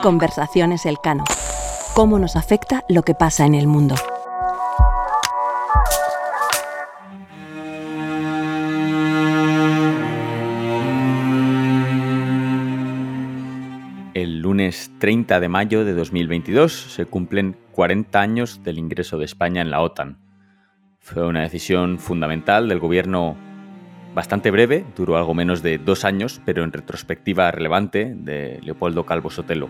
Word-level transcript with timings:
Conversaciones 0.00 0.86
Elcano. 0.86 1.24
¿Cómo 1.94 2.20
nos 2.20 2.36
afecta 2.36 2.84
lo 2.88 3.02
que 3.02 3.14
pasa 3.14 3.46
en 3.46 3.56
el 3.56 3.66
mundo? 3.66 3.96
El 14.14 14.38
lunes 14.38 14.92
30 15.00 15.40
de 15.40 15.48
mayo 15.48 15.84
de 15.84 15.94
2022 15.94 16.94
se 16.94 17.06
cumplen 17.06 17.56
40 17.72 18.20
años 18.20 18.62
del 18.62 18.78
ingreso 18.78 19.18
de 19.18 19.24
España 19.24 19.62
en 19.62 19.70
la 19.70 19.80
OTAN. 19.80 20.18
Fue 21.00 21.26
una 21.26 21.40
decisión 21.40 21.98
fundamental 21.98 22.68
del 22.68 22.78
gobierno 22.78 23.36
bastante 24.14 24.50
breve, 24.50 24.84
duró 24.96 25.16
algo 25.16 25.34
menos 25.34 25.62
de 25.62 25.78
dos 25.78 26.04
años, 26.04 26.40
pero 26.44 26.64
en 26.64 26.72
retrospectiva 26.72 27.50
relevante, 27.50 28.14
de 28.14 28.60
Leopoldo 28.62 29.06
Calvo 29.06 29.30
Sotelo. 29.30 29.68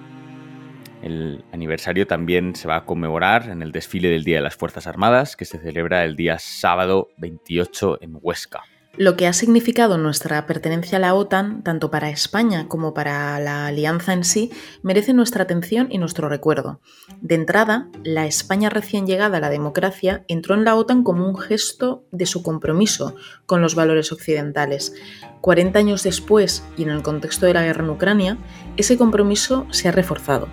El 1.02 1.44
aniversario 1.52 2.06
también 2.06 2.54
se 2.54 2.68
va 2.68 2.76
a 2.76 2.84
conmemorar 2.84 3.48
en 3.48 3.62
el 3.62 3.72
desfile 3.72 4.08
del 4.08 4.24
Día 4.24 4.36
de 4.36 4.42
las 4.42 4.56
Fuerzas 4.56 4.86
Armadas, 4.86 5.36
que 5.36 5.44
se 5.44 5.58
celebra 5.58 6.04
el 6.04 6.14
día 6.14 6.38
sábado 6.38 7.08
28 7.18 7.98
en 8.02 8.18
Huesca. 8.20 8.62
Lo 8.98 9.16
que 9.16 9.26
ha 9.26 9.32
significado 9.32 9.96
nuestra 9.96 10.44
pertenencia 10.46 10.98
a 10.98 11.00
la 11.00 11.14
OTAN, 11.14 11.62
tanto 11.62 11.90
para 11.90 12.10
España 12.10 12.68
como 12.68 12.92
para 12.92 13.40
la 13.40 13.66
alianza 13.68 14.12
en 14.12 14.22
sí, 14.22 14.50
merece 14.82 15.14
nuestra 15.14 15.44
atención 15.44 15.88
y 15.90 15.96
nuestro 15.96 16.28
recuerdo. 16.28 16.82
De 17.22 17.34
entrada, 17.34 17.88
la 18.04 18.26
España 18.26 18.68
recién 18.68 19.06
llegada 19.06 19.38
a 19.38 19.40
la 19.40 19.48
democracia 19.48 20.26
entró 20.28 20.54
en 20.54 20.64
la 20.64 20.76
OTAN 20.76 21.04
como 21.04 21.26
un 21.26 21.38
gesto 21.38 22.04
de 22.12 22.26
su 22.26 22.42
compromiso 22.42 23.16
con 23.46 23.62
los 23.62 23.74
valores 23.74 24.12
occidentales. 24.12 24.92
40 25.40 25.78
años 25.78 26.02
después, 26.02 26.62
y 26.76 26.82
en 26.82 26.90
el 26.90 27.02
contexto 27.02 27.46
de 27.46 27.54
la 27.54 27.62
guerra 27.62 27.84
en 27.84 27.90
Ucrania, 27.90 28.36
ese 28.76 28.98
compromiso 28.98 29.66
se 29.70 29.88
ha 29.88 29.92
reforzado. 29.92 30.48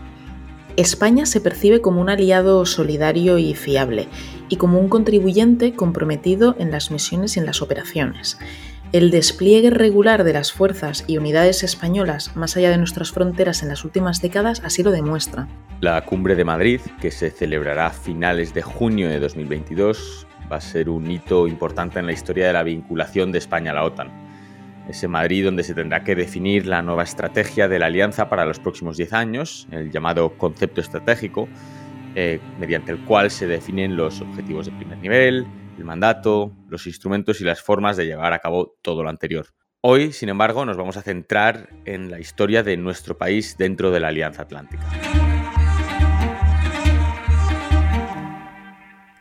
España 0.77 1.25
se 1.25 1.41
percibe 1.41 1.81
como 1.81 1.99
un 1.99 2.09
aliado 2.09 2.65
solidario 2.65 3.37
y 3.37 3.53
fiable, 3.53 4.07
y 4.49 4.57
como 4.57 4.79
un 4.79 4.89
contribuyente 4.89 5.73
comprometido 5.73 6.55
en 6.59 6.71
las 6.71 6.91
misiones 6.91 7.37
y 7.37 7.39
en 7.39 7.45
las 7.45 7.61
operaciones. 7.61 8.37
El 8.91 9.11
despliegue 9.11 9.69
regular 9.69 10.23
de 10.23 10.33
las 10.33 10.51
fuerzas 10.51 11.03
y 11.05 11.17
unidades 11.17 11.63
españolas 11.63 12.35
más 12.35 12.57
allá 12.57 12.71
de 12.71 12.77
nuestras 12.77 13.11
fronteras 13.11 13.61
en 13.61 13.69
las 13.69 13.85
últimas 13.85 14.21
décadas 14.21 14.61
así 14.65 14.81
lo 14.81 14.91
demuestra. 14.91 15.47
La 15.79 16.03
cumbre 16.05 16.35
de 16.35 16.43
Madrid, 16.43 16.81
que 16.99 17.11
se 17.11 17.29
celebrará 17.29 17.87
a 17.87 17.91
finales 17.91 18.53
de 18.53 18.63
junio 18.63 19.07
de 19.07 19.19
2022, 19.19 20.25
va 20.51 20.57
a 20.57 20.61
ser 20.61 20.89
un 20.89 21.09
hito 21.09 21.47
importante 21.47 21.99
en 21.99 22.07
la 22.07 22.13
historia 22.13 22.47
de 22.47 22.53
la 22.53 22.63
vinculación 22.63 23.31
de 23.31 23.37
España 23.37 23.71
a 23.71 23.75
la 23.75 23.83
OTAN 23.83 24.29
ese 24.89 25.07
Madrid 25.07 25.45
donde 25.45 25.63
se 25.63 25.73
tendrá 25.73 26.03
que 26.03 26.15
definir 26.15 26.65
la 26.65 26.81
nueva 26.81 27.03
estrategia 27.03 27.67
de 27.67 27.79
la 27.79 27.85
alianza 27.85 28.27
para 28.29 28.45
los 28.45 28.59
próximos 28.59 28.97
10 28.97 29.13
años, 29.13 29.67
el 29.71 29.91
llamado 29.91 30.31
concepto 30.37 30.81
estratégico, 30.81 31.47
eh, 32.15 32.39
mediante 32.59 32.91
el 32.91 32.99
cual 33.05 33.31
se 33.31 33.47
definen 33.47 33.95
los 33.95 34.21
objetivos 34.21 34.65
de 34.65 34.71
primer 34.73 34.97
nivel, 34.97 35.45
el 35.77 35.85
mandato, 35.85 36.51
los 36.67 36.87
instrumentos 36.87 37.41
y 37.41 37.43
las 37.43 37.61
formas 37.61 37.97
de 37.97 38.05
llevar 38.05 38.33
a 38.33 38.39
cabo 38.39 38.75
todo 38.81 39.03
lo 39.03 39.09
anterior. 39.09 39.47
Hoy, 39.81 40.11
sin 40.11 40.27
embargo, 40.27 40.65
nos 40.65 40.75
vamos 40.75 40.97
a 40.97 41.01
centrar 41.01 41.69
en 41.85 42.11
la 42.11 42.19
historia 42.19 42.63
de 42.63 42.75
nuestro 42.75 43.17
país 43.17 43.55
dentro 43.57 43.91
de 43.91 44.01
la 44.01 44.09
Alianza 44.09 44.41
Atlántica. 44.41 44.83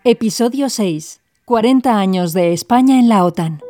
Episodio 0.02 0.68
6. 0.68 1.20
40 1.44 1.98
años 1.98 2.32
de 2.32 2.52
España 2.52 2.98
en 2.98 3.08
la 3.08 3.24
OTAN. 3.24 3.60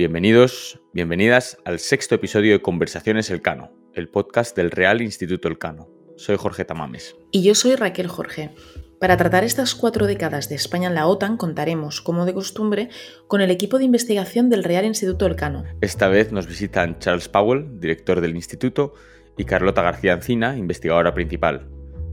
Bienvenidos, 0.00 0.80
bienvenidas 0.94 1.58
al 1.66 1.78
sexto 1.78 2.14
episodio 2.14 2.52
de 2.54 2.62
Conversaciones 2.62 3.28
Elcano, 3.28 3.70
el 3.92 4.08
podcast 4.08 4.56
del 4.56 4.70
Real 4.70 5.02
Instituto 5.02 5.46
Elcano. 5.46 5.90
Soy 6.16 6.36
Jorge 6.38 6.64
Tamames. 6.64 7.16
Y 7.32 7.42
yo 7.42 7.54
soy 7.54 7.74
Raquel 7.76 8.08
Jorge. 8.08 8.54
Para 8.98 9.18
tratar 9.18 9.44
estas 9.44 9.74
cuatro 9.74 10.06
décadas 10.06 10.48
de 10.48 10.54
España 10.54 10.88
en 10.88 10.94
la 10.94 11.06
OTAN 11.06 11.36
contaremos, 11.36 12.00
como 12.00 12.24
de 12.24 12.32
costumbre, 12.32 12.88
con 13.26 13.42
el 13.42 13.50
equipo 13.50 13.76
de 13.76 13.84
investigación 13.84 14.48
del 14.48 14.64
Real 14.64 14.86
Instituto 14.86 15.26
Elcano. 15.26 15.64
Esta 15.82 16.08
vez 16.08 16.32
nos 16.32 16.46
visitan 16.46 16.98
Charles 16.98 17.28
Powell, 17.28 17.78
director 17.78 18.22
del 18.22 18.36
instituto, 18.36 18.94
y 19.36 19.44
Carlota 19.44 19.82
García 19.82 20.14
Encina, 20.14 20.56
investigadora 20.56 21.12
principal. 21.12 21.68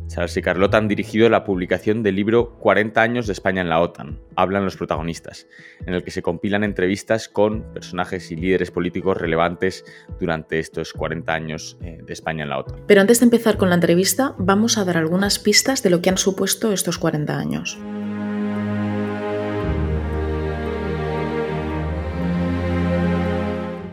Charles 0.07 0.37
y 0.37 0.41
Carlota 0.41 0.77
han 0.77 0.87
dirigido 0.87 1.29
la 1.29 1.43
publicación 1.43 2.01
del 2.01 2.15
libro 2.15 2.57
40 2.59 3.01
años 3.01 3.27
de 3.27 3.33
España 3.33 3.61
en 3.61 3.69
la 3.69 3.81
OTAN, 3.81 4.19
hablan 4.35 4.63
los 4.63 4.77
protagonistas, 4.77 5.47
en 5.85 5.93
el 5.93 6.03
que 6.03 6.11
se 6.11 6.21
compilan 6.21 6.63
entrevistas 6.63 7.27
con 7.27 7.63
personajes 7.73 8.31
y 8.31 8.35
líderes 8.35 8.71
políticos 8.71 9.17
relevantes 9.17 9.85
durante 10.19 10.59
estos 10.59 10.93
40 10.93 11.33
años 11.33 11.77
eh, 11.81 11.99
de 12.05 12.13
España 12.13 12.43
en 12.43 12.49
la 12.49 12.59
OTAN. 12.59 12.79
Pero 12.87 13.01
antes 13.01 13.19
de 13.19 13.25
empezar 13.25 13.57
con 13.57 13.69
la 13.69 13.75
entrevista, 13.75 14.33
vamos 14.37 14.77
a 14.77 14.85
dar 14.85 14.97
algunas 14.97 15.39
pistas 15.39 15.83
de 15.83 15.89
lo 15.89 16.01
que 16.01 16.09
han 16.09 16.17
supuesto 16.17 16.71
estos 16.71 16.97
40 16.97 17.37
años. 17.37 17.77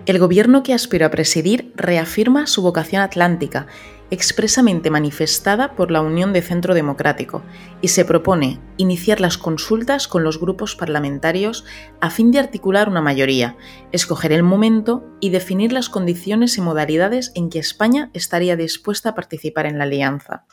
El 0.06 0.18
gobierno 0.18 0.62
que 0.62 0.74
aspiro 0.74 1.06
a 1.06 1.10
presidir 1.10 1.72
reafirma 1.76 2.46
su 2.46 2.60
vocación 2.60 3.00
atlántica 3.00 3.66
expresamente 4.10 4.90
manifestada 4.90 5.74
por 5.74 5.90
la 5.90 6.00
Unión 6.00 6.32
de 6.32 6.42
Centro 6.42 6.74
Democrático, 6.74 7.42
y 7.80 7.88
se 7.88 8.04
propone 8.04 8.60
iniciar 8.76 9.20
las 9.20 9.38
consultas 9.38 10.08
con 10.08 10.24
los 10.24 10.38
grupos 10.38 10.76
parlamentarios 10.76 11.64
a 12.00 12.10
fin 12.10 12.30
de 12.30 12.38
articular 12.38 12.88
una 12.88 13.00
mayoría, 13.00 13.56
escoger 13.92 14.32
el 14.32 14.42
momento 14.42 15.04
y 15.20 15.30
definir 15.30 15.72
las 15.72 15.88
condiciones 15.88 16.58
y 16.58 16.60
modalidades 16.60 17.32
en 17.34 17.50
que 17.50 17.58
España 17.58 18.10
estaría 18.14 18.56
dispuesta 18.56 19.10
a 19.10 19.14
participar 19.14 19.66
en 19.66 19.78
la 19.78 19.84
alianza. 19.84 20.46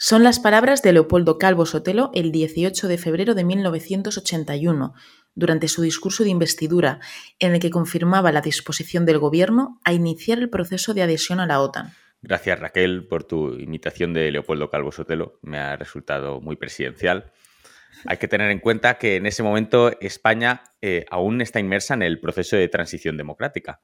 Son 0.00 0.22
las 0.22 0.38
palabras 0.38 0.80
de 0.82 0.92
Leopoldo 0.92 1.38
Calvo 1.38 1.66
Sotelo 1.66 2.12
el 2.14 2.30
18 2.30 2.86
de 2.86 2.98
febrero 2.98 3.34
de 3.34 3.42
1981, 3.42 4.94
durante 5.34 5.66
su 5.66 5.82
discurso 5.82 6.22
de 6.22 6.30
investidura, 6.30 7.00
en 7.40 7.54
el 7.54 7.60
que 7.60 7.70
confirmaba 7.70 8.30
la 8.30 8.40
disposición 8.40 9.06
del 9.06 9.18
Gobierno 9.18 9.80
a 9.84 9.92
iniciar 9.92 10.38
el 10.38 10.50
proceso 10.50 10.94
de 10.94 11.02
adhesión 11.02 11.40
a 11.40 11.46
la 11.46 11.60
OTAN. 11.60 11.94
Gracias 12.20 12.58
Raquel 12.58 13.06
por 13.06 13.24
tu 13.24 13.54
imitación 13.54 14.12
de 14.12 14.30
Leopoldo 14.32 14.70
Calvo 14.70 14.90
Sotelo, 14.90 15.38
me 15.42 15.58
ha 15.58 15.76
resultado 15.76 16.40
muy 16.40 16.56
presidencial. 16.56 17.32
Hay 18.06 18.16
que 18.16 18.28
tener 18.28 18.50
en 18.50 18.58
cuenta 18.58 18.98
que 18.98 19.16
en 19.16 19.26
ese 19.26 19.42
momento 19.42 19.90
España 20.00 20.62
eh, 20.82 21.04
aún 21.10 21.40
está 21.40 21.60
inmersa 21.60 21.94
en 21.94 22.02
el 22.02 22.20
proceso 22.20 22.56
de 22.56 22.68
transición 22.68 23.16
democrática. 23.16 23.80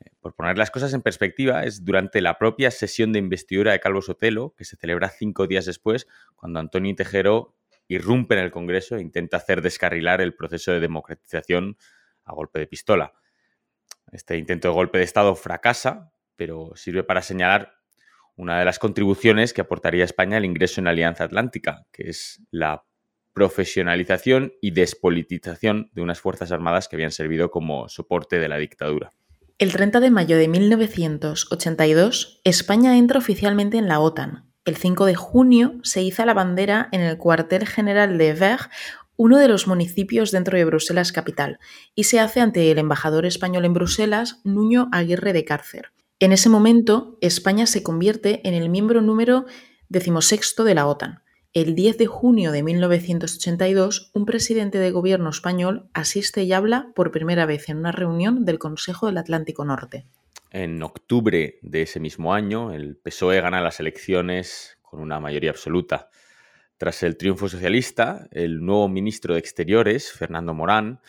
Eh, 0.00 0.10
por 0.20 0.34
poner 0.34 0.58
las 0.58 0.70
cosas 0.70 0.92
en 0.92 1.02
perspectiva, 1.02 1.64
es 1.64 1.84
durante 1.84 2.20
la 2.20 2.38
propia 2.38 2.70
sesión 2.70 3.12
de 3.12 3.18
investidura 3.18 3.72
de 3.72 3.80
Calvo 3.80 4.02
Sotelo, 4.02 4.54
que 4.56 4.64
se 4.64 4.76
celebra 4.76 5.08
cinco 5.08 5.46
días 5.46 5.64
después, 5.64 6.06
cuando 6.36 6.60
Antonio 6.60 6.94
Tejero 6.94 7.56
irrumpe 7.88 8.34
en 8.34 8.44
el 8.44 8.50
Congreso 8.50 8.96
e 8.96 9.00
intenta 9.00 9.38
hacer 9.38 9.62
descarrilar 9.62 10.20
el 10.20 10.34
proceso 10.34 10.70
de 10.72 10.80
democratización 10.80 11.76
a 12.24 12.32
golpe 12.34 12.60
de 12.60 12.66
pistola. 12.66 13.14
Este 14.12 14.36
intento 14.36 14.68
de 14.68 14.74
golpe 14.74 14.98
de 14.98 15.04
Estado 15.04 15.34
fracasa, 15.34 16.12
pero 16.40 16.72
sirve 16.74 17.02
para 17.02 17.20
señalar 17.20 17.74
una 18.34 18.58
de 18.58 18.64
las 18.64 18.78
contribuciones 18.78 19.52
que 19.52 19.60
aportaría 19.60 20.04
España 20.04 20.38
al 20.38 20.46
ingreso 20.46 20.80
en 20.80 20.86
la 20.86 20.92
Alianza 20.92 21.24
Atlántica, 21.24 21.84
que 21.92 22.08
es 22.08 22.42
la 22.50 22.86
profesionalización 23.34 24.54
y 24.62 24.70
despolitización 24.70 25.90
de 25.92 26.00
unas 26.00 26.18
Fuerzas 26.22 26.50
Armadas 26.50 26.88
que 26.88 26.96
habían 26.96 27.10
servido 27.10 27.50
como 27.50 27.90
soporte 27.90 28.38
de 28.38 28.48
la 28.48 28.56
dictadura. 28.56 29.12
El 29.58 29.70
30 29.70 30.00
de 30.00 30.10
mayo 30.10 30.38
de 30.38 30.48
1982, 30.48 32.40
España 32.44 32.96
entra 32.96 33.18
oficialmente 33.18 33.76
en 33.76 33.88
la 33.88 34.00
OTAN. 34.00 34.50
El 34.64 34.76
5 34.76 35.04
de 35.04 35.16
junio 35.16 35.74
se 35.82 36.00
iza 36.00 36.24
la 36.24 36.32
bandera 36.32 36.88
en 36.92 37.02
el 37.02 37.18
cuartel 37.18 37.66
general 37.66 38.16
de 38.16 38.32
Ver, 38.32 38.60
uno 39.18 39.36
de 39.36 39.48
los 39.48 39.66
municipios 39.66 40.30
dentro 40.30 40.56
de 40.56 40.64
Bruselas 40.64 41.12
capital, 41.12 41.58
y 41.94 42.04
se 42.04 42.18
hace 42.18 42.40
ante 42.40 42.70
el 42.70 42.78
embajador 42.78 43.26
español 43.26 43.66
en 43.66 43.74
Bruselas, 43.74 44.40
Nuño 44.44 44.88
Aguirre 44.90 45.34
de 45.34 45.44
Cárcer. 45.44 45.92
En 46.22 46.32
ese 46.32 46.50
momento, 46.50 47.16
España 47.22 47.66
se 47.66 47.82
convierte 47.82 48.46
en 48.46 48.52
el 48.52 48.68
miembro 48.68 49.00
número 49.00 49.46
decimosexto 49.88 50.64
de 50.64 50.74
la 50.74 50.86
OTAN. 50.86 51.22
El 51.54 51.74
10 51.74 51.96
de 51.96 52.06
junio 52.06 52.52
de 52.52 52.62
1982, 52.62 54.10
un 54.12 54.26
presidente 54.26 54.76
de 54.76 54.90
gobierno 54.90 55.30
español 55.30 55.88
asiste 55.94 56.42
y 56.42 56.52
habla 56.52 56.92
por 56.94 57.10
primera 57.10 57.46
vez 57.46 57.70
en 57.70 57.78
una 57.78 57.90
reunión 57.90 58.44
del 58.44 58.58
Consejo 58.58 59.06
del 59.06 59.16
Atlántico 59.16 59.64
Norte. 59.64 60.04
En 60.50 60.82
octubre 60.82 61.58
de 61.62 61.82
ese 61.82 62.00
mismo 62.00 62.34
año, 62.34 62.70
el 62.74 62.98
PSOE 62.98 63.40
gana 63.40 63.62
las 63.62 63.80
elecciones 63.80 64.76
con 64.82 65.00
una 65.00 65.20
mayoría 65.20 65.50
absoluta. 65.50 66.10
Tras 66.76 67.02
el 67.02 67.16
triunfo 67.16 67.48
socialista, 67.48 68.28
el 68.30 68.60
nuevo 68.60 68.90
ministro 68.90 69.32
de 69.32 69.40
Exteriores, 69.40 70.12
Fernando 70.12 70.52
Morán, 70.52 71.00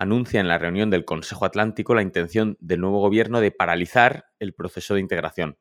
anuncia 0.00 0.40
en 0.40 0.48
la 0.48 0.56
reunión 0.56 0.88
del 0.88 1.04
Consejo 1.04 1.44
Atlántico 1.44 1.94
la 1.94 2.00
intención 2.00 2.56
del 2.58 2.80
nuevo 2.80 3.00
gobierno 3.00 3.42
de 3.42 3.50
paralizar 3.50 4.24
el 4.38 4.54
proceso 4.54 4.94
de 4.94 5.00
integración. 5.00 5.58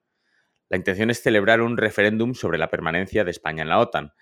La 0.69 0.77
intención 0.77 1.09
es 1.09 1.21
celebrar 1.21 1.59
un 1.59 1.75
referéndum 1.75 2.33
sobre 2.33 2.57
la 2.57 2.69
permanencia 2.69 3.25
de 3.25 3.31
España 3.31 3.63
en 3.63 3.69
la 3.69 3.79
OTAN. 3.79 4.13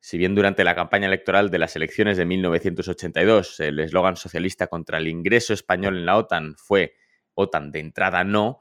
Si 0.00 0.18
bien 0.18 0.34
durante 0.34 0.64
la 0.64 0.74
campaña 0.74 1.06
electoral 1.06 1.50
de 1.50 1.60
las 1.60 1.76
elecciones 1.76 2.16
de 2.16 2.24
1982 2.24 3.60
el 3.60 3.78
eslogan 3.78 4.16
socialista 4.16 4.66
contra 4.66 4.98
el 4.98 5.06
ingreso 5.06 5.54
español 5.54 5.96
en 5.96 6.06
la 6.06 6.16
OTAN 6.16 6.56
fue 6.56 6.94
OTAN 7.34 7.70
de 7.70 7.78
entrada 7.78 8.24
no, 8.24 8.58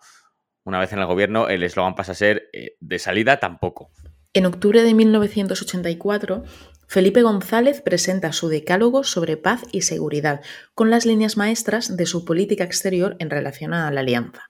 una 0.65 0.79
vez 0.79 0.93
en 0.93 0.99
el 0.99 1.07
gobierno 1.07 1.49
el 1.49 1.63
eslogan 1.63 1.95
pasa 1.95 2.11
a 2.11 2.15
ser 2.15 2.47
eh, 2.53 2.75
de 2.79 2.99
salida 2.99 3.39
tampoco. 3.39 3.89
En 4.35 4.45
octubre 4.45 4.83
de 4.83 4.93
1984, 4.93 6.43
Felipe 6.87 7.23
González 7.23 7.81
presenta 7.81 8.31
su 8.31 8.47
decálogo 8.47 9.03
sobre 9.03 9.37
paz 9.37 9.63
y 9.71 9.81
seguridad, 9.81 10.41
con 10.73 10.89
las 10.89 11.05
líneas 11.05 11.37
maestras 11.37 11.97
de 11.97 12.05
su 12.05 12.25
política 12.25 12.63
exterior 12.63 13.15
en 13.19 13.29
relación 13.29 13.73
a 13.73 13.89
la 13.91 14.01
alianza. 14.01 14.49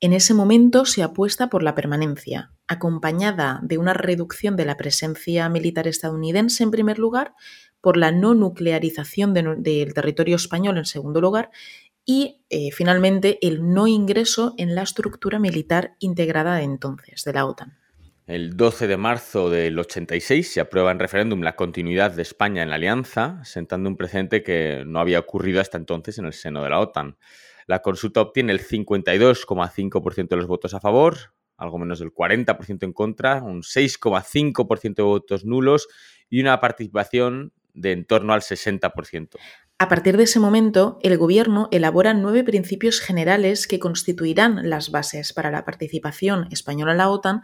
En 0.00 0.12
ese 0.12 0.34
momento 0.34 0.84
se 0.84 1.02
apuesta 1.02 1.48
por 1.48 1.62
la 1.62 1.74
permanencia, 1.74 2.52
acompañada 2.66 3.60
de 3.62 3.78
una 3.78 3.94
reducción 3.94 4.56
de 4.56 4.66
la 4.66 4.76
presencia 4.76 5.48
militar 5.48 5.86
estadounidense 5.88 6.62
en 6.64 6.70
primer 6.70 6.98
lugar, 6.98 7.34
por 7.80 7.96
la 7.96 8.10
no 8.10 8.34
nuclearización 8.34 9.32
del 9.32 9.94
territorio 9.94 10.36
español 10.36 10.76
en 10.78 10.86
segundo 10.86 11.20
lugar 11.20 11.50
y 12.04 12.44
eh, 12.50 12.70
finalmente 12.72 13.38
el 13.46 13.72
no 13.72 13.86
ingreso 13.86 14.54
en 14.58 14.74
la 14.74 14.82
estructura 14.82 15.38
militar 15.38 15.96
integrada 15.98 16.56
de 16.56 16.62
entonces 16.62 17.24
de 17.24 17.32
la 17.32 17.46
OTAN. 17.46 17.78
El 18.26 18.56
12 18.56 18.88
de 18.88 18.96
marzo 18.96 19.50
del 19.50 19.78
86 19.78 20.54
se 20.54 20.60
aprueba 20.60 20.90
en 20.90 20.98
referéndum 20.98 21.42
la 21.42 21.54
continuidad 21.54 22.10
de 22.10 22.22
España 22.22 22.64
en 22.64 22.70
la 22.70 22.74
alianza, 22.74 23.40
sentando 23.44 23.88
un 23.88 23.96
precedente 23.96 24.42
que 24.42 24.82
no 24.84 24.98
había 24.98 25.20
ocurrido 25.20 25.60
hasta 25.60 25.78
entonces 25.78 26.18
en 26.18 26.24
el 26.24 26.32
seno 26.32 26.60
de 26.64 26.70
la 26.70 26.80
OTAN. 26.80 27.18
La 27.68 27.82
consulta 27.82 28.20
obtiene 28.20 28.52
el 28.52 28.58
52,5% 28.58 30.28
de 30.28 30.36
los 30.36 30.48
votos 30.48 30.74
a 30.74 30.80
favor, 30.80 31.34
algo 31.56 31.78
menos 31.78 32.00
del 32.00 32.12
40% 32.12 32.82
en 32.82 32.92
contra, 32.92 33.44
un 33.44 33.62
6,5% 33.62 34.94
de 34.96 35.02
votos 35.04 35.44
nulos 35.44 35.86
y 36.28 36.40
una 36.40 36.58
participación 36.58 37.52
de 37.74 37.92
en 37.92 38.06
torno 38.06 38.32
al 38.32 38.40
60%. 38.40 39.36
A 39.78 39.88
partir 39.88 40.16
de 40.16 40.22
ese 40.22 40.40
momento, 40.40 40.98
el 41.02 41.18
Gobierno 41.18 41.68
elabora 41.70 42.14
nueve 42.14 42.42
principios 42.42 42.98
generales 42.98 43.66
que 43.66 43.78
constituirán 43.78 44.70
las 44.70 44.90
bases 44.90 45.34
para 45.34 45.50
la 45.50 45.66
participación 45.66 46.48
española 46.50 46.92
en 46.92 46.98
la 46.98 47.10
OTAN 47.10 47.42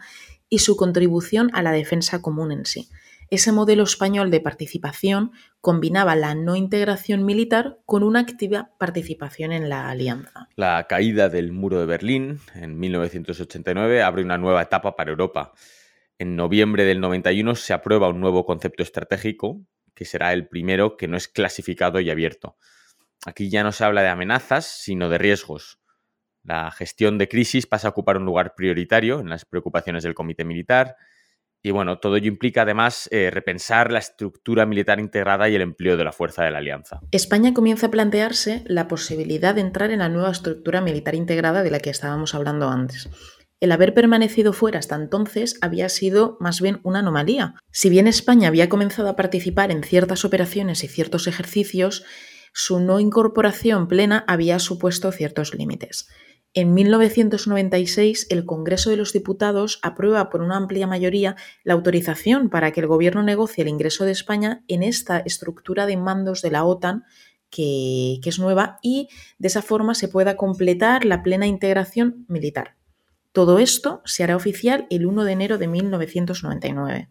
y 0.53 0.59
su 0.59 0.77
contribución 0.77 1.49
a 1.53 1.63
la 1.63 1.71
defensa 1.71 2.21
común 2.21 2.51
en 2.51 2.67
sí. 2.67 2.87
Ese 3.31 3.51
modelo 3.51 3.81
español 3.81 4.29
de 4.29 4.39
participación 4.39 5.31
combinaba 5.61 6.15
la 6.15 6.35
no 6.35 6.55
integración 6.55 7.25
militar 7.25 7.79
con 7.87 8.03
una 8.03 8.19
activa 8.19 8.69
participación 8.77 9.51
en 9.51 9.67
la 9.67 9.89
alianza. 9.89 10.49
La 10.55 10.85
caída 10.87 11.27
del 11.29 11.51
muro 11.53 11.79
de 11.79 11.87
Berlín 11.87 12.39
en 12.53 12.77
1989 12.77 14.03
abre 14.03 14.21
una 14.21 14.37
nueva 14.37 14.61
etapa 14.61 14.95
para 14.95 15.09
Europa. 15.09 15.53
En 16.19 16.35
noviembre 16.35 16.85
del 16.85 16.99
91 17.01 17.55
se 17.55 17.73
aprueba 17.73 18.09
un 18.09 18.19
nuevo 18.19 18.45
concepto 18.45 18.83
estratégico, 18.83 19.59
que 19.95 20.05
será 20.05 20.33
el 20.33 20.47
primero 20.47 20.97
que 20.97 21.07
no 21.07 21.17
es 21.17 21.27
clasificado 21.27 21.99
y 21.99 22.11
abierto. 22.11 22.57
Aquí 23.25 23.49
ya 23.49 23.63
no 23.63 23.71
se 23.71 23.85
habla 23.85 24.03
de 24.03 24.09
amenazas, 24.09 24.67
sino 24.67 25.09
de 25.09 25.17
riesgos. 25.17 25.79
La 26.43 26.71
gestión 26.71 27.17
de 27.17 27.29
crisis 27.29 27.67
pasa 27.67 27.87
a 27.87 27.91
ocupar 27.91 28.17
un 28.17 28.25
lugar 28.25 28.53
prioritario 28.55 29.21
en 29.21 29.29
las 29.29 29.45
preocupaciones 29.45 30.03
del 30.03 30.13
Comité 30.13 30.43
Militar. 30.43 30.97
Y 31.61 31.71
bueno, 31.71 31.99
todo 31.99 32.17
ello 32.17 32.27
implica 32.27 32.63
además 32.63 33.07
eh, 33.11 33.31
repensar 33.31 33.89
la 33.91 33.99
estructura 33.99 34.65
militar 34.65 34.99
integrada 34.99 35.47
y 35.47 35.55
el 35.55 35.61
empleo 35.61 35.95
de 35.95 36.03
la 36.03 36.11
fuerza 36.11 36.43
de 36.43 36.51
la 36.51 36.57
alianza. 36.57 36.99
España 37.11 37.53
comienza 37.53 37.87
a 37.87 37.91
plantearse 37.91 38.63
la 38.67 38.89
posibilidad 38.89 39.55
de 39.55 39.61
entrar 39.61 39.91
en 39.91 39.99
la 39.99 40.09
nueva 40.09 40.31
estructura 40.31 40.81
militar 40.81 41.15
integrada 41.15 41.63
de 41.63 41.71
la 41.71 41.79
que 41.79 41.89
estábamos 41.89 42.35
hablando 42.35 42.67
antes. 42.67 43.09
El 43.61 43.71
haber 43.71 43.93
permanecido 43.93 44.51
fuera 44.51 44.79
hasta 44.79 44.95
entonces 44.95 45.57
había 45.61 45.87
sido 45.87 46.35
más 46.41 46.59
bien 46.59 46.81
una 46.83 46.99
anomalía. 46.99 47.55
Si 47.71 47.89
bien 47.89 48.07
España 48.07 48.49
había 48.49 48.67
comenzado 48.67 49.07
a 49.07 49.15
participar 49.15 49.71
en 49.71 49.83
ciertas 49.83 50.25
operaciones 50.25 50.83
y 50.83 50.89
ciertos 50.89 51.27
ejercicios, 51.27 52.03
su 52.51 52.81
no 52.81 52.99
incorporación 52.99 53.87
plena 53.87 54.25
había 54.27 54.59
supuesto 54.59 55.13
ciertos 55.13 55.53
límites. 55.55 56.09
En 56.55 56.75
1996, 56.75 58.27
el 58.29 58.45
Congreso 58.45 58.91
de 58.91 58.97
los 58.97 59.11
Diputados 59.11 59.79
aprueba 59.81 60.29
por 60.29 60.41
una 60.41 60.57
amplia 60.57 60.85
mayoría 60.85 61.35
la 61.63 61.73
autorización 61.73 62.49
para 62.49 62.71
que 62.71 62.79
el 62.79 62.85
Gobierno 62.85 63.23
negocie 63.23 63.63
el 63.63 63.69
ingreso 63.69 64.05
de 64.05 64.11
España 64.11 64.63
en 64.67 64.83
esta 64.83 65.17
estructura 65.17 65.87
de 65.87 65.97
mandos 65.97 66.43
de 66.43 66.51
la 66.51 66.63
OTAN, 66.63 67.05
que, 67.49 68.19
es 68.23 68.37
nueva, 68.37 68.77
y 68.83 69.09
de 69.39 69.47
esa 69.47 69.63
forma 69.63 69.95
se 69.95 70.07
pueda 70.07 70.37
completar 70.37 71.05
la 71.05 71.23
plena 71.23 71.47
integración 71.47 72.25
militar. 72.27 72.75
Todo 73.31 73.57
esto 73.57 74.03
se 74.05 74.23
hará 74.23 74.35
oficial 74.35 74.85
el 74.91 75.07
1 75.07 75.23
de 75.23 75.31
enero 75.31 75.57
de 75.57 75.67
1999. 75.67 77.09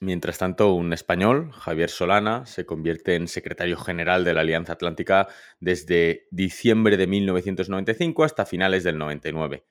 Mientras 0.00 0.38
tanto, 0.38 0.74
un 0.74 0.92
español, 0.92 1.50
Javier 1.52 1.90
Solana, 1.90 2.46
se 2.46 2.64
convierte 2.64 3.16
en 3.16 3.26
secretario 3.26 3.76
general 3.76 4.24
de 4.24 4.32
la 4.32 4.42
Alianza 4.42 4.74
Atlántica 4.74 5.26
desde 5.58 6.28
diciembre 6.30 6.96
de 6.96 7.08
1995 7.08 8.22
hasta 8.22 8.46
finales 8.46 8.84
del 8.84 8.96
99. 8.96 9.64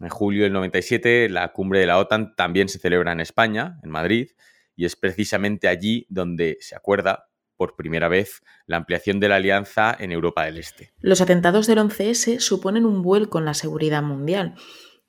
En 0.00 0.08
julio 0.08 0.44
del 0.44 0.54
97, 0.54 1.28
la 1.28 1.52
cumbre 1.52 1.80
de 1.80 1.86
la 1.86 1.98
OTAN 1.98 2.34
también 2.36 2.70
se 2.70 2.78
celebra 2.78 3.12
en 3.12 3.20
España, 3.20 3.78
en 3.82 3.90
Madrid, 3.90 4.30
y 4.76 4.86
es 4.86 4.96
precisamente 4.96 5.68
allí 5.68 6.06
donde 6.08 6.56
se 6.60 6.74
acuerda 6.74 7.28
por 7.58 7.76
primera 7.76 8.08
vez 8.08 8.42
la 8.64 8.78
ampliación 8.78 9.20
de 9.20 9.28
la 9.28 9.36
alianza 9.36 9.94
en 10.00 10.12
Europa 10.12 10.46
del 10.46 10.56
Este. 10.56 10.94
Los 11.00 11.20
atentados 11.20 11.66
del 11.66 11.80
11S 11.80 12.40
suponen 12.40 12.86
un 12.86 13.02
vuelco 13.02 13.38
en 13.38 13.44
la 13.44 13.52
seguridad 13.52 14.02
mundial 14.02 14.54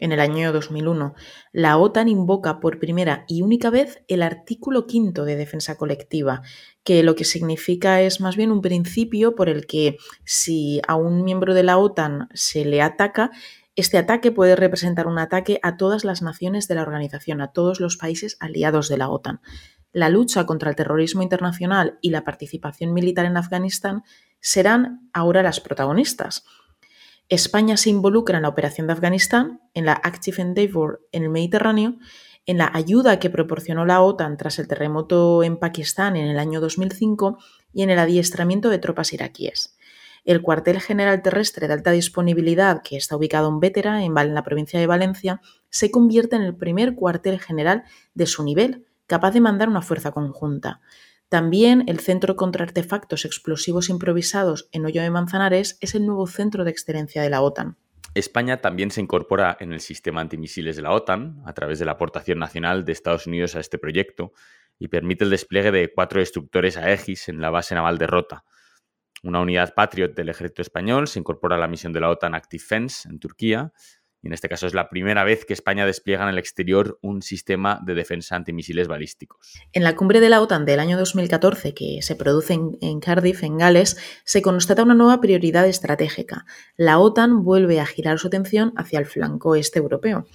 en 0.01 0.11
el 0.11 0.19
año 0.19 0.51
2001, 0.51 1.13
la 1.53 1.77
OTAN 1.77 2.09
invoca 2.09 2.59
por 2.59 2.79
primera 2.79 3.23
y 3.27 3.43
única 3.43 3.69
vez 3.69 4.03
el 4.09 4.23
artículo 4.23 4.87
quinto 4.87 5.23
de 5.23 5.37
defensa 5.37 5.77
colectiva, 5.77 6.41
que 6.83 7.03
lo 7.03 7.15
que 7.15 7.23
significa 7.23 8.01
es 8.01 8.19
más 8.19 8.35
bien 8.35 8.51
un 8.51 8.61
principio 8.61 9.35
por 9.35 9.47
el 9.47 9.67
que 9.67 9.97
si 10.25 10.81
a 10.87 10.95
un 10.95 11.23
miembro 11.23 11.53
de 11.53 11.63
la 11.63 11.77
OTAN 11.77 12.27
se 12.33 12.65
le 12.65 12.81
ataca, 12.81 13.31
este 13.75 13.97
ataque 13.97 14.31
puede 14.31 14.55
representar 14.55 15.07
un 15.07 15.19
ataque 15.19 15.59
a 15.63 15.77
todas 15.77 16.03
las 16.03 16.21
naciones 16.21 16.67
de 16.67 16.75
la 16.75 16.81
organización, 16.81 17.39
a 17.39 17.53
todos 17.53 17.79
los 17.79 17.95
países 17.95 18.35
aliados 18.39 18.89
de 18.89 18.97
la 18.97 19.09
OTAN. 19.09 19.39
La 19.93 20.09
lucha 20.09 20.45
contra 20.45 20.69
el 20.69 20.75
terrorismo 20.75 21.21
internacional 21.21 21.99
y 22.01 22.09
la 22.09 22.23
participación 22.23 22.93
militar 22.93 23.25
en 23.25 23.37
Afganistán 23.37 24.03
serán 24.39 25.09
ahora 25.13 25.43
las 25.43 25.59
protagonistas. 25.59 26.43
España 27.31 27.77
se 27.77 27.89
involucra 27.89 28.35
en 28.35 28.41
la 28.41 28.49
operación 28.49 28.87
de 28.87 28.93
Afganistán, 28.93 29.61
en 29.73 29.85
la 29.85 29.93
Active 29.93 30.41
Endeavour 30.41 31.07
en 31.13 31.23
el 31.23 31.29
Mediterráneo, 31.29 31.95
en 32.45 32.57
la 32.57 32.69
ayuda 32.73 33.19
que 33.19 33.29
proporcionó 33.29 33.85
la 33.85 34.01
OTAN 34.01 34.35
tras 34.35 34.59
el 34.59 34.67
terremoto 34.67 35.41
en 35.41 35.55
Pakistán 35.55 36.17
en 36.17 36.27
el 36.27 36.37
año 36.37 36.59
2005 36.59 37.37
y 37.71 37.83
en 37.83 37.89
el 37.89 37.99
adiestramiento 37.99 38.67
de 38.67 38.79
tropas 38.79 39.13
iraquíes. 39.13 39.77
El 40.25 40.41
cuartel 40.41 40.81
general 40.81 41.21
terrestre 41.21 41.69
de 41.69 41.73
alta 41.73 41.91
disponibilidad, 41.91 42.81
que 42.81 42.97
está 42.97 43.15
ubicado 43.15 43.47
en 43.47 43.61
Vétera, 43.61 44.03
en 44.03 44.13
la 44.13 44.43
provincia 44.43 44.77
de 44.77 44.87
Valencia, 44.87 45.39
se 45.69 45.89
convierte 45.89 46.35
en 46.35 46.41
el 46.41 46.57
primer 46.57 46.95
cuartel 46.95 47.39
general 47.39 47.85
de 48.13 48.25
su 48.25 48.43
nivel, 48.43 48.87
capaz 49.07 49.31
de 49.31 49.39
mandar 49.39 49.69
una 49.69 49.81
fuerza 49.81 50.11
conjunta. 50.11 50.81
También 51.31 51.85
el 51.87 52.01
Centro 52.01 52.35
contra 52.35 52.65
Artefactos 52.65 53.23
Explosivos 53.23 53.87
Improvisados 53.87 54.67
en 54.73 54.85
Hoyo 54.85 55.01
de 55.01 55.09
Manzanares 55.09 55.77
es 55.79 55.95
el 55.95 56.05
nuevo 56.05 56.27
centro 56.27 56.65
de 56.65 56.71
excelencia 56.71 57.21
de 57.21 57.29
la 57.29 57.41
OTAN. 57.41 57.77
España 58.13 58.59
también 58.59 58.91
se 58.91 58.99
incorpora 58.99 59.55
en 59.61 59.71
el 59.71 59.79
sistema 59.79 60.19
antimisiles 60.19 60.75
de 60.75 60.81
la 60.81 60.91
OTAN 60.91 61.41
a 61.45 61.53
través 61.53 61.79
de 61.79 61.85
la 61.85 61.93
aportación 61.93 62.37
nacional 62.37 62.83
de 62.83 62.91
Estados 62.91 63.27
Unidos 63.27 63.55
a 63.55 63.61
este 63.61 63.77
proyecto 63.77 64.33
y 64.77 64.89
permite 64.89 65.23
el 65.23 65.29
despliegue 65.29 65.71
de 65.71 65.93
cuatro 65.93 66.19
destructores 66.19 66.75
Aegis 66.75 67.29
en 67.29 67.39
la 67.39 67.49
base 67.49 67.75
naval 67.75 67.97
de 67.97 68.07
Rota. 68.07 68.43
Una 69.23 69.39
unidad 69.39 69.73
Patriot 69.73 70.13
del 70.13 70.27
ejército 70.27 70.61
español 70.61 71.07
se 71.07 71.19
incorpora 71.19 71.55
a 71.55 71.59
la 71.59 71.69
misión 71.69 71.93
de 71.93 72.01
la 72.01 72.09
OTAN 72.09 72.35
Active 72.35 72.61
Fence 72.61 73.07
en 73.07 73.19
Turquía 73.19 73.71
y 74.21 74.27
en 74.27 74.33
este 74.33 74.49
caso 74.49 74.67
es 74.67 74.73
la 74.73 74.89
primera 74.89 75.23
vez 75.23 75.45
que 75.45 75.53
España 75.53 75.85
despliega 75.85 76.23
en 76.23 76.29
el 76.29 76.37
exterior 76.37 76.99
un 77.01 77.21
sistema 77.21 77.79
de 77.83 77.95
defensa 77.95 78.35
antimisiles 78.35 78.87
balísticos. 78.87 79.53
En 79.73 79.83
la 79.83 79.95
cumbre 79.95 80.19
de 80.19 80.29
la 80.29 80.41
OTAN 80.41 80.65
del 80.65 80.79
año 80.79 80.97
2014, 80.97 81.73
que 81.73 82.01
se 82.01 82.15
produce 82.15 82.53
en, 82.53 82.99
Cardiff, 82.99 83.43
en 83.43 83.57
Gales, 83.57 83.97
se 84.23 84.41
constata 84.41 84.83
una 84.83 84.93
nueva 84.93 85.21
prioridad 85.21 85.67
estratégica. 85.67 86.45
La 86.77 86.99
OTAN 86.99 87.43
vuelve 87.43 87.79
a 87.79 87.85
girar 87.85 88.19
su 88.19 88.27
atención 88.27 88.73
hacia 88.77 88.99
el 88.99 89.07
flanco 89.07 89.55
este 89.55 89.79
europeo. 89.79 90.27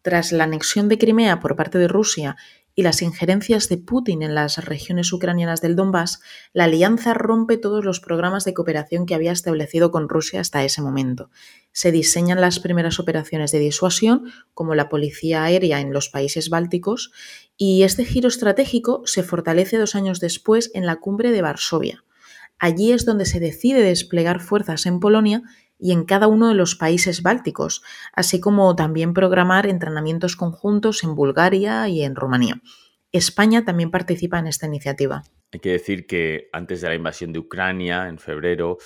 Tras 0.00 0.32
la 0.32 0.44
anexión 0.44 0.88
de 0.88 0.98
Crimea 0.98 1.40
por 1.40 1.56
parte 1.56 1.78
de 1.78 1.88
Rusia 1.88 2.36
y 2.74 2.82
las 2.82 3.02
injerencias 3.02 3.68
de 3.68 3.78
Putin 3.78 4.22
en 4.22 4.34
las 4.34 4.64
regiones 4.64 5.12
ucranianas 5.12 5.60
del 5.60 5.76
Donbass, 5.76 6.20
la 6.52 6.64
alianza 6.64 7.14
rompe 7.14 7.56
todos 7.56 7.84
los 7.84 8.00
programas 8.00 8.44
de 8.44 8.54
cooperación 8.54 9.06
que 9.06 9.14
había 9.14 9.32
establecido 9.32 9.90
con 9.90 10.08
Rusia 10.08 10.40
hasta 10.40 10.64
ese 10.64 10.82
momento. 10.82 11.30
Se 11.72 11.92
diseñan 11.92 12.40
las 12.40 12.58
primeras 12.58 12.98
operaciones 12.98 13.52
de 13.52 13.60
disuasión, 13.60 14.32
como 14.54 14.74
la 14.74 14.88
policía 14.88 15.44
aérea 15.44 15.80
en 15.80 15.92
los 15.92 16.08
países 16.08 16.50
bálticos, 16.50 17.12
y 17.56 17.84
este 17.84 18.04
giro 18.04 18.28
estratégico 18.28 19.02
se 19.06 19.22
fortalece 19.22 19.78
dos 19.78 19.94
años 19.94 20.20
después 20.20 20.70
en 20.74 20.86
la 20.86 20.96
cumbre 20.96 21.30
de 21.30 21.42
Varsovia. 21.42 22.04
Allí 22.58 22.92
es 22.92 23.04
donde 23.04 23.26
se 23.26 23.40
decide 23.40 23.82
desplegar 23.82 24.40
fuerzas 24.40 24.86
en 24.86 25.00
Polonia 25.00 25.42
y 25.84 25.92
en 25.92 26.06
cada 26.06 26.28
uno 26.28 26.48
de 26.48 26.54
los 26.54 26.76
países 26.76 27.20
bálticos, 27.20 27.82
así 28.14 28.40
como 28.40 28.74
también 28.74 29.12
programar 29.12 29.66
entrenamientos 29.66 30.34
conjuntos 30.34 31.04
en 31.04 31.14
Bulgaria 31.14 31.86
y 31.90 32.02
en 32.02 32.16
Rumanía. 32.16 32.62
España 33.12 33.66
también 33.66 33.90
participa 33.90 34.38
en 34.38 34.46
esta 34.46 34.66
iniciativa. 34.66 35.24
Hay 35.52 35.60
que 35.60 35.72
decir 35.72 36.06
que 36.06 36.48
antes 36.54 36.80
de 36.80 36.88
la 36.88 36.94
invasión 36.94 37.34
de 37.34 37.38
Ucrania, 37.40 38.08
en 38.08 38.18
febrero, 38.18 38.78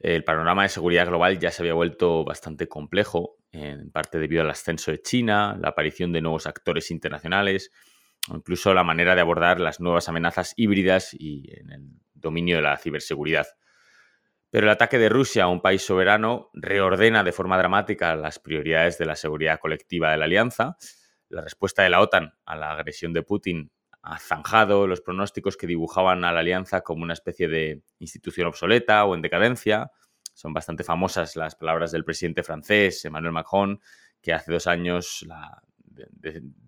el 0.00 0.24
panorama 0.24 0.62
de 0.62 0.70
seguridad 0.70 1.06
global 1.06 1.38
ya 1.38 1.50
se 1.50 1.60
había 1.60 1.74
vuelto 1.74 2.24
bastante 2.24 2.66
complejo, 2.66 3.36
en 3.52 3.90
parte 3.90 4.18
debido 4.18 4.40
al 4.40 4.48
ascenso 4.48 4.90
de 4.90 5.02
China, 5.02 5.54
la 5.60 5.68
aparición 5.68 6.14
de 6.14 6.22
nuevos 6.22 6.46
actores 6.46 6.90
internacionales, 6.90 7.70
o 8.30 8.36
incluso 8.36 8.72
la 8.72 8.84
manera 8.84 9.14
de 9.14 9.20
abordar 9.20 9.60
las 9.60 9.80
nuevas 9.80 10.08
amenazas 10.08 10.54
híbridas 10.56 11.12
y 11.12 11.44
en 11.60 11.72
el 11.72 11.82
dominio 12.14 12.56
de 12.56 12.62
la 12.62 12.78
ciberseguridad. 12.78 13.48
Pero 14.50 14.66
el 14.66 14.72
ataque 14.72 14.98
de 14.98 15.08
Rusia 15.08 15.44
a 15.44 15.48
un 15.48 15.60
país 15.60 15.82
soberano 15.82 16.50
reordena 16.54 17.22
de 17.22 17.32
forma 17.32 17.58
dramática 17.58 18.16
las 18.16 18.38
prioridades 18.38 18.96
de 18.96 19.04
la 19.04 19.14
seguridad 19.14 19.60
colectiva 19.60 20.10
de 20.10 20.16
la 20.16 20.24
alianza. 20.24 20.76
La 21.28 21.42
respuesta 21.42 21.82
de 21.82 21.90
la 21.90 22.00
OTAN 22.00 22.32
a 22.46 22.56
la 22.56 22.72
agresión 22.72 23.12
de 23.12 23.22
Putin 23.22 23.70
ha 24.02 24.18
zanjado 24.18 24.86
los 24.86 25.02
pronósticos 25.02 25.56
que 25.58 25.66
dibujaban 25.66 26.24
a 26.24 26.32
la 26.32 26.40
alianza 26.40 26.80
como 26.80 27.02
una 27.02 27.12
especie 27.12 27.48
de 27.48 27.82
institución 27.98 28.46
obsoleta 28.46 29.04
o 29.04 29.14
en 29.14 29.20
decadencia. 29.20 29.90
Son 30.32 30.54
bastante 30.54 30.84
famosas 30.84 31.36
las 31.36 31.54
palabras 31.54 31.92
del 31.92 32.04
presidente 32.04 32.42
francés, 32.42 33.04
Emmanuel 33.04 33.32
Macron, 33.32 33.80
que 34.22 34.32
hace 34.32 34.50
dos 34.50 34.66
años 34.66 35.24
la 35.26 35.62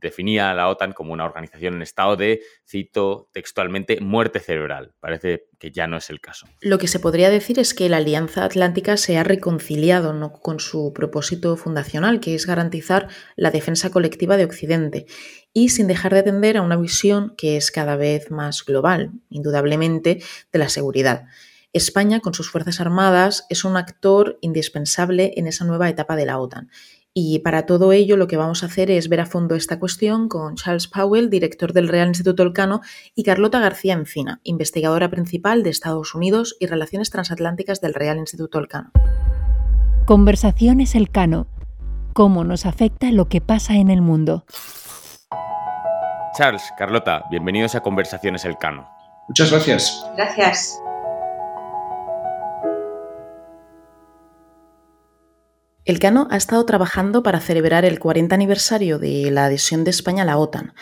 definía 0.01 0.51
a 0.51 0.55
la 0.55 0.69
OTAN 0.69 0.93
como 0.93 1.13
una 1.13 1.25
organización 1.25 1.75
en 1.75 1.83
estado 1.83 2.17
de, 2.17 2.41
cito 2.67 3.29
textualmente, 3.33 4.01
muerte 4.01 4.41
cerebral. 4.41 4.95
Parece 5.01 5.47
que 5.59 5.71
ya 5.71 5.87
no 5.87 5.97
es 5.97 6.11
el 6.11 6.21
caso. 6.21 6.47
Lo 6.61 6.79
que 6.79 6.89
se 6.89 7.01
podría 7.01 7.31
decir 7.31 7.59
es 7.59 7.75
que 7.75 7.89
la 7.89 7.99
Alianza 7.99 8.45
Atlántica 8.45 8.97
se 8.97 9.19
ha 9.19 9.25
reconciliado 9.25 10.13
¿no? 10.13 10.33
con 10.33 10.61
su 10.61 10.93
propósito 10.93 11.57
fundacional, 11.57 12.21
que 12.21 12.35
es 12.35 12.47
garantizar 12.47 13.09
la 13.37 13.51
defensa 13.51 13.91
colectiva 13.91 14.37
de 14.37 14.45
Occidente, 14.45 15.07
y 15.53 15.71
sin 15.71 15.87
dejar 15.87 16.15
de 16.15 16.21
atender 16.21 16.57
a 16.57 16.63
una 16.63 16.77
visión 16.77 17.35
que 17.37 17.57
es 17.57 17.71
cada 17.71 17.97
vez 17.97 18.31
más 18.31 18.65
global, 18.65 19.13
indudablemente, 19.29 20.23
de 20.53 20.59
la 20.59 20.69
seguridad. 20.69 21.27
España, 21.73 22.19
con 22.19 22.35
sus 22.35 22.51
Fuerzas 22.51 22.81
Armadas, 22.81 23.47
es 23.49 23.65
un 23.65 23.77
actor 23.77 24.39
indispensable 24.41 25.35
en 25.37 25.47
esa 25.47 25.65
nueva 25.65 25.89
etapa 25.89 26.17
de 26.17 26.27
la 26.27 26.39
OTAN 26.39 26.69
y 27.13 27.41
para 27.41 27.67
todo 27.67 27.93
ello 27.93 28.17
lo 28.17 28.29
que 28.29 28.37
vamos 28.37 28.63
a 28.63 28.67
hacer 28.67 28.91
es 28.91 29.09
ver 29.09 29.21
a 29.21 29.27
fondo 29.27 29.57
esta 29.57 29.79
cuestión 29.79 30.29
con 30.29 30.55
Charles 30.55 30.87
Powell, 30.87 31.29
director 31.29 31.73
del 31.73 31.89
Real 31.89 32.09
Instituto 32.09 32.43
Elcano, 32.43 32.81
y 33.15 33.25
Carlota 33.25 33.59
García 33.59 33.95
Encina, 33.95 34.41
investigadora 34.45 35.11
principal 35.11 35.63
de 35.63 35.71
Estados 35.71 36.15
Unidos 36.15 36.57
y 36.61 36.67
Relaciones 36.67 37.11
Transatlánticas 37.11 37.81
del 37.81 37.95
Real 37.95 38.19
Instituto 38.19 38.59
Elcano. 38.59 38.93
Conversaciones 40.07 40.95
Elcano. 40.95 41.47
¿Cómo 42.13 42.45
nos 42.45 42.67
afecta 42.67 43.11
lo 43.13 43.29
que 43.29 43.41
pasa 43.41 43.75
en 43.75 43.91
el 43.91 44.03
mundo? 44.03 44.45
Charles, 46.37 46.63
Carlota, 46.79 47.25
bienvenidos 47.31 47.75
a 47.75 47.81
Conversaciones 47.81 48.45
Elcano. 48.45 48.89
Muchas 49.29 49.51
gracias. 49.51 50.05
Gracias. 50.17 50.81
El 55.87 55.99
Cano 55.99 56.29
ha 56.31 56.37
estado 56.37 56.65
trabajando 56.67 57.23
para 57.23 57.41
celebrar 57.41 57.87
el 57.87 57.99
40 57.99 58.35
aniversario 58.35 58.99
de 58.99 59.31
la 59.31 59.47
adhesión 59.47 59.83
de 59.83 59.91
España 59.91 60.25
a 60.25 60.27
la 60.27 60.37
OTAN. 60.37 60.75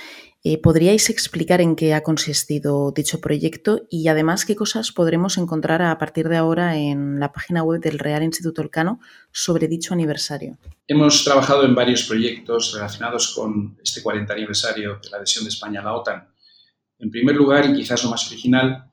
Eh, 0.43 0.61
¿Podríais 0.61 1.09
explicar 1.09 1.61
en 1.61 1.77
qué 1.77 1.95
ha 1.95 2.03
consistido 2.03 2.91
dicho 2.91 3.21
proyecto 3.21 3.87
y 3.91 4.09
además 4.09 4.45
qué 4.45 4.57
cosas 4.57 4.91
podremos 4.91 5.39
encontrar 5.39 5.83
a 5.83 5.97
partir 5.99 6.29
de 6.29 6.37
ahora 6.37 6.77
en 6.77 7.21
la 7.21 7.33
página 7.33 7.63
web 7.63 7.81
del 7.81 7.99
Real 8.01 8.25
Instituto 8.25 8.61
Elcano 8.61 8.99
sobre 9.31 9.69
dicho 9.69 9.95
aniversario? 9.95 10.59
Hemos 10.89 11.23
trabajado 11.23 11.65
en 11.65 11.77
varios 11.77 12.03
proyectos 12.03 12.73
relacionados 12.75 13.35
con 13.35 13.79
este 13.83 14.03
40 14.03 14.33
aniversario 14.33 14.99
de 15.01 15.11
la 15.11 15.19
adhesión 15.19 15.45
de 15.45 15.51
España 15.51 15.81
a 15.81 15.85
la 15.85 15.95
OTAN. 15.95 16.29
En 16.99 17.11
primer 17.11 17.37
lugar, 17.37 17.67
y 17.67 17.75
quizás 17.75 18.03
lo 18.03 18.11
más 18.11 18.27
original, 18.27 18.91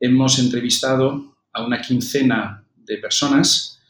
hemos 0.00 0.38
entrevistado 0.38 1.36
a 1.52 1.62
una 1.64 1.82
quincena 1.82 2.66
de 2.74 2.96
personas 2.98 3.81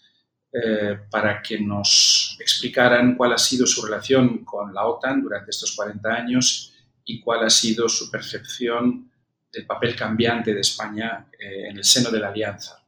eh, 0.52 0.99
para 1.11 1.40
que 1.40 1.59
nos 1.59 2.37
explicaran 2.38 3.16
cuál 3.16 3.32
ha 3.32 3.38
sido 3.38 3.66
su 3.66 3.85
relación 3.87 4.44
con 4.44 4.75
la 4.75 4.87
OTAN 4.87 5.23
durante 5.23 5.50
estos 5.50 5.73
40 5.75 6.09
años 6.12 6.75
y 7.04 7.21
cuál 7.21 7.44
ha 7.44 7.50
sido 7.50 7.88
su 7.88 8.11
percepción 8.11 9.11
del 9.50 9.64
papel 9.66 9.97
cambiante 9.97 10.52
de 10.52 10.61
España 10.61 11.26
eh, 11.38 11.68
en 11.71 11.78
el 11.78 11.85
seno 11.85 12.11
de 12.11 12.18
la 12.18 12.28
alianza. 12.28 12.82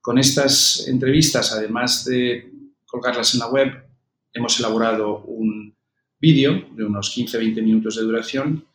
Con 0.00 0.18
estas 0.18 0.86
entrevistas, 0.86 1.52
además 1.52 2.04
de 2.04 2.50
colgarlas 2.84 3.32
en 3.34 3.40
la 3.40 3.48
web, 3.48 3.72
hemos 4.32 4.58
elaborado 4.58 5.20
un 5.20 5.74
vídeo 6.18 6.68
de 6.72 6.84
unos 6.84 7.16
15-20 7.16 7.62
minutos 7.62 7.96
de 7.96 8.02
duración 8.02 8.66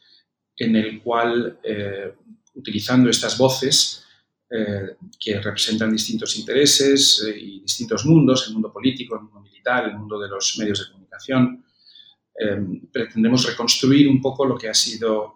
en 0.58 0.76
el 0.76 1.02
cual, 1.02 1.60
eh, 1.64 2.14
utilizando 2.56 3.10
estas 3.10 3.38
voces, 3.38 4.07
eh, 4.50 4.96
que 5.20 5.42
representan 5.42 5.92
distintos 5.92 6.38
intereses 6.38 7.22
eh, 7.28 7.38
y 7.38 7.60
distintos 7.60 8.06
mundos, 8.06 8.48
el 8.48 8.54
mundo 8.54 8.72
político, 8.72 9.16
el 9.16 9.24
mundo 9.24 9.42
militar, 9.42 9.90
el 9.90 9.98
mundo 9.98 10.18
de 10.18 10.30
los 10.30 10.58
medios 10.58 10.80
de 10.80 10.92
comunicación. 10.94 11.66
Eh, 12.40 12.58
pretendemos 12.90 13.46
reconstruir 13.46 14.08
un 14.08 14.22
poco 14.22 14.46
lo 14.46 14.58
que 14.58 14.70
ha 14.70 14.74
sido 14.74 15.36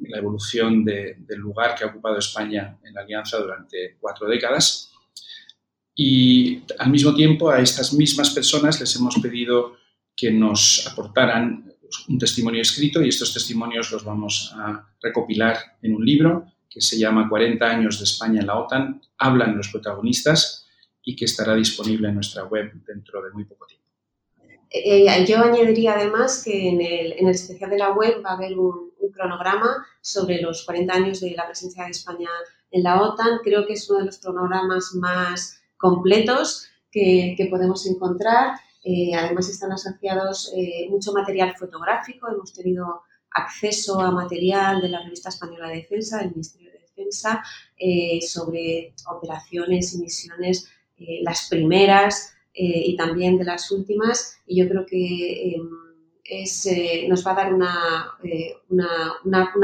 la 0.00 0.18
evolución 0.18 0.84
del 0.84 1.38
lugar 1.38 1.76
que 1.76 1.84
ha 1.84 1.88
ocupado 1.88 2.18
España 2.18 2.80
en 2.82 2.92
la 2.92 3.02
Alianza 3.02 3.38
durante 3.38 3.98
cuatro 4.00 4.26
décadas. 4.26 4.90
Y 5.94 6.62
al 6.76 6.90
mismo 6.90 7.14
tiempo 7.14 7.50
a 7.50 7.60
estas 7.60 7.92
mismas 7.92 8.30
personas 8.30 8.80
les 8.80 8.96
hemos 8.96 9.16
pedido 9.20 9.76
que 10.16 10.32
nos 10.32 10.88
aportaran 10.90 11.72
un 12.08 12.18
testimonio 12.18 12.62
escrito 12.62 13.00
y 13.00 13.10
estos 13.10 13.32
testimonios 13.32 13.92
los 13.92 14.02
vamos 14.02 14.52
a 14.56 14.88
recopilar 15.00 15.56
en 15.82 15.94
un 15.94 16.04
libro 16.04 16.46
que 16.70 16.80
se 16.80 16.98
llama 16.98 17.28
40 17.28 17.66
años 17.66 17.98
de 17.98 18.04
España 18.04 18.40
en 18.40 18.46
la 18.46 18.58
OTAN, 18.58 19.02
hablan 19.18 19.56
los 19.56 19.68
protagonistas 19.68 20.68
y 21.02 21.16
que 21.16 21.24
estará 21.24 21.54
disponible 21.54 22.08
en 22.08 22.14
nuestra 22.14 22.44
web 22.44 22.70
dentro 22.86 23.20
de 23.22 23.32
muy 23.32 23.44
poco 23.44 23.66
tiempo. 23.66 23.88
Eh, 24.70 25.04
eh, 25.04 25.26
yo 25.26 25.38
añadiría 25.42 25.94
además 25.94 26.42
que 26.44 26.68
en 26.68 26.80
el, 26.80 27.12
en 27.18 27.26
el, 27.26 27.34
especial 27.34 27.70
de 27.70 27.78
la 27.78 27.90
web 27.90 28.22
va 28.24 28.30
a 28.30 28.34
haber 28.34 28.56
un, 28.56 28.90
cronograma 29.12 29.84
sobre 30.00 30.40
los 30.40 30.64
40 30.64 30.94
años 30.94 31.20
de 31.20 31.32
la 31.32 31.44
presencia 31.44 31.84
de 31.84 31.90
España 31.90 32.28
en 32.70 32.84
la 32.84 33.02
OTAN. 33.02 33.40
Creo 33.42 33.66
que 33.66 33.72
es 33.72 33.90
uno 33.90 33.98
de 33.98 34.06
los 34.06 34.18
cronogramas 34.18 34.94
más 34.94 35.60
completos 35.76 36.68
que, 36.92 37.34
que 37.36 37.46
podemos 37.46 37.84
encontrar. 37.86 38.54
Eh, 38.84 39.12
además 39.14 39.50
están 39.50 39.72
asociados 39.72 40.54
mucho 40.88 41.12
material 41.12 41.54
fotográfico. 41.58 42.28
Hemos 42.28 42.54
tenido 42.54 43.02
acceso 43.32 44.00
a 44.00 44.10
material 44.10 44.80
de 44.80 44.88
la 44.88 45.02
Revista 45.02 45.28
Española 45.28 45.68
de 45.68 45.76
Defensa, 45.76 46.18
del 46.18 46.30
Ministerio 46.30 46.72
de 46.72 46.80
Defensa, 46.80 47.44
eh, 47.76 48.18
sobre 48.22 48.94
operaciones 49.08 49.94
y 49.94 49.98
misiones, 49.98 50.68
eh, 50.98 51.20
las 51.22 51.46
primeras 51.48 52.34
eh, 52.52 52.82
y 52.86 52.96
también 52.96 53.38
de 53.38 53.44
las 53.44 53.70
últimas. 53.70 54.36
Y 54.46 54.60
yo 54.60 54.68
creo 54.68 54.84
que 54.84 55.54
em, 55.54 55.70
nos 57.08 57.26
va 57.26 57.32
a 57.32 57.34
dar 57.34 57.52
una, 57.54 58.16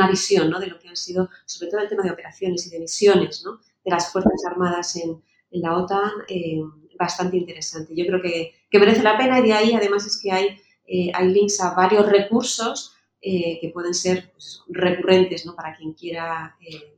visión 0.09 0.51
de 0.51 0.67
lo 0.67 0.79
que 0.79 0.89
han 0.89 0.97
sido, 0.97 1.29
sobre 1.45 1.71
todo 1.71 1.81
el 1.81 1.89
tema 1.89 2.03
de 2.03 2.11
operaciones 2.11 2.67
y 2.67 2.71
de 2.71 2.81
misiones 2.81 3.45
de 3.85 3.91
las 3.91 4.11
Fuerzas 4.11 4.45
Armadas 4.47 4.97
en, 4.97 5.23
la 5.51 5.79
OTAN, 5.79 6.11
bastante 6.99 7.37
interesante. 7.39 7.95
Yo 7.95 8.05
creo 8.07 8.21
que, 8.21 8.53
merece 8.73 9.03
la 9.03 9.17
pena 9.17 9.39
y 9.39 9.45
de 9.45 9.53
ahí 9.55 9.73
además 9.73 10.05
es 10.05 10.21
que 10.21 10.31
hay 10.31 10.61
links 11.33 11.63
a 11.63 11.73
varios 11.73 12.07
recursos 12.11 12.96
eh, 13.21 13.59
que 13.61 13.71
pueden 13.71 13.95
ser 13.95 14.31
pues, 14.33 14.63
recurrentes 14.69 15.47
¿no? 15.47 15.55
para 15.55 15.75
quien 15.75 15.93
quiera 15.93 16.57
eh, 16.61 16.97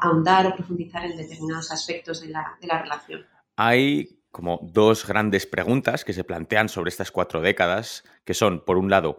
ahondar 0.00 0.46
o 0.46 0.54
profundizar 0.54 1.04
en 1.04 1.16
determinados 1.16 1.70
aspectos 1.70 2.22
de 2.22 2.28
la, 2.28 2.56
de 2.60 2.66
la 2.66 2.82
relación. 2.82 3.26
Hay 3.56 4.20
como 4.30 4.60
dos 4.62 5.06
grandes 5.06 5.46
preguntas 5.46 6.04
que 6.04 6.12
se 6.12 6.24
plantean 6.24 6.68
sobre 6.68 6.88
estas 6.88 7.10
cuatro 7.10 7.40
décadas, 7.40 8.04
que 8.24 8.34
son, 8.34 8.64
por 8.64 8.78
un 8.78 8.90
lado, 8.90 9.18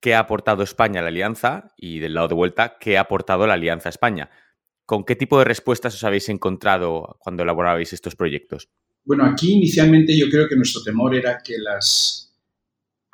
¿qué 0.00 0.14
ha 0.14 0.20
aportado 0.20 0.62
España 0.62 1.00
a 1.00 1.02
la 1.02 1.08
alianza? 1.08 1.74
Y 1.76 1.98
del 1.98 2.14
lado 2.14 2.28
de 2.28 2.34
vuelta, 2.34 2.78
¿qué 2.80 2.96
ha 2.96 3.02
aportado 3.02 3.46
la 3.46 3.54
alianza 3.54 3.88
a 3.88 3.90
España? 3.90 4.30
¿Con 4.86 5.04
qué 5.04 5.16
tipo 5.16 5.38
de 5.38 5.44
respuestas 5.44 5.94
os 5.94 6.04
habéis 6.04 6.28
encontrado 6.28 7.18
cuando 7.20 7.42
elaborabais 7.42 7.92
estos 7.92 8.16
proyectos? 8.16 8.68
Bueno, 9.04 9.24
aquí 9.24 9.52
inicialmente 9.52 10.16
yo 10.18 10.28
creo 10.30 10.48
que 10.48 10.56
nuestro 10.56 10.82
temor 10.82 11.14
era 11.14 11.38
que 11.42 11.58
las 11.58 12.25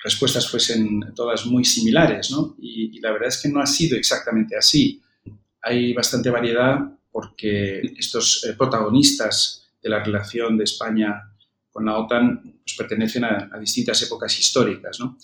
respuestas 0.02 0.48
fuesen 0.48 1.12
todas 1.14 1.46
muy 1.46 1.64
similares, 1.64 2.30
¿no? 2.30 2.56
Y, 2.58 3.00
la 3.00 3.12
verdad 3.12 3.28
es 3.28 3.42
que 3.42 3.48
no 3.48 3.60
ha 3.60 3.66
sido 3.66 3.96
exactamente 3.96 4.56
así. 4.56 5.02
Hay 5.62 5.92
bastante 5.92 6.30
variedad 6.30 6.78
porque 7.10 7.80
estos 7.98 8.44
eh, 8.44 8.54
protagonistas 8.56 9.68
de 9.82 9.90
la 9.90 10.02
relación 10.02 10.56
de 10.56 10.64
España 10.64 11.32
con 11.70 11.84
la 11.84 11.98
OTAN 11.98 12.60
pues, 12.64 12.76
pertenecen 12.76 13.24
a, 13.24 13.50
distintas 13.58 14.00
épocas 14.02 14.38
históricas, 14.38 15.00
¿no? 15.00 15.18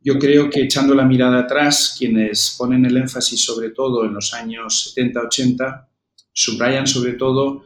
Yo 0.00 0.18
creo 0.18 0.50
que 0.50 0.62
echando 0.62 0.94
la 0.94 1.06
mirada 1.06 1.40
atrás, 1.40 1.96
quienes 1.98 2.54
ponen 2.58 2.84
el 2.84 2.96
énfasis 2.96 3.42
sobre 3.42 3.70
todo 3.70 4.04
en 4.04 4.12
los 4.12 4.34
años 4.34 4.94
70-80, 4.94 5.86
subrayan 6.30 6.86
sobre 6.86 7.14
todo 7.14 7.64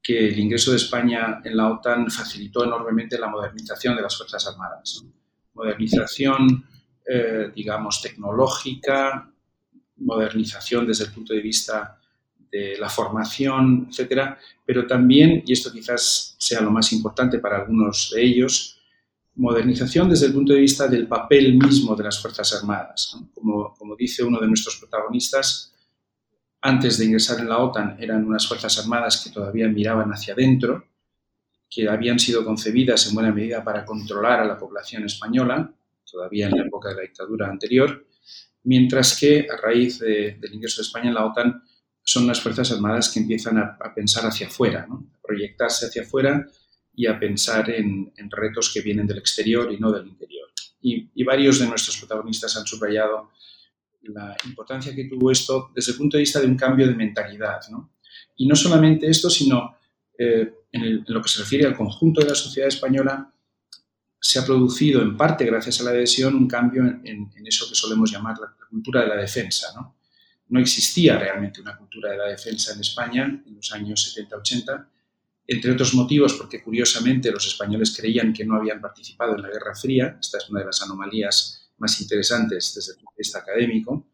que 0.00 0.28
el 0.28 0.38
ingreso 0.38 0.70
de 0.70 0.76
España 0.76 1.40
en 1.44 1.56
la 1.56 1.72
OTAN 1.72 2.08
facilitó 2.08 2.64
enormemente 2.64 3.18
la 3.18 3.28
modernización 3.28 3.96
de 3.96 4.02
las 4.02 4.16
Fuerzas 4.16 4.46
Armadas. 4.46 5.02
¿no? 5.02 5.21
Modernización, 5.54 6.66
eh, 7.06 7.50
digamos, 7.54 8.00
tecnológica, 8.00 9.30
modernización 9.96 10.86
desde 10.86 11.04
el 11.04 11.12
punto 11.12 11.34
de 11.34 11.40
vista 11.40 11.98
de 12.50 12.76
la 12.78 12.88
formación, 12.88 13.86
etcétera, 13.88 14.38
pero 14.64 14.86
también, 14.86 15.42
y 15.46 15.52
esto 15.52 15.72
quizás 15.72 16.36
sea 16.38 16.60
lo 16.60 16.70
más 16.70 16.92
importante 16.92 17.38
para 17.38 17.58
algunos 17.58 18.12
de 18.14 18.22
ellos, 18.22 18.78
modernización 19.34 20.10
desde 20.10 20.26
el 20.26 20.34
punto 20.34 20.52
de 20.52 20.60
vista 20.60 20.86
del 20.86 21.08
papel 21.08 21.54
mismo 21.54 21.96
de 21.96 22.04
las 22.04 22.20
Fuerzas 22.20 22.52
Armadas. 22.54 23.16
Como, 23.34 23.74
como, 23.74 23.96
dice 23.96 24.22
uno 24.22 24.38
de 24.38 24.46
nuestros 24.46 24.76
protagonistas, 24.76 25.74
antes 26.60 26.98
de 26.98 27.06
ingresar 27.06 27.40
en 27.40 27.48
la 27.48 27.58
OTAN 27.58 27.96
eran 27.98 28.24
unas 28.24 28.46
Fuerzas 28.46 28.78
Armadas 28.78 29.22
que 29.24 29.30
todavía 29.30 29.68
miraban 29.68 30.10
hacia 30.10 30.34
adentro, 30.34 30.86
que 31.72 31.88
habían 31.88 32.18
sido 32.18 32.44
concebidas 32.44 33.06
en 33.06 33.14
buena 33.14 33.32
medida 33.32 33.64
para 33.64 33.84
controlar 33.84 34.40
a 34.40 34.44
la 34.44 34.58
población 34.58 35.04
española, 35.04 35.72
todavía 36.04 36.46
en 36.46 36.56
la 36.58 36.66
época 36.66 36.90
de 36.90 36.96
la 36.96 37.02
dictadura 37.02 37.48
anterior, 37.48 38.06
mientras 38.64 39.18
que 39.18 39.46
a 39.50 39.56
raíz 39.56 39.98
del 40.00 40.52
ingreso 40.52 40.82
de 40.82 40.86
España 40.86 41.08
en 41.08 41.14
la 41.14 41.24
OTAN 41.24 41.62
son 42.02 42.26
las 42.26 42.40
Fuerzas 42.42 42.70
Armadas 42.72 43.08
que 43.08 43.20
empiezan 43.20 43.56
a, 43.56 43.78
pensar 43.94 44.26
hacia 44.26 44.48
afuera, 44.48 44.86
a 44.90 45.22
proyectarse 45.26 45.86
hacia 45.86 46.02
afuera 46.02 46.46
y 46.94 47.06
a 47.06 47.18
pensar 47.18 47.70
en, 47.70 48.12
retos 48.30 48.70
que 48.72 48.82
vienen 48.82 49.06
del 49.06 49.18
exterior 49.18 49.72
y 49.72 49.78
no 49.78 49.90
del 49.90 50.06
interior. 50.06 50.50
Y, 50.82 51.24
varios 51.24 51.58
de 51.58 51.68
nuestros 51.68 51.96
protagonistas 51.96 52.54
han 52.56 52.66
subrayado 52.66 53.30
la 54.02 54.36
importancia 54.44 54.94
que 54.94 55.04
tuvo 55.04 55.30
esto 55.30 55.70
desde 55.74 55.92
el 55.92 55.98
punto 55.98 56.18
de 56.18 56.22
vista 56.22 56.40
de 56.40 56.48
un 56.48 56.56
cambio 56.56 56.86
de 56.86 56.94
mentalidad. 56.94 57.60
Y 58.36 58.46
no 58.46 58.56
solamente 58.56 59.08
esto, 59.08 59.30
sino 59.30 59.76
eh, 60.18 60.54
en, 60.72 61.04
lo 61.06 61.22
que 61.22 61.28
se 61.28 61.40
refiere 61.40 61.66
al 61.66 61.76
conjunto 61.76 62.20
de 62.20 62.28
la 62.28 62.34
sociedad 62.34 62.68
española, 62.68 63.32
se 64.20 64.38
ha 64.38 64.46
producido 64.46 65.02
en 65.02 65.16
parte 65.16 65.44
gracias 65.44 65.80
a 65.80 65.84
la 65.84 65.90
adhesión 65.90 66.34
un 66.34 66.46
cambio 66.46 66.82
en, 66.82 67.30
eso 67.44 67.68
que 67.68 67.74
solemos 67.74 68.10
llamar 68.10 68.36
la, 68.38 68.54
cultura 68.70 69.02
de 69.02 69.08
la 69.08 69.16
defensa. 69.16 69.68
¿no? 69.74 69.96
no 70.48 70.60
existía 70.60 71.18
realmente 71.18 71.60
una 71.60 71.76
cultura 71.76 72.12
de 72.12 72.18
la 72.18 72.26
defensa 72.26 72.72
en 72.72 72.80
España 72.80 73.42
en 73.46 73.54
los 73.54 73.72
años 73.72 74.14
70-80 74.16 74.86
entre 75.46 75.72
otros 75.72 75.94
motivos 75.94 76.34
porque 76.34 76.62
curiosamente 76.62 77.30
los 77.30 77.46
españoles 77.46 77.94
creían 77.96 78.32
que 78.32 78.44
no 78.44 78.56
habían 78.56 78.80
participado 78.80 79.34
en 79.34 79.42
la 79.42 79.48
Guerra 79.48 79.74
Fría, 79.74 80.16
esta 80.20 80.38
es 80.38 80.48
una 80.50 80.60
de 80.60 80.66
las 80.66 80.82
anomalías 80.82 81.70
más 81.78 82.00
interesantes 82.00 82.74
desde 82.74 82.92
el 82.92 82.98
punto 82.98 83.12
de 83.12 83.20
vista 83.20 83.38
académico, 83.40 84.08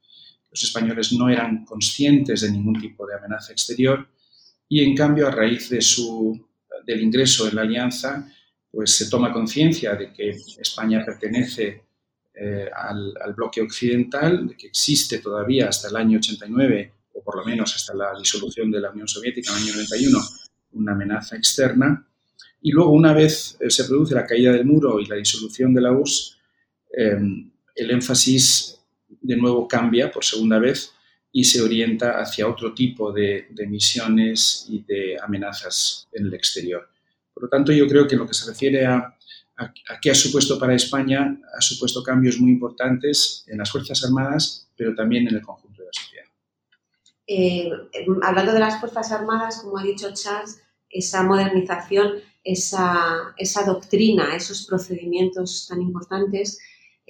los 0.50 0.62
españoles 0.62 1.12
no 1.12 1.28
eran 1.28 1.64
conscientes 1.64 2.40
de 2.40 2.50
ningún 2.50 2.80
tipo 2.80 3.06
de 3.06 3.14
amenaza 3.14 3.52
exterior 3.52 4.08
y 4.68 4.82
en 4.82 4.94
cambio 4.94 5.26
a 5.26 5.30
raíz 5.30 5.70
de 5.70 5.80
su, 5.80 6.46
del 6.84 7.00
ingreso 7.00 7.48
en 7.48 7.56
la 7.56 7.62
alianza 7.62 8.30
pues 8.70 8.92
se 8.92 9.08
toma 9.08 9.32
conciencia 9.32 9.94
de 9.94 10.12
que 10.12 10.30
España 10.58 11.04
pertenece 11.04 11.84
eh, 12.34 12.68
al, 12.72 13.14
bloque 13.34 13.60
occidental, 13.60 14.46
de 14.46 14.56
que 14.56 14.68
existe 14.68 15.18
todavía 15.18 15.68
hasta 15.68 15.88
el 15.88 15.96
año 15.96 16.18
89 16.18 16.92
o 17.14 17.22
por 17.22 17.36
lo 17.36 17.44
menos 17.44 17.74
hasta 17.74 17.94
la 17.94 18.16
disolución 18.18 18.70
de 18.70 18.80
la 18.80 18.90
Unión 18.90 19.08
Soviética 19.08 19.50
en 19.50 19.56
el 19.56 19.62
año 19.64 19.74
91 19.74 20.18
una 20.72 20.92
amenaza 20.92 21.36
externa. 21.36 22.06
Y 22.60 22.72
luego, 22.72 22.90
una 22.90 23.12
vez 23.12 23.56
eh, 23.60 23.70
se 23.70 23.84
produce 23.84 24.14
la 24.14 24.26
caída 24.26 24.52
del 24.52 24.66
muro 24.66 25.00
y 25.00 25.06
la 25.06 25.16
disolución 25.16 25.72
de 25.74 25.80
la 25.80 25.92
URSS, 25.92 26.36
em, 26.92 27.50
el 27.74 27.90
énfasis 27.90 28.80
de 29.08 29.36
nuevo 29.36 29.66
cambia 29.66 30.10
por 30.10 30.24
segunda 30.24 30.58
vez 30.58 30.92
y 31.32 31.44
se 31.44 31.60
orienta 31.60 32.20
hacia 32.20 32.48
otro 32.48 32.74
tipo 32.74 33.12
de, 33.12 33.48
misiones 33.68 34.66
y 34.68 34.82
de 34.82 35.16
amenazas 35.20 36.08
en 36.12 36.26
el 36.26 36.34
exterior. 36.34 36.88
Por 37.32 37.44
lo 37.44 37.48
tanto, 37.48 37.72
yo 37.72 37.86
creo 37.86 38.06
que 38.06 38.14
en 38.14 38.20
lo 38.20 38.26
que 38.26 38.34
se 38.34 38.50
refiere 38.50 38.86
a, 38.86 39.16
a, 39.56 39.72
qué 40.00 40.10
ha 40.10 40.14
supuesto 40.14 40.58
para 40.58 40.74
España, 40.74 41.38
ha 41.56 41.60
supuesto 41.60 42.02
cambios 42.02 42.38
muy 42.38 42.50
importantes 42.52 43.44
en 43.46 43.58
las 43.58 43.70
Fuerzas 43.70 44.04
Armadas, 44.04 44.68
pero 44.76 44.94
también 44.94 45.28
en 45.28 45.36
el 45.36 45.42
conjunto 45.42 45.82
de 45.82 45.86
la 45.86 45.92
sociedad. 45.92 46.26
Eh, 47.26 47.70
hablando 48.22 48.52
de 48.52 48.60
las 48.60 48.80
Fuerzas 48.80 49.12
Armadas, 49.12 49.60
como 49.62 49.78
ha 49.78 49.82
dicho 49.82 50.08
Charles, 50.14 50.62
esa 50.88 51.22
modernización, 51.22 52.14
esa, 52.42 53.34
doctrina, 53.66 54.34
esos 54.34 54.66
procedimientos 54.66 55.66
tan 55.68 55.82
importantes. 55.82 56.58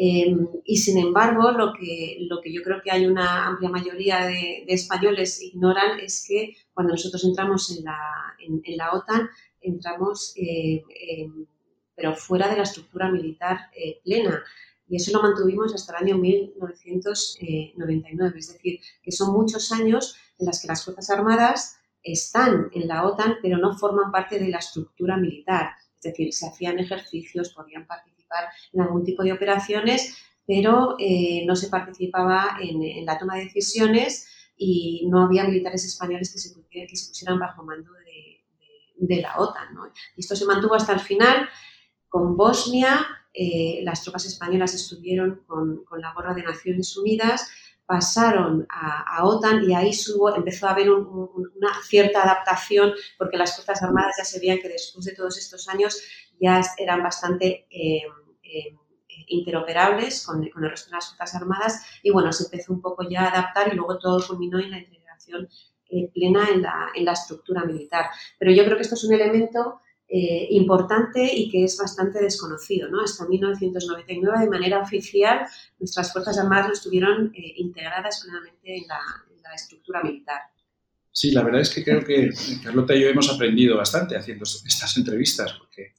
Em, 0.01 0.47
y 0.65 0.77
sin 0.77 0.97
embargo, 0.97 1.51
lo 1.51 1.73
que, 1.73 2.19
lo 2.31 2.41
que 2.41 2.53
yo 2.53 2.63
creo 2.63 2.81
que 2.81 2.93
hay 2.93 3.05
una 3.07 3.49
amplia 3.49 3.69
mayoría 3.69 4.27
de, 4.27 4.65
españoles 4.69 5.43
ignoran 5.43 5.99
es 5.99 6.25
que 6.27 6.55
cuando 6.73 6.93
nosotros 6.93 7.25
entramos 7.25 7.77
en 7.77 7.85
la, 7.85 7.99
en, 8.39 8.77
la 8.77 8.93
OTAN, 8.93 9.29
entramos, 9.61 10.35
eh, 10.37 10.85
em, 11.01 11.47
pero 11.97 12.15
fuera 12.15 12.49
de 12.49 12.59
la 12.59 12.63
estructura 12.63 13.11
militar 13.11 13.71
eh, 13.75 14.01
plena 14.05 14.45
y 14.89 14.97
eso 14.97 15.13
lo 15.13 15.23
mantuvimos 15.23 15.75
hasta 15.75 15.97
el 15.97 16.05
año 16.05 16.19
1999. 16.19 18.39
Es 18.39 18.53
decir, 18.53 18.81
que 19.03 19.13
son 19.13 19.33
muchos 19.33 19.71
años 19.73 20.17
en 20.39 20.47
las 20.47 20.63
que 20.63 20.69
las 20.69 20.85
Fuerzas 20.85 21.11
Armadas 21.11 21.79
están 22.03 22.71
en 22.73 22.89
la 22.89 23.05
OTAN, 23.05 23.37
pero 23.43 23.59
no 23.59 23.77
forman 23.77 24.13
parte 24.13 24.39
de 24.39 24.49
la 24.49 24.59
estructura 24.59 25.17
militar. 25.17 25.73
Es 25.97 26.03
decir, 26.13 26.33
se 26.33 26.47
hacían 26.47 26.79
ejercicios, 26.79 27.53
podían 27.53 27.87
participar 27.87 28.18
en 28.73 28.81
algún 28.81 29.05
tipo 29.05 29.23
de 29.23 29.33
operaciones, 29.33 30.17
pero 30.47 30.97
eh, 30.99 31.45
no 31.47 31.55
se 31.55 31.69
participaba 31.69 32.59
en, 32.61 33.05
la 33.05 33.19
toma 33.19 33.37
de 33.37 33.45
decisiones 33.45 34.27
y 34.57 35.07
no 35.11 35.25
había 35.25 35.45
militares 35.45 35.85
españoles 35.85 36.33
que 36.33 36.39
se, 36.39 36.55
pusieran 37.09 37.39
bajo 37.39 37.63
mando 37.63 37.93
de, 37.93 39.21
la 39.21 39.39
OTAN. 39.39 39.69
Y 40.17 40.21
esto 40.21 40.35
se 40.35 40.45
mantuvo 40.45 40.75
hasta 40.75 40.93
el 40.93 41.01
final 41.01 41.49
con 42.09 42.37
Bosnia, 42.37 43.07
eh, 43.35 43.81
las 43.85 44.03
tropas 44.03 44.25
españolas 44.25 44.75
estuvieron 44.75 45.45
con, 45.47 45.85
la 45.99 46.13
gorra 46.15 46.35
de 46.35 46.43
Naciones 46.43 46.97
Unidas, 46.97 47.49
pasaron 47.85 48.67
a, 48.69 49.25
OTAN 49.25 49.65
y 49.69 49.75
ahí 49.75 49.93
empezó 50.37 50.67
a 50.67 50.73
haber 50.73 50.91
una 50.91 51.71
cierta 51.87 52.23
adaptación 52.23 52.93
porque 53.17 53.37
las 53.37 53.55
Fuerzas 53.55 53.83
Armadas 53.83 54.17
ya 54.19 54.25
se 54.25 54.41
veían 54.41 54.59
que 54.59 54.69
después 54.69 55.05
de 55.05 55.15
todos 55.15 55.39
estos 55.39 55.69
años 55.69 56.03
ya 56.41 56.61
eran 56.79 57.03
bastante 57.03 57.67
eh, 57.71 58.03
eh, 58.49 58.77
interoperables 59.29 60.25
con, 60.25 60.43
el 60.45 60.71
resto 60.71 60.91
de 60.91 60.97
las 60.97 61.09
Fuerzas 61.09 61.35
Armadas 61.35 62.01
y 62.03 62.11
bueno, 62.11 62.33
se 62.33 62.45
empezó 62.45 62.73
un 62.73 62.81
poco 62.81 63.09
ya 63.09 63.25
a 63.25 63.31
adaptar 63.31 63.73
y 63.73 63.77
luego 63.77 63.99
todo 63.99 64.25
culminó 64.27 64.59
en 64.59 64.71
la 64.71 64.79
integración 64.79 65.49
plena 66.13 66.49
en 66.53 66.63
la, 66.63 66.89
en 66.95 67.05
la 67.05 67.13
estructura 67.13 67.65
militar. 67.65 68.07
Pero 68.39 68.53
yo 68.53 68.65
creo 68.65 68.77
que 68.77 68.83
esto 68.83 68.95
es 68.95 69.05
un 69.05 69.15
elemento 69.15 69.81
eh, 70.11 70.49
importante 70.53 71.23
y 71.23 71.51
que 71.51 71.65
es 71.65 71.77
bastante 71.77 72.19
desconocido. 72.19 72.89
¿no? 72.89 73.03
Hasta 73.03 73.29
1999, 73.29 74.41
de 74.41 74.49
manera 74.49 74.81
oficial, 74.81 75.47
nuestras 75.79 76.11
Fuerzas 76.15 76.39
Armadas 76.39 76.69
no 76.69 76.73
estuvieron 76.73 77.31
eh, 77.35 77.53
integradas 77.57 78.23
plenamente 78.23 78.77
en 78.77 78.89
la, 78.89 79.01
estructura 79.55 80.03
militar. 80.03 80.43
Sí, 81.11 81.31
la 81.31 81.43
verdad 81.43 81.63
es 81.63 81.71
que 81.71 81.83
creo 81.83 82.05
que 82.05 82.29
Carlota 82.63 82.95
y 82.95 83.01
yo 83.01 83.09
hemos 83.09 83.33
aprendido 83.33 83.79
bastante 83.79 84.15
haciendo 84.15 84.45
estas 84.45 84.95
entrevistas, 84.99 85.55
porque 85.55 85.95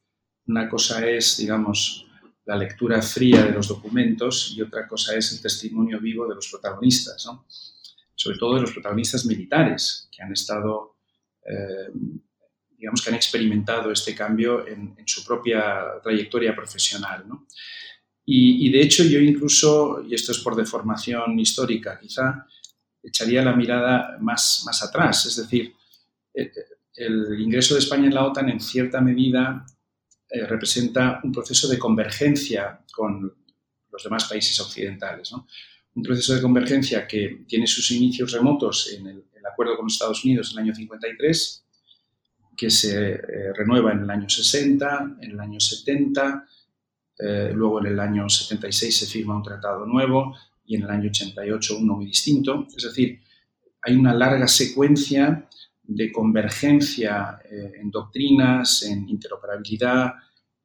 una 0.46 0.70
cosa 0.70 1.06
es, 1.10 1.38
digamos, 1.38 2.06
la 2.50 2.56
lectura 2.56 3.00
fría 3.00 3.44
de 3.44 3.52
los 3.52 3.68
documentos 3.68 4.56
y 4.56 4.62
otra 4.64 4.88
cosa 4.88 5.16
es 5.16 5.32
el 5.34 5.40
testimonio 5.40 6.00
vivo 6.00 6.28
de 6.28 6.34
los 6.34 6.48
protagonistas, 6.50 7.24
¿no? 7.28 7.46
sobre 8.16 8.40
todo 8.40 8.56
de 8.56 8.62
los 8.62 8.72
protagonistas 8.72 9.24
militares 9.28 10.10
que 10.12 10.24
han 10.24 10.34
estado 10.34 10.96
eh, 11.46 11.92
digamos 12.76 13.04
que 13.04 13.10
han 13.10 13.16
experimentado 13.16 13.92
este 13.92 14.16
cambio 14.16 14.68
en, 14.68 14.96
su 15.06 15.24
propia 15.24 16.02
trayectoria 16.02 16.56
profesional. 16.56 17.24
Y, 18.26 18.72
de 18.72 18.82
hecho 18.82 19.04
yo 19.04 19.20
incluso, 19.20 20.04
y 20.08 20.16
esto 20.16 20.32
es 20.32 20.40
por 20.40 20.56
deformación 20.56 21.40
histórica 21.40 22.00
quizá, 22.00 22.48
echaría 23.04 23.44
la 23.44 23.56
mirada 23.56 24.18
más, 24.20 24.64
más 24.66 24.82
atrás, 24.82 25.26
es 25.28 25.36
decir, 25.36 25.76
eh, 26.34 26.52
el, 26.96 27.40
ingreso 27.40 27.76
de 27.76 27.82
España 27.82 28.08
en 28.08 28.16
la 28.16 28.26
OTAN 28.26 28.50
en 28.50 28.60
cierta 28.60 29.02
medida 29.02 29.66
eh, 30.30 30.46
representa 30.46 31.20
un 31.24 31.32
proceso 31.32 31.68
de 31.68 31.80
convergencia 31.80 32.82
con 32.92 33.34
los 33.92 34.04
demás 34.04 34.26
países 34.26 34.60
occidentales. 34.60 35.32
Un 35.32 36.04
proceso 36.04 36.36
de 36.36 36.42
convergencia 36.42 37.08
que 37.08 37.44
tiene 37.48 37.66
sus 37.66 37.90
inicios 37.92 38.32
remotos 38.32 38.94
en 38.94 39.08
el, 39.08 39.24
acuerdo 39.52 39.76
con 39.76 39.86
los 39.86 39.94
Estados 39.94 40.24
Unidos 40.24 40.52
en 40.52 40.60
el 40.60 40.66
año 40.66 40.76
53 40.76 41.66
que 42.56 42.70
se 42.70 43.14
eh, 43.14 43.54
renueva 43.56 43.92
en 43.94 44.04
el 44.04 44.10
año 44.10 44.30
60, 44.30 45.18
en 45.22 45.32
el 45.32 45.40
año 45.40 45.60
70, 45.60 46.46
eh, 47.18 47.52
luego 47.54 47.80
en 47.80 47.88
el 47.88 48.00
año 48.00 48.30
76 48.30 48.96
se 48.96 49.06
firma 49.08 49.36
un 49.36 49.44
tratado 49.44 49.86
nuevo 49.86 50.36
y 50.66 50.76
en 50.76 50.84
el 50.84 50.90
año 50.90 51.10
88 51.10 51.78
uno 51.80 51.96
muy 51.96 52.06
distinto. 52.06 52.68
Es 52.76 52.84
decir, 52.84 53.20
hay 53.82 53.96
una 53.96 54.14
larga 54.14 54.48
secuencia 54.48 55.49
de 55.96 56.12
convergencia 56.12 57.40
eh, 57.50 57.74
en 57.82 57.90
doctrinas, 57.90 58.84
en 58.84 59.08
interoperabilidad, 59.10 60.14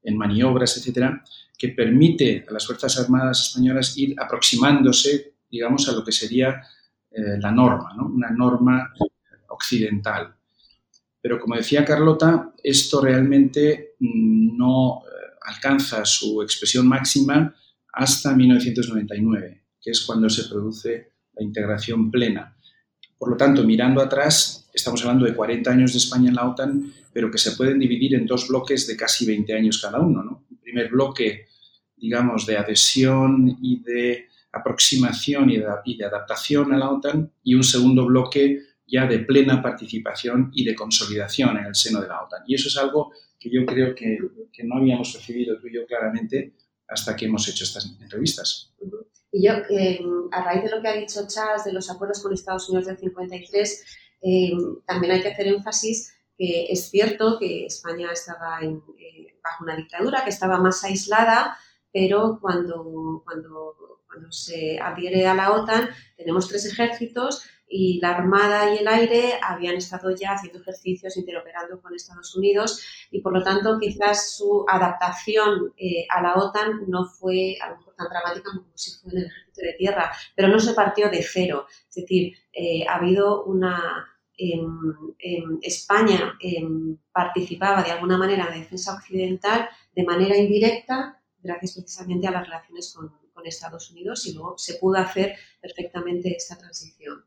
en 0.02 0.16
maniobras, 0.16 0.76
etcétera, 0.76 1.24
que 1.56 1.70
permite 1.70 2.44
a 2.48 2.52
las 2.52 2.66
Fuerzas 2.66 2.98
Armadas 2.98 3.48
españolas 3.48 3.96
ir 3.96 4.14
aproximándose, 4.18 5.34
digamos, 5.50 5.88
a 5.88 5.92
lo 5.92 6.04
que 6.04 6.12
sería 6.12 6.62
la 7.16 7.52
norma, 7.52 7.94
una 7.96 8.28
norma 8.30 8.92
occidental. 9.48 10.34
Pero 11.24 11.40
como 11.40 11.56
decía 11.56 11.86
Carlota, 11.86 12.52
esto 12.62 13.00
realmente 13.00 13.94
mm, 13.98 14.58
no 14.58 15.00
eh, 15.06 15.36
alcanza 15.46 16.04
su 16.04 16.42
expresión 16.42 16.86
máxima 16.86 17.54
hasta 17.94 18.36
1999, 18.36 19.64
que 19.80 19.90
es 19.90 20.02
cuando 20.02 20.28
se 20.28 20.44
produce 20.44 21.12
la 21.32 21.42
integración 21.42 22.10
plena. 22.10 22.54
Por 23.24 23.30
lo 23.30 23.36
tanto, 23.38 23.64
mirando 23.64 24.02
atrás, 24.02 24.68
estamos 24.74 25.00
hablando 25.00 25.24
de 25.24 25.34
40 25.34 25.70
años 25.70 25.92
de 25.92 25.98
España 25.98 26.28
en 26.28 26.34
la 26.34 26.46
OTAN, 26.46 26.92
pero 27.10 27.30
que 27.30 27.38
se 27.38 27.52
pueden 27.52 27.78
dividir 27.78 28.14
en 28.14 28.26
dos 28.26 28.48
bloques 28.48 28.86
de 28.86 28.98
casi 28.98 29.24
20 29.24 29.50
años 29.54 29.80
cada 29.80 29.98
uno. 29.98 30.22
¿no? 30.22 30.44
El 30.50 30.58
primer 30.58 30.90
bloque, 30.90 31.46
digamos, 31.96 32.44
de 32.44 32.58
adhesión 32.58 33.56
y 33.62 33.82
de 33.82 34.26
aproximación 34.52 35.48
y 35.48 35.56
de, 35.56 36.04
adaptación 36.04 36.74
a 36.74 36.76
la 36.76 36.90
OTAN, 36.90 37.32
y 37.42 37.54
un 37.54 37.64
segundo 37.64 38.04
bloque 38.04 38.60
ya 38.86 39.06
de 39.06 39.20
plena 39.20 39.62
participación 39.62 40.50
y 40.52 40.62
de 40.62 40.74
consolidación 40.74 41.56
en 41.56 41.64
el 41.64 41.74
seno 41.74 42.02
de 42.02 42.08
la 42.08 42.22
OTAN. 42.24 42.42
Y 42.46 42.56
eso 42.56 42.68
es 42.68 42.76
algo 42.76 43.10
que 43.40 43.48
yo 43.50 43.64
creo 43.64 43.94
que, 43.94 44.18
que 44.52 44.64
no 44.64 44.76
habíamos 44.76 45.14
percibido 45.14 45.58
tú 45.58 45.68
y 45.68 45.76
yo 45.76 45.86
claramente 45.86 46.52
hasta 46.88 47.16
que 47.16 47.24
hemos 47.24 47.48
hecho 47.48 47.64
estas 47.64 47.86
entrevistas. 48.02 48.74
Y 49.36 49.48
yo, 49.48 49.54
eh, 49.68 50.00
a 50.30 50.44
raíz 50.44 50.62
de 50.62 50.70
lo 50.70 50.80
que 50.80 50.86
ha 50.86 50.92
dicho 50.92 51.26
Charles 51.26 51.64
de 51.64 51.72
los 51.72 51.90
acuerdos 51.90 52.22
con 52.22 52.32
Estados 52.32 52.68
Unidos 52.68 52.86
del 52.86 52.98
53, 52.98 53.84
eh, 54.22 54.52
también 54.86 55.12
hay 55.12 55.22
que 55.22 55.32
hacer 55.32 55.48
énfasis 55.48 56.14
que 56.38 56.66
es 56.70 56.88
cierto 56.88 57.36
que 57.40 57.66
España 57.66 58.12
estaba 58.12 58.60
eh, 58.62 59.36
bajo 59.42 59.64
una 59.64 59.74
dictadura, 59.74 60.22
que 60.22 60.30
estaba 60.30 60.58
más 60.58 60.84
aislada, 60.84 61.58
pero 61.92 62.38
cuando, 62.40 63.22
cuando, 63.24 64.02
cuando 64.06 64.30
se 64.30 64.78
adhiere 64.78 65.26
a 65.26 65.34
la 65.34 65.50
OTAN 65.50 65.88
tenemos 66.16 66.46
tres 66.46 66.66
ejércitos 66.66 67.42
y 67.76 67.98
la 68.00 68.10
Armada 68.10 68.72
y 68.72 68.78
el 68.78 68.86
aire 68.86 69.32
habían 69.42 69.74
estado 69.74 70.14
ya 70.14 70.34
haciendo 70.34 70.60
ejercicios 70.60 71.16
interoperando 71.16 71.82
con 71.82 71.92
Estados 71.92 72.36
Unidos 72.36 72.80
y 73.10 73.20
por 73.20 73.32
lo 73.32 73.42
tanto 73.42 73.80
quizás 73.80 74.36
su 74.36 74.64
adaptación 74.68 75.74
eh, 75.76 76.06
a 76.08 76.22
la 76.22 76.36
OTAN 76.36 76.84
no 76.86 77.04
fue 77.04 77.56
a 77.60 77.70
lo 77.70 77.78
mejor 77.78 77.96
tan 77.96 78.08
dramática 78.08 78.50
como 78.52 78.70
si 78.76 78.92
fue 78.92 79.10
en 79.10 79.18
el 79.18 79.26
ejército 79.26 79.60
de 79.62 79.72
tierra, 79.72 80.12
pero 80.36 80.46
no 80.46 80.60
se 80.60 80.72
partió 80.72 81.10
de 81.10 81.24
cero. 81.24 81.66
Es 81.88 81.96
decir, 81.96 82.34
eh, 82.52 82.86
ha 82.88 82.94
habido 82.94 83.44
una... 83.44 84.08
En, 84.36 84.68
España 85.62 86.36
participaba 87.12 87.82
de 87.82 87.92
alguna 87.92 88.18
manera 88.18 88.44
en 88.44 88.50
la 88.50 88.56
defensa 88.56 88.92
occidental 88.92 89.68
de 89.94 90.04
manera 90.04 90.36
indirecta 90.36 91.22
gracias 91.40 91.74
precisamente 91.74 92.26
a 92.26 92.32
las 92.32 92.44
relaciones 92.44 92.92
con 92.92 93.46
Estados 93.46 93.90
Unidos 93.90 94.26
y 94.26 94.34
luego 94.34 94.58
se 94.58 94.74
pudo 94.74 94.98
hacer 94.98 95.36
perfectamente 95.60 96.34
esta 96.36 96.58
transición. 96.58 97.24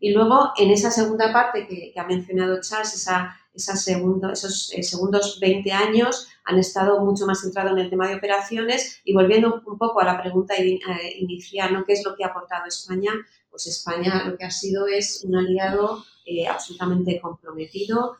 Y 0.00 0.12
luego, 0.12 0.52
en 0.56 0.70
esa 0.70 0.90
segunda 0.90 1.30
parte 1.30 1.66
que, 1.68 1.92
ha 1.94 2.04
mencionado 2.04 2.58
Charles, 2.62 2.94
esa, 2.94 3.36
esa 3.52 3.76
segundo, 3.76 4.32
esos 4.32 4.72
eh, 4.74 4.82
segundos 4.82 5.38
20 5.38 5.70
años 5.72 6.26
han 6.44 6.58
estado 6.58 7.04
mucho 7.04 7.26
más 7.26 7.42
centrados 7.42 7.72
en 7.72 7.80
el 7.80 7.90
tema 7.90 8.08
de 8.08 8.14
operaciones 8.14 9.02
y 9.04 9.12
volviendo 9.12 9.62
un 9.66 9.76
poco 9.76 10.00
a 10.00 10.06
la 10.06 10.20
pregunta 10.20 10.54
eh, 10.56 10.80
inicial, 11.18 11.74
¿no? 11.74 11.84
¿qué 11.84 11.92
es 11.92 12.02
lo 12.02 12.16
que 12.16 12.24
ha 12.24 12.28
aportado 12.28 12.64
España? 12.66 13.12
Pues 13.50 13.66
España 13.66 14.24
lo 14.24 14.38
que 14.38 14.46
ha 14.46 14.50
sido 14.50 14.86
es 14.86 15.22
un 15.22 15.36
aliado 15.36 16.02
eh, 16.24 16.46
absolutamente 16.46 17.20
comprometido, 17.20 18.16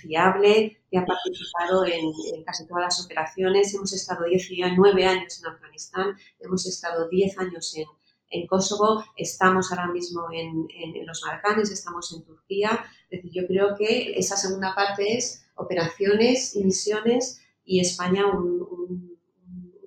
fiable, 0.00 0.80
que 0.90 0.96
ha 0.96 1.04
participado 1.04 1.84
en, 1.84 2.06
en, 2.34 2.42
casi 2.42 2.66
todas 2.66 2.84
las 2.84 3.04
operaciones. 3.04 3.74
Hemos 3.74 3.92
estado 3.92 4.24
19 4.24 5.04
años 5.04 5.42
en 5.42 5.52
Afganistán, 5.52 6.16
hemos 6.40 6.66
estado 6.66 7.06
10 7.06 7.38
años 7.38 7.76
en, 7.76 7.86
en 8.30 8.46
Kosovo, 8.46 9.04
estamos 9.16 9.70
ahora 9.72 9.90
mismo 9.90 10.26
en, 10.32 10.68
los 11.06 11.22
Balcanes, 11.22 11.70
estamos 11.70 12.12
en 12.12 12.24
Turquía. 12.24 12.84
Es 13.08 13.22
decir, 13.22 13.42
yo 13.42 13.46
creo 13.46 13.74
que 13.76 14.18
esa 14.18 14.36
segunda 14.36 14.74
parte 14.74 15.16
es 15.16 15.46
operaciones 15.54 16.54
y 16.54 16.64
misiones 16.64 17.40
y 17.64 17.80
España 17.80 18.26
un, 18.26 19.18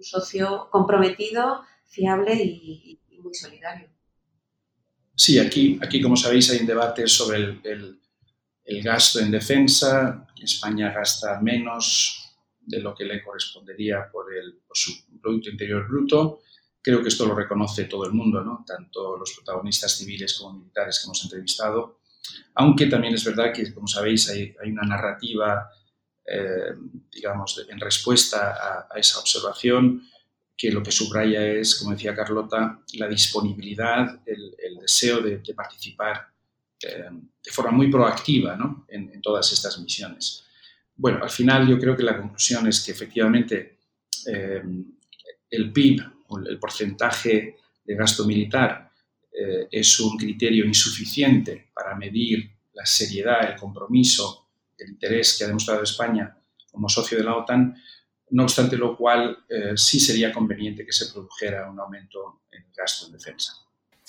socio 0.01 0.67
comprometido, 0.71 1.61
fiable 1.85 2.33
y, 2.33 2.99
muy 3.21 3.35
solidario. 3.35 3.87
Sí, 5.15 5.37
aquí, 5.37 5.77
aquí 5.79 6.01
como 6.01 6.17
sabéis 6.17 6.49
hay 6.49 6.61
un 6.61 6.65
debate 6.65 7.07
sobre 7.07 7.59
el, 7.63 7.99
gasto 8.83 9.19
en 9.19 9.29
defensa. 9.29 10.25
España 10.41 10.91
gasta 10.91 11.39
menos 11.39 12.35
de 12.61 12.79
lo 12.79 12.95
que 12.95 13.05
le 13.05 13.21
correspondería 13.21 14.09
por, 14.11 14.33
el, 14.33 14.59
por 14.67 14.75
su 14.75 14.91
Producto 15.21 15.51
Interior 15.51 15.87
Bruto 15.87 16.41
Creo 16.81 17.01
que 17.01 17.09
esto 17.09 17.27
lo 17.27 17.35
reconoce 17.35 17.85
todo 17.85 18.05
el 18.05 18.13
mundo, 18.13 18.43
¿no? 18.43 18.63
tanto 18.65 19.17
los 19.17 19.33
protagonistas 19.33 19.95
civiles 19.97 20.33
como 20.33 20.59
militares 20.59 20.99
que 20.99 21.05
hemos 21.05 21.23
entrevistado, 21.23 21.99
aunque 22.55 22.87
también 22.87 23.13
es 23.13 23.23
verdad 23.23 23.53
que, 23.53 23.73
como 23.73 23.87
sabéis, 23.87 24.29
hay, 24.29 24.55
una 24.65 24.83
narrativa, 24.83 25.69
eh, 26.25 26.73
digamos, 27.11 27.65
en 27.67 27.79
respuesta 27.79 28.87
a, 28.89 28.99
esa 28.99 29.19
observación, 29.19 30.03
que 30.57 30.71
lo 30.71 30.83
que 30.83 30.91
subraya 30.91 31.45
es, 31.45 31.75
como 31.75 31.91
decía 31.91 32.15
Carlota, 32.15 32.79
la 32.93 33.07
disponibilidad, 33.07 34.21
el, 34.25 34.55
deseo 34.79 35.21
de, 35.21 35.41
participar 35.55 36.27
eh, 36.81 37.09
de 37.43 37.51
forma 37.51 37.71
muy 37.71 37.89
proactiva 37.89 38.55
¿no? 38.55 38.85
en, 38.87 39.21
todas 39.21 39.51
estas 39.53 39.79
misiones. 39.79 40.43
Bueno, 40.95 41.19
al 41.23 41.29
final 41.29 41.67
yo 41.67 41.79
creo 41.79 41.95
que 41.95 42.03
la 42.03 42.17
conclusión 42.17 42.67
es 42.67 42.81
que 42.81 42.91
efectivamente 42.91 43.77
eh, 44.27 44.63
el 45.49 45.71
PIB 45.71 46.03
el 46.37 46.59
porcentaje 46.59 47.57
de 47.83 47.95
gasto 47.95 48.25
militar 48.25 48.91
eh, 49.31 49.67
es 49.71 49.99
un 49.99 50.17
criterio 50.17 50.65
insuficiente 50.65 51.71
para 51.73 51.95
medir 51.95 52.51
la 52.73 52.85
seriedad, 52.85 53.49
el 53.49 53.59
compromiso, 53.59 54.49
el 54.77 54.89
interés 54.89 55.37
que 55.37 55.43
ha 55.43 55.47
demostrado 55.47 55.83
España 55.83 56.37
como 56.71 56.89
socio 56.89 57.17
de 57.17 57.23
la 57.23 57.35
OTAN, 57.35 57.75
no 58.31 58.43
obstante 58.43 58.77
lo 58.77 58.95
cual 58.95 59.45
eh, 59.49 59.73
sí 59.75 59.99
sería 59.99 60.31
conveniente 60.31 60.85
que 60.85 60.93
se 60.93 61.11
produjera 61.11 61.69
un 61.69 61.79
aumento 61.79 62.43
en 62.51 62.63
el 62.63 62.71
gasto 62.75 63.07
en 63.07 63.13
defensa. 63.13 63.53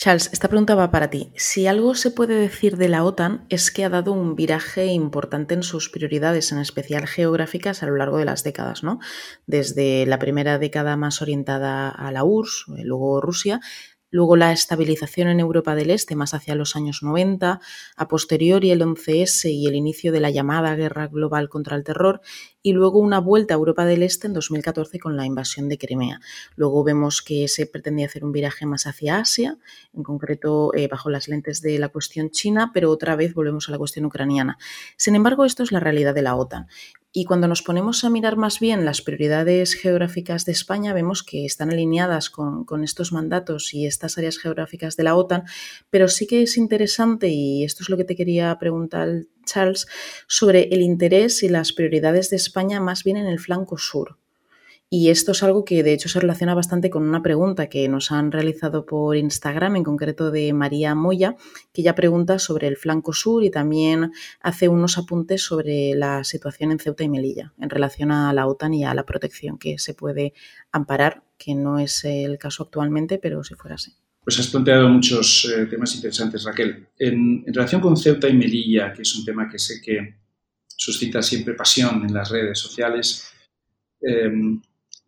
Charles, 0.02 0.30
esta 0.32 0.48
pregunta 0.48 0.74
va 0.74 0.90
para 0.90 1.10
ti. 1.10 1.30
Si 1.36 1.68
algo 1.68 1.94
se 1.94 2.10
puede 2.10 2.34
decir 2.34 2.76
de 2.76 2.88
la 2.88 3.04
OTAN 3.04 3.46
es 3.50 3.70
que 3.70 3.84
ha 3.84 3.88
dado 3.88 4.10
un 4.10 4.34
viraje 4.34 4.86
importante 4.86 5.54
en 5.54 5.62
sus 5.62 5.90
prioridades, 5.90 6.50
en 6.50 6.58
especial 6.58 7.06
geográficas, 7.06 7.84
a 7.84 7.86
lo 7.86 7.94
largo 7.94 8.18
de 8.18 8.24
las 8.24 8.42
décadas, 8.42 8.82
¿no? 8.82 8.98
Desde 9.46 10.04
la 10.06 10.18
primera 10.18 10.58
década 10.58 10.96
más 10.96 11.22
orientada 11.22 11.88
a 11.88 12.10
la 12.10 12.24
URSS, 12.24 12.64
luego 12.82 13.20
Rusia, 13.20 13.60
luego 14.12 14.36
la 14.36 14.52
estabilización 14.52 15.26
en 15.26 15.40
Europa 15.40 15.74
del 15.74 15.90
Este 15.90 16.14
más 16.14 16.34
hacia 16.34 16.54
los 16.54 16.76
años 16.76 17.02
90, 17.02 17.60
a 17.96 18.08
posteriori 18.08 18.70
el 18.70 18.82
11S 18.82 19.50
y 19.50 19.66
el 19.66 19.74
inicio 19.74 20.12
de 20.12 20.20
la 20.20 20.30
llamada 20.30 20.76
guerra 20.76 21.08
global 21.08 21.48
contra 21.48 21.76
el 21.76 21.82
terror, 21.82 22.20
y 22.62 22.74
luego 22.74 23.00
una 23.00 23.18
vuelta 23.18 23.54
a 23.54 23.56
Europa 23.56 23.84
del 23.86 24.04
Este 24.04 24.28
en 24.28 24.34
2014 24.34 25.00
con 25.00 25.16
la 25.16 25.26
invasión 25.26 25.68
de 25.68 25.78
Crimea. 25.78 26.20
Luego 26.54 26.84
vemos 26.84 27.22
que 27.22 27.48
se 27.48 27.66
pretendía 27.66 28.06
hacer 28.06 28.24
un 28.24 28.32
viraje 28.32 28.66
más 28.66 28.86
hacia 28.86 29.18
Asia, 29.18 29.58
en 29.94 30.02
concreto 30.02 30.72
eh, 30.74 30.86
bajo 30.88 31.10
las 31.10 31.26
lentes 31.26 31.62
de 31.62 31.78
la 31.78 31.88
cuestión 31.88 32.30
china, 32.30 32.70
pero 32.72 32.90
otra 32.90 33.16
vez 33.16 33.34
volvemos 33.34 33.68
a 33.68 33.72
la 33.72 33.78
cuestión 33.78 34.04
ucraniana. 34.04 34.58
Sin 34.96 35.14
embargo, 35.16 35.46
esto 35.46 35.62
es 35.62 35.72
la 35.72 35.80
realidad 35.80 36.14
de 36.14 36.22
la 36.22 36.36
OTAN. 36.36 36.68
Y 37.14 37.26
cuando 37.26 37.46
nos 37.46 37.60
ponemos 37.60 38.04
a 38.04 38.10
mirar 38.10 38.38
más 38.38 38.58
bien 38.58 38.86
las 38.86 39.02
prioridades 39.02 39.74
geográficas 39.74 40.46
de 40.46 40.52
España, 40.52 40.94
vemos 40.94 41.22
que 41.22 41.44
están 41.44 41.70
alineadas 41.70 42.30
con, 42.30 42.84
estos 42.84 43.12
mandatos 43.12 43.74
y 43.74 43.84
estas 43.84 44.16
áreas 44.16 44.38
geográficas 44.38 44.96
de 44.96 45.02
la 45.02 45.14
OTAN, 45.14 45.44
pero 45.90 46.08
sí 46.08 46.26
que 46.26 46.42
es 46.42 46.56
interesante, 46.56 47.28
y 47.28 47.64
esto 47.64 47.82
es 47.82 47.90
lo 47.90 47.98
que 47.98 48.04
te 48.04 48.16
quería 48.16 48.58
preguntar, 48.58 49.26
Charles, 49.44 49.86
sobre 50.26 50.68
el 50.72 50.80
interés 50.80 51.42
y 51.42 51.50
las 51.50 51.74
prioridades 51.74 52.30
de 52.30 52.36
España 52.36 52.80
más 52.80 53.04
bien 53.04 53.18
en 53.18 53.26
el 53.26 53.38
flanco 53.38 53.76
sur. 53.76 54.21
Y 54.94 55.08
esto 55.08 55.32
es 55.32 55.42
algo 55.42 55.64
que 55.64 55.82
de 55.82 55.94
hecho 55.94 56.10
se 56.10 56.20
relaciona 56.20 56.54
bastante 56.54 56.90
con 56.90 57.08
una 57.08 57.22
pregunta 57.22 57.70
que 57.70 57.88
nos 57.88 58.12
han 58.12 58.30
realizado 58.30 58.84
por 58.84 59.16
Instagram, 59.16 59.76
en 59.76 59.84
concreto 59.84 60.30
de 60.30 60.52
María 60.52 60.94
Moya, 60.94 61.34
que 61.72 61.82
ya 61.82 61.94
pregunta 61.94 62.38
sobre 62.38 62.66
el 62.68 62.76
flanco 62.76 63.14
sur 63.14 63.42
y 63.42 63.50
también 63.50 64.12
hace 64.42 64.68
unos 64.68 64.98
apuntes 64.98 65.42
sobre 65.42 65.94
la 65.94 66.24
situación 66.24 66.72
en 66.72 66.78
Ceuta 66.78 67.04
y 67.04 67.08
Melilla 67.08 67.54
en 67.58 67.70
relación 67.70 68.12
a 68.12 68.34
la 68.34 68.46
OTAN 68.46 68.74
y 68.74 68.84
a 68.84 68.92
la 68.92 69.06
protección 69.06 69.56
que 69.56 69.78
se 69.78 69.94
puede 69.94 70.34
amparar, 70.72 71.22
que 71.38 71.54
no 71.54 71.78
es 71.78 72.04
el 72.04 72.36
caso 72.36 72.64
actualmente, 72.64 73.18
pero 73.18 73.42
si 73.44 73.54
fuera 73.54 73.76
así. 73.76 73.94
Pues 74.22 74.38
has 74.40 74.48
planteado 74.48 74.90
muchos 74.90 75.50
eh, 75.56 75.64
temas 75.70 75.94
interesantes, 75.94 76.44
Raquel. 76.44 76.88
En, 76.98 77.46
relación 77.46 77.80
con 77.80 77.96
Ceuta 77.96 78.28
y 78.28 78.34
Melilla, 78.34 78.92
que 78.92 79.00
es 79.00 79.16
un 79.16 79.24
tema 79.24 79.48
que 79.48 79.58
sé 79.58 79.80
que 79.80 80.16
suscita 80.68 81.22
siempre 81.22 81.54
pasión 81.54 82.04
en 82.04 82.12
las 82.12 82.28
redes 82.28 82.58
sociales, 82.58 83.32
em, 84.02 84.60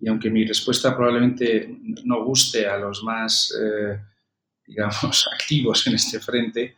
y 0.05 0.09
aunque 0.09 0.29
mi 0.29 0.45
respuesta 0.45 0.95
probablemente 0.95 1.79
no 2.05 2.25
guste 2.27 2.67
a 2.67 2.77
los 2.77 3.03
más, 3.03 3.55
eh, 3.59 3.99
digamos, 4.67 5.27
activos 5.41 5.87
en 5.87 5.95
este 5.95 6.21
frente, 6.21 6.77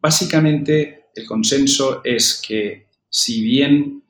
básicamente 0.00 1.10
el 1.14 1.26
consenso 1.26 2.00
es 2.02 2.42
que 2.46 2.86
si 3.10 3.42
bien 3.42 4.02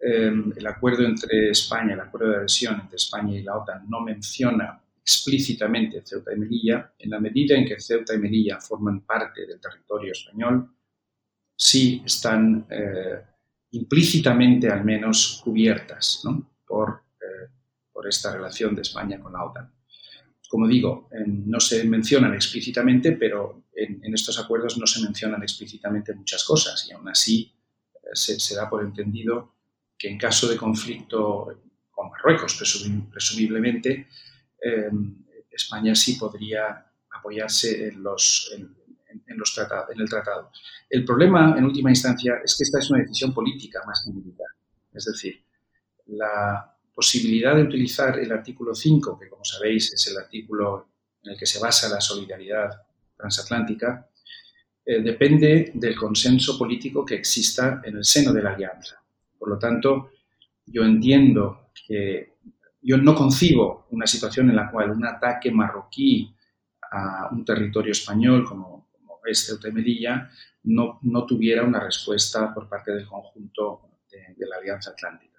em, 0.00 0.54
el 0.56 0.66
acuerdo 0.66 1.04
entre 1.04 1.50
España, 1.50 1.92
el 1.92 2.00
acuerdo 2.00 2.30
de 2.30 2.36
adhesión 2.36 2.80
entre 2.80 2.96
España 2.96 3.38
y 3.38 3.42
la 3.42 3.58
OTAN 3.58 3.86
no 3.90 4.00
menciona 4.00 4.80
explícitamente 5.02 6.02
Ceuta 6.02 6.32
y 6.32 6.38
Melilla, 6.38 6.94
en 6.98 7.10
la 7.10 7.20
medida 7.20 7.56
en 7.56 7.66
que 7.66 7.78
Ceuta 7.78 8.14
y 8.14 8.18
Melilla 8.18 8.58
forman 8.58 9.02
parte 9.02 9.46
del 9.46 9.60
territorio 9.60 10.12
español, 10.12 10.70
sí 11.54 12.02
están 12.06 12.66
eh, 12.70 13.20
implícitamente 13.72 14.70
al 14.70 14.82
menos 14.82 15.42
cubiertas 15.44 16.22
por 16.66 17.05
por 17.96 18.06
esta 18.06 18.30
relación 18.30 18.74
de 18.74 18.82
España 18.82 19.18
con 19.18 19.32
la 19.32 19.42
OTAN. 19.42 19.72
como 20.50 20.68
digo, 20.68 21.08
no 21.26 21.58
se 21.58 21.82
mencionan 21.84 22.34
explícitamente, 22.34 23.12
pero 23.12 23.64
en, 23.72 24.14
estos 24.14 24.38
acuerdos 24.38 24.76
no 24.76 24.86
se 24.86 25.00
mencionan 25.00 25.42
explícitamente 25.42 26.12
muchas 26.12 26.44
cosas 26.44 26.86
y 26.86 26.92
aún 26.92 27.08
así 27.08 27.50
eh, 27.94 28.14
se, 28.14 28.54
da 28.54 28.68
por 28.68 28.84
entendido 28.84 29.54
que 29.98 30.10
en 30.10 30.18
caso 30.18 30.46
de 30.46 30.58
conflicto 30.58 31.62
con 31.90 32.10
Marruecos, 32.10 32.54
presumiblemente, 33.10 34.08
em, 34.60 35.24
España 35.50 35.94
sí 35.94 36.16
podría 36.16 36.86
apoyarse 37.10 37.88
en, 37.88 38.02
los, 38.02 38.52
en, 38.54 39.38
los 39.38 39.54
tratados, 39.54 39.88
en 39.94 40.00
el 40.02 40.08
tratado. 40.08 40.50
El 40.90 41.02
problema, 41.02 41.54
en 41.56 41.64
última 41.64 41.88
instancia, 41.88 42.42
es 42.44 42.54
que 42.56 42.64
esta 42.64 42.78
es 42.78 42.90
una 42.90 43.00
decisión 43.00 43.32
política 43.32 43.80
más 43.86 44.02
que 44.04 44.12
militar. 44.12 44.48
Es 44.92 45.06
decir, 45.06 45.42
la, 46.08 46.75
posibilidad 46.96 47.54
de 47.54 47.62
utilizar 47.62 48.18
el 48.18 48.32
artículo 48.32 48.74
5, 48.74 49.18
que 49.18 49.28
como 49.28 49.44
sabéis 49.44 49.92
es 49.92 50.06
el 50.06 50.16
artículo 50.16 50.88
en 51.22 51.32
el 51.32 51.38
que 51.38 51.44
se 51.44 51.58
basa 51.58 51.90
la 51.90 52.00
solidaridad 52.00 52.70
transatlántica, 53.14 54.08
eh, 54.82 55.02
depende 55.02 55.72
del 55.74 55.94
consenso 55.94 56.56
político 56.56 57.04
que 57.04 57.16
exista 57.16 57.82
en 57.84 57.98
el 57.98 58.04
seno 58.04 58.32
de 58.32 58.42
la 58.42 58.54
alianza. 58.54 58.98
Por 59.38 59.50
lo 59.50 59.58
tanto, 59.58 60.12
yo 60.64 60.84
entiendo 60.84 61.70
que 61.86 62.38
yo 62.80 62.96
no 62.96 63.14
concibo 63.14 63.88
una 63.90 64.06
situación 64.06 64.48
en 64.48 64.56
la 64.56 64.70
cual 64.70 64.90
un 64.90 65.04
ataque 65.04 65.50
marroquí 65.50 66.34
a 66.90 67.28
un 67.30 67.44
territorio 67.44 67.92
español 67.92 68.42
como, 68.48 68.88
es 69.26 69.44
Ceuta 69.44 69.68
y 69.68 69.72
Melilla 69.72 70.30
no, 70.62 70.98
no, 71.02 71.26
tuviera 71.26 71.62
una 71.64 71.80
respuesta 71.80 72.54
por 72.54 72.68
parte 72.68 72.92
del 72.92 73.06
conjunto 73.06 73.82
de 74.08 74.46
la 74.46 74.56
Alianza 74.56 74.92
Atlántica. 74.92 75.36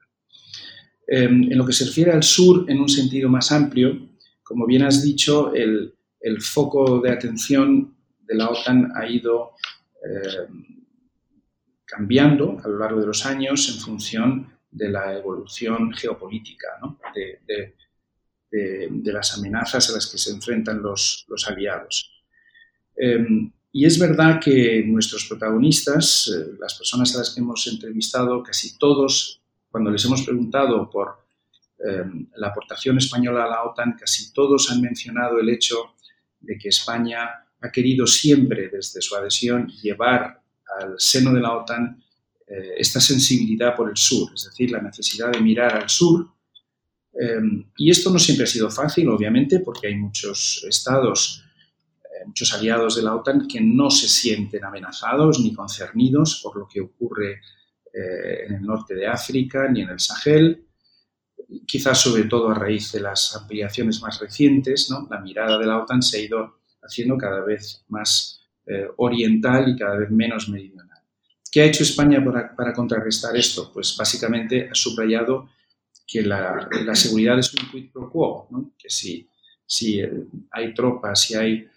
Em, 1.09 1.49
en 1.49 1.57
lo 1.57 1.65
que 1.65 1.71
se 1.71 1.85
refiere 1.85 2.11
al 2.11 2.23
sur, 2.23 2.69
en 2.69 2.81
un 2.81 2.89
sentido 2.89 3.29
más 3.29 3.53
amplio, 3.53 4.09
como 4.43 4.65
bien 4.65 4.83
has 4.83 5.01
dicho, 5.01 5.53
el, 5.53 5.93
foco 6.41 6.99
de 6.99 7.09
atención 7.09 7.95
de 8.25 8.35
la 8.35 8.49
OTAN 8.49 8.91
ha 8.93 9.07
ido 9.07 9.53
em, 10.03 10.83
cambiando 11.85 12.57
a 12.61 12.67
lo 12.67 12.77
largo 12.77 12.99
de 12.99 13.05
los 13.05 13.25
años 13.25 13.69
en 13.69 13.79
función 13.79 14.53
de 14.69 14.89
la 14.89 15.17
evolución 15.17 15.93
geopolítica, 15.93 16.67
de, 17.15 17.73
las 19.13 19.37
amenazas 19.37 19.89
a 19.89 19.93
las 19.93 20.07
que 20.07 20.17
se 20.17 20.31
enfrentan 20.31 20.81
los, 20.81 21.25
aliados. 21.47 22.11
Em, 22.97 23.53
y 23.71 23.85
es 23.85 23.97
verdad 23.97 24.41
que 24.43 24.83
nuestros 24.85 25.25
protagonistas, 25.25 26.29
eh, 26.35 26.57
las 26.59 26.77
personas 26.77 27.15
a 27.15 27.19
las 27.19 27.29
que 27.29 27.39
hemos 27.39 27.65
entrevistado, 27.67 28.43
casi 28.43 28.77
todos 28.77 29.41
cuando 29.77 29.91
les 29.91 30.03
hemos 30.05 30.23
preguntado 30.23 30.89
por 30.89 31.23
em, 31.77 32.27
la 32.37 32.47
aportación 32.47 32.97
española 32.97 33.43
a 33.43 33.47
la 33.47 33.63
OTAN, 33.63 33.95
casi 33.95 34.33
todos 34.33 34.71
han 34.71 34.81
mencionado 34.81 35.39
el 35.39 35.49
hecho 35.49 35.93
de 36.39 36.57
que 36.57 36.69
España 36.69 37.45
ha 37.61 37.71
querido 37.71 38.07
siempre, 38.07 38.69
desde 38.69 39.03
su 39.03 39.15
adhesión, 39.15 39.67
llevar 39.67 40.41
al 40.79 40.95
seno 40.97 41.31
de 41.31 41.41
la 41.41 41.53
OTAN 41.53 42.03
eh, 42.47 42.73
esta 42.79 42.99
sensibilidad 42.99 43.75
por 43.75 43.91
el 43.91 43.97
sur, 43.97 44.31
es 44.33 44.45
decir, 44.45 44.71
la 44.71 44.81
necesidad 44.81 45.31
de 45.31 45.41
mirar 45.41 45.75
al 45.75 45.89
sur. 45.91 46.27
Em, 47.13 47.63
y 47.77 47.91
esto 47.91 48.11
no 48.11 48.17
siempre 48.17 48.45
ha 48.45 48.47
sido 48.47 48.71
fácil, 48.71 49.07
obviamente, 49.09 49.59
porque 49.59 49.89
hay 49.89 49.95
muchos 49.95 50.65
estados, 50.67 51.43
eh, 52.03 52.25
muchos 52.25 52.51
aliados 52.51 52.95
de 52.95 53.03
la 53.03 53.13
OTAN 53.13 53.47
que 53.47 53.61
no 53.61 53.91
se 53.91 54.07
sienten 54.07 54.65
amenazados 54.65 55.39
ni 55.39 55.53
concernidos 55.53 56.41
por 56.41 56.57
lo 56.57 56.67
que 56.67 56.81
ocurre 56.81 57.41
eh, 57.97 58.45
en 58.45 58.53
el 58.53 58.61
norte 58.61 58.93
de 58.93 59.07
África 59.07 59.67
ni 59.67 59.81
en 59.81 59.89
el 59.89 59.99
Sahel, 59.99 60.67
quizás 61.65 61.99
sobre 61.99 62.25
todo 62.25 62.49
a 62.49 62.53
raíz 62.53 62.91
de 62.91 62.99
las 62.99 63.35
ampliaciones 63.35 64.01
más 64.03 64.19
recientes, 64.19 64.91
¿no? 64.91 65.07
la 65.09 65.19
mirada 65.19 65.57
de 65.57 65.65
la 65.65 65.81
OTAN 65.81 66.03
se 66.03 66.17
ha 66.17 66.21
ido 66.21 66.59
haciendo 66.79 67.17
cada 67.17 67.43
vez 67.43 67.83
más 67.87 68.39
eh, 68.67 68.85
oriental 68.97 69.69
y 69.69 69.75
cada 69.75 69.97
vez 69.97 70.11
menos 70.11 70.47
meridional. 70.47 70.99
¿Qué 71.51 71.61
ha 71.61 71.65
hecho 71.65 71.81
España 71.81 72.23
para, 72.55 72.71
contrarrestar 72.73 73.35
esto? 73.35 73.71
Pues 73.73 73.95
básicamente 73.97 74.69
ha 74.69 74.75
subrayado 74.75 75.49
que 76.05 76.21
la, 76.21 76.69
seguridad 76.93 77.39
es 77.39 77.51
un 77.51 77.67
quid 77.71 77.91
pro 77.91 78.11
quo, 78.11 78.47
que 78.77 78.91
si, 78.91 79.27
si 79.65 80.01
eh, 80.01 80.27
hay 80.51 80.71
tropas, 80.75 81.21
si 81.21 81.33
hay 81.33 81.67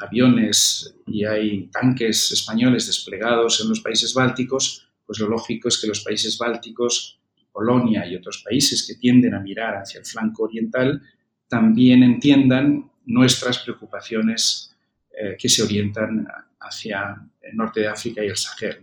aviones 0.00 0.94
y 1.06 1.26
hay 1.26 1.66
tanques 1.66 2.32
españoles 2.32 2.86
desplegados 2.86 3.60
en 3.60 3.68
los 3.68 3.80
países 3.80 4.14
bálticos, 4.14 4.88
pues 5.06 5.18
lo 5.18 5.28
lógico 5.28 5.68
es 5.68 5.80
que 5.80 5.86
los 5.86 6.02
países 6.02 6.38
bálticos, 6.38 7.18
Polonia 7.52 8.06
y 8.06 8.16
otros 8.16 8.42
países 8.42 8.86
que 8.86 8.94
tienden 8.94 9.34
a 9.34 9.40
mirar 9.40 9.76
hacia 9.76 10.00
el 10.00 10.06
flanco 10.06 10.44
oriental, 10.44 11.02
también 11.48 12.02
entiendan 12.02 12.90
nuestras 13.04 13.58
preocupaciones 13.58 14.74
eh, 15.10 15.36
que 15.38 15.48
se 15.48 15.62
orientan 15.62 16.26
hacia 16.60 17.20
el 17.42 17.56
norte 17.56 17.80
de 17.80 17.88
África 17.88 18.24
y 18.24 18.28
el 18.28 18.36
Sahel. 18.36 18.78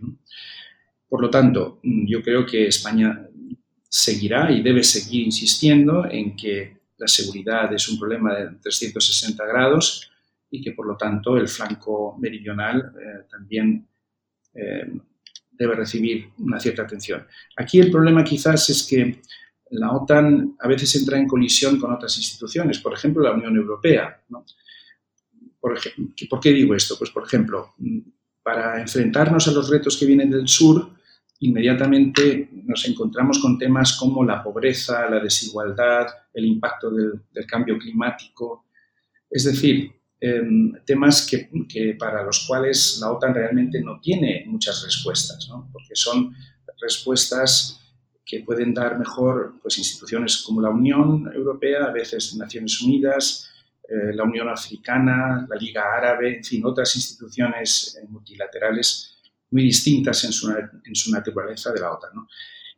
Por 1.08 1.20
lo 1.20 1.30
tanto, 1.30 1.80
yo 1.82 2.22
creo 2.22 2.46
que 2.46 2.68
España 2.68 3.26
seguirá 3.88 4.52
y 4.52 4.62
debe 4.62 4.84
seguir 4.84 5.24
insistiendo 5.24 6.08
en 6.08 6.36
que 6.36 6.76
la 6.96 7.08
seguridad 7.08 7.72
es 7.72 7.88
un 7.88 7.98
problema 7.98 8.34
de 8.34 8.50
360 8.62 9.44
grados 9.46 10.10
y 10.50 10.62
que, 10.62 10.72
por 10.72 10.86
lo 10.86 10.96
tanto, 10.96 11.36
el 11.36 11.48
flanco 11.48 12.16
meridional 12.20 12.92
eh, 13.00 13.26
también 13.28 13.88
eh, 14.54 14.92
debe 15.60 15.74
recibir 15.74 16.30
una 16.38 16.58
cierta 16.58 16.82
atención. 16.82 17.26
Aquí 17.54 17.78
el 17.78 17.90
problema 17.90 18.24
quizás 18.24 18.70
es 18.70 18.86
que 18.88 19.20
la 19.72 19.92
OTAN 19.92 20.56
a 20.58 20.66
veces 20.66 20.96
entra 20.96 21.18
en 21.18 21.28
colisión 21.28 21.78
con 21.78 21.92
otras 21.92 22.16
instituciones, 22.16 22.78
por 22.78 22.94
ejemplo 22.94 23.22
la 23.22 23.32
Unión 23.32 23.54
Europea. 23.54 24.22
Por, 25.60 25.78
¿Por 26.30 26.40
qué 26.40 26.50
digo 26.50 26.74
esto? 26.74 26.96
Pues 26.98 27.10
por 27.10 27.24
ejemplo, 27.24 27.74
para 28.42 28.80
enfrentarnos 28.80 29.46
a 29.48 29.52
los 29.52 29.68
retos 29.68 29.98
que 29.98 30.06
vienen 30.06 30.30
del 30.30 30.48
sur, 30.48 30.94
inmediatamente 31.40 32.48
nos 32.64 32.88
encontramos 32.88 33.38
con 33.38 33.58
temas 33.58 33.98
como 33.98 34.24
la 34.24 34.42
pobreza, 34.42 35.10
la 35.10 35.20
desigualdad, 35.20 36.06
el 36.32 36.46
impacto 36.46 36.90
del 36.90 37.46
cambio 37.46 37.78
climático. 37.78 38.64
Es 39.28 39.44
decir, 39.44 39.92
Em, 40.22 40.74
temas 40.84 41.26
que, 41.26 41.96
para 41.98 42.22
los 42.22 42.44
cuales 42.46 42.98
la 43.00 43.10
OTAN 43.10 43.34
realmente 43.34 43.80
no 43.80 43.98
tiene 44.00 44.44
muchas 44.48 44.84
respuestas, 44.84 45.48
porque 45.72 45.94
son 45.96 46.36
respuestas 46.78 47.80
que 48.22 48.40
pueden 48.40 48.74
dar 48.74 48.98
mejor 48.98 49.54
pues, 49.62 49.78
instituciones 49.78 50.42
como 50.46 50.60
la 50.60 50.68
Unión 50.68 51.30
Europea, 51.34 51.84
a 51.84 51.90
veces 51.90 52.34
Naciones 52.36 52.82
Unidas, 52.82 53.50
eh, 53.88 54.12
la 54.14 54.24
Unión 54.24 54.50
Africana, 54.50 55.46
la 55.48 55.56
Liga 55.56 55.84
Árabe, 55.96 56.36
en 56.36 56.44
fin, 56.44 56.66
otras 56.66 56.94
instituciones 56.96 57.98
eh, 57.98 58.06
multilaterales 58.06 59.16
muy 59.50 59.62
distintas 59.62 60.22
en 60.24 60.32
su, 60.32 60.50
en 60.50 60.94
su 60.94 61.10
naturaleza 61.10 61.72
de 61.72 61.80
la 61.80 61.92
OTAN. 61.92 62.12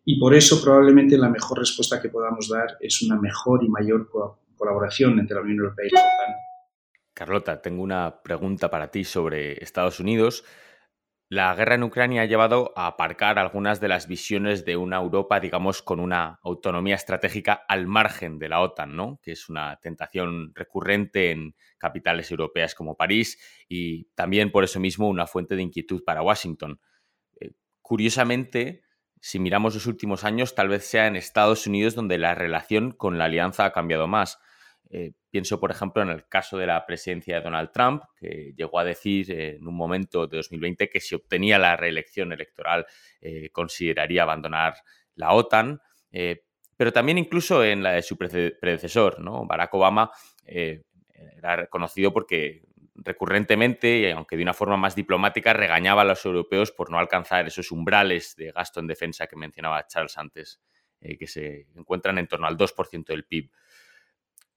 Y 0.04 0.18
por 0.18 0.32
eso 0.32 0.62
probablemente 0.62 1.18
la 1.18 1.28
mejor 1.28 1.58
respuesta 1.58 2.00
que 2.00 2.08
podamos 2.08 2.48
dar 2.48 2.76
es 2.80 3.02
una 3.02 3.20
mejor 3.20 3.64
y 3.64 3.68
mayor 3.68 4.08
colaboración 4.56 5.18
entre 5.18 5.34
la 5.34 5.42
Unión 5.42 5.58
Europea 5.58 5.86
y 5.86 5.90
la 5.90 6.00
OTAN 6.00 6.51
Carlota, 7.22 7.62
tengo 7.62 7.84
una 7.84 8.20
pregunta 8.24 8.68
para 8.68 8.90
ti 8.90 9.04
sobre 9.04 9.62
Estados 9.62 10.00
Unidos. 10.00 10.42
La 11.28 11.54
guerra 11.54 11.76
en 11.76 11.84
Ucrania 11.84 12.22
ha 12.22 12.24
llevado 12.24 12.72
a 12.74 12.88
aparcar 12.88 13.38
algunas 13.38 13.80
de 13.80 13.86
las 13.86 14.08
visiones 14.08 14.64
de 14.64 14.76
una 14.76 14.96
Europa, 14.96 15.38
digamos, 15.38 15.82
con 15.82 16.00
una 16.00 16.40
autonomía 16.42 16.96
estratégica 16.96 17.52
al 17.68 17.86
margen 17.86 18.40
de 18.40 18.48
la 18.48 18.60
OTAN, 18.60 18.96
¿no? 18.96 19.20
Que 19.22 19.30
es 19.30 19.48
una 19.48 19.78
tentación 19.80 20.50
recurrente 20.56 21.30
en 21.30 21.54
capitales 21.78 22.28
europeas 22.32 22.74
como 22.74 22.96
París 22.96 23.38
y 23.68 24.06
también 24.16 24.50
por 24.50 24.64
eso 24.64 24.80
mismo 24.80 25.08
una 25.08 25.28
fuente 25.28 25.54
de 25.54 25.62
inquietud 25.62 26.02
para 26.02 26.22
Washington. 26.22 26.80
Eh, 27.40 27.52
curiosamente, 27.82 28.82
si 29.20 29.38
miramos 29.38 29.74
los 29.74 29.86
últimos 29.86 30.24
años, 30.24 30.56
tal 30.56 30.66
vez 30.66 30.84
sea 30.84 31.06
en 31.06 31.14
Estados 31.14 31.68
Unidos 31.68 31.94
donde 31.94 32.18
la 32.18 32.34
relación 32.34 32.90
con 32.90 33.16
la 33.16 33.26
alianza 33.26 33.64
ha 33.64 33.72
cambiado 33.72 34.08
más. 34.08 34.40
Eh, 34.94 35.12
pienso, 35.30 35.58
por 35.58 35.70
ejemplo, 35.70 36.02
en 36.02 36.10
el 36.10 36.28
caso 36.28 36.58
de 36.58 36.66
la 36.66 36.84
presidencia 36.84 37.36
de 37.36 37.42
Donald 37.42 37.70
Trump, 37.72 38.02
que 38.14 38.52
llegó 38.54 38.78
a 38.78 38.84
decir 38.84 39.30
en 39.30 39.66
un 39.66 39.74
momento 39.74 40.26
de 40.26 40.36
2020 40.36 40.90
que 40.90 41.00
si 41.00 41.14
obtenía 41.14 41.58
la 41.58 41.76
reelección 41.76 42.30
electoral 42.30 42.84
eh, 43.22 43.48
consideraría 43.52 44.22
abandonar 44.22 44.74
la 45.14 45.32
OTAN. 45.32 45.80
Eh, 46.10 46.44
pero 46.76 46.92
también 46.92 47.16
incluso 47.16 47.64
en 47.64 47.82
la 47.82 47.92
de 47.92 48.02
su 48.02 48.18
predecesor, 48.18 49.18
¿no? 49.20 49.46
Barack 49.46 49.72
Obama 49.72 50.10
era 50.44 51.56
reconocido 51.56 52.12
porque 52.12 52.62
recurrentemente, 52.94 54.12
aunque 54.12 54.36
de 54.36 54.42
una 54.42 54.52
forma 54.52 54.76
más 54.76 54.94
diplomática, 54.94 55.54
regañaba 55.54 56.02
a 56.02 56.04
los 56.04 56.24
europeos 56.26 56.70
por 56.72 56.90
no 56.90 56.98
alcanzar 56.98 57.46
esos 57.46 57.70
umbrales 57.70 58.34
de 58.36 58.50
gasto 58.50 58.80
en 58.80 58.88
defensa 58.88 59.26
que 59.26 59.36
mencionaba 59.36 59.86
Charles 59.86 60.18
antes, 60.18 60.60
que 61.00 61.26
se 61.28 61.68
encuentran 61.76 62.18
en 62.18 62.26
torno 62.26 62.46
al 62.46 62.56
2% 62.56 63.06
del 63.06 63.24
PIB. 63.24 63.50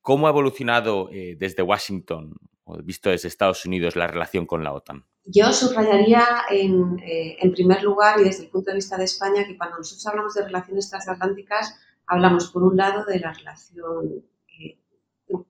¿Cómo 0.06 0.28
ha 0.28 0.30
evolucionado 0.30 1.10
eh, 1.12 1.36
desde 1.36 1.64
Washington, 1.64 2.36
o 2.64 2.78
visto 2.84 3.10
desde 3.10 3.28
Estados 3.28 3.66
Unidos, 3.66 3.96
la 3.96 4.06
relación 4.06 4.46
con 4.46 4.64
la 4.64 4.72
OTAN? 4.72 5.04
Yo 5.26 5.52
subrayaría 5.52 6.24
en, 6.52 7.00
eh, 7.00 7.38
en, 7.42 7.52
primer 7.52 7.82
lugar 7.82 8.22
y 8.22 8.26
desde 8.26 8.44
el 8.44 8.52
punto 8.52 8.70
de 8.70 8.76
vista 8.76 8.98
de 8.98 9.06
España 9.06 9.48
que 9.48 9.58
cuando 9.58 9.78
nosotros 9.80 10.06
hablamos 10.06 10.36
de 10.36 10.46
relaciones 10.46 10.92
transatlánticas 10.92 11.76
hablamos 12.06 12.52
por 12.52 12.62
un 12.62 12.78
lado 12.78 13.04
de 13.06 13.20
la 13.20 13.34
relación 13.34 14.24
eh, 14.60 14.78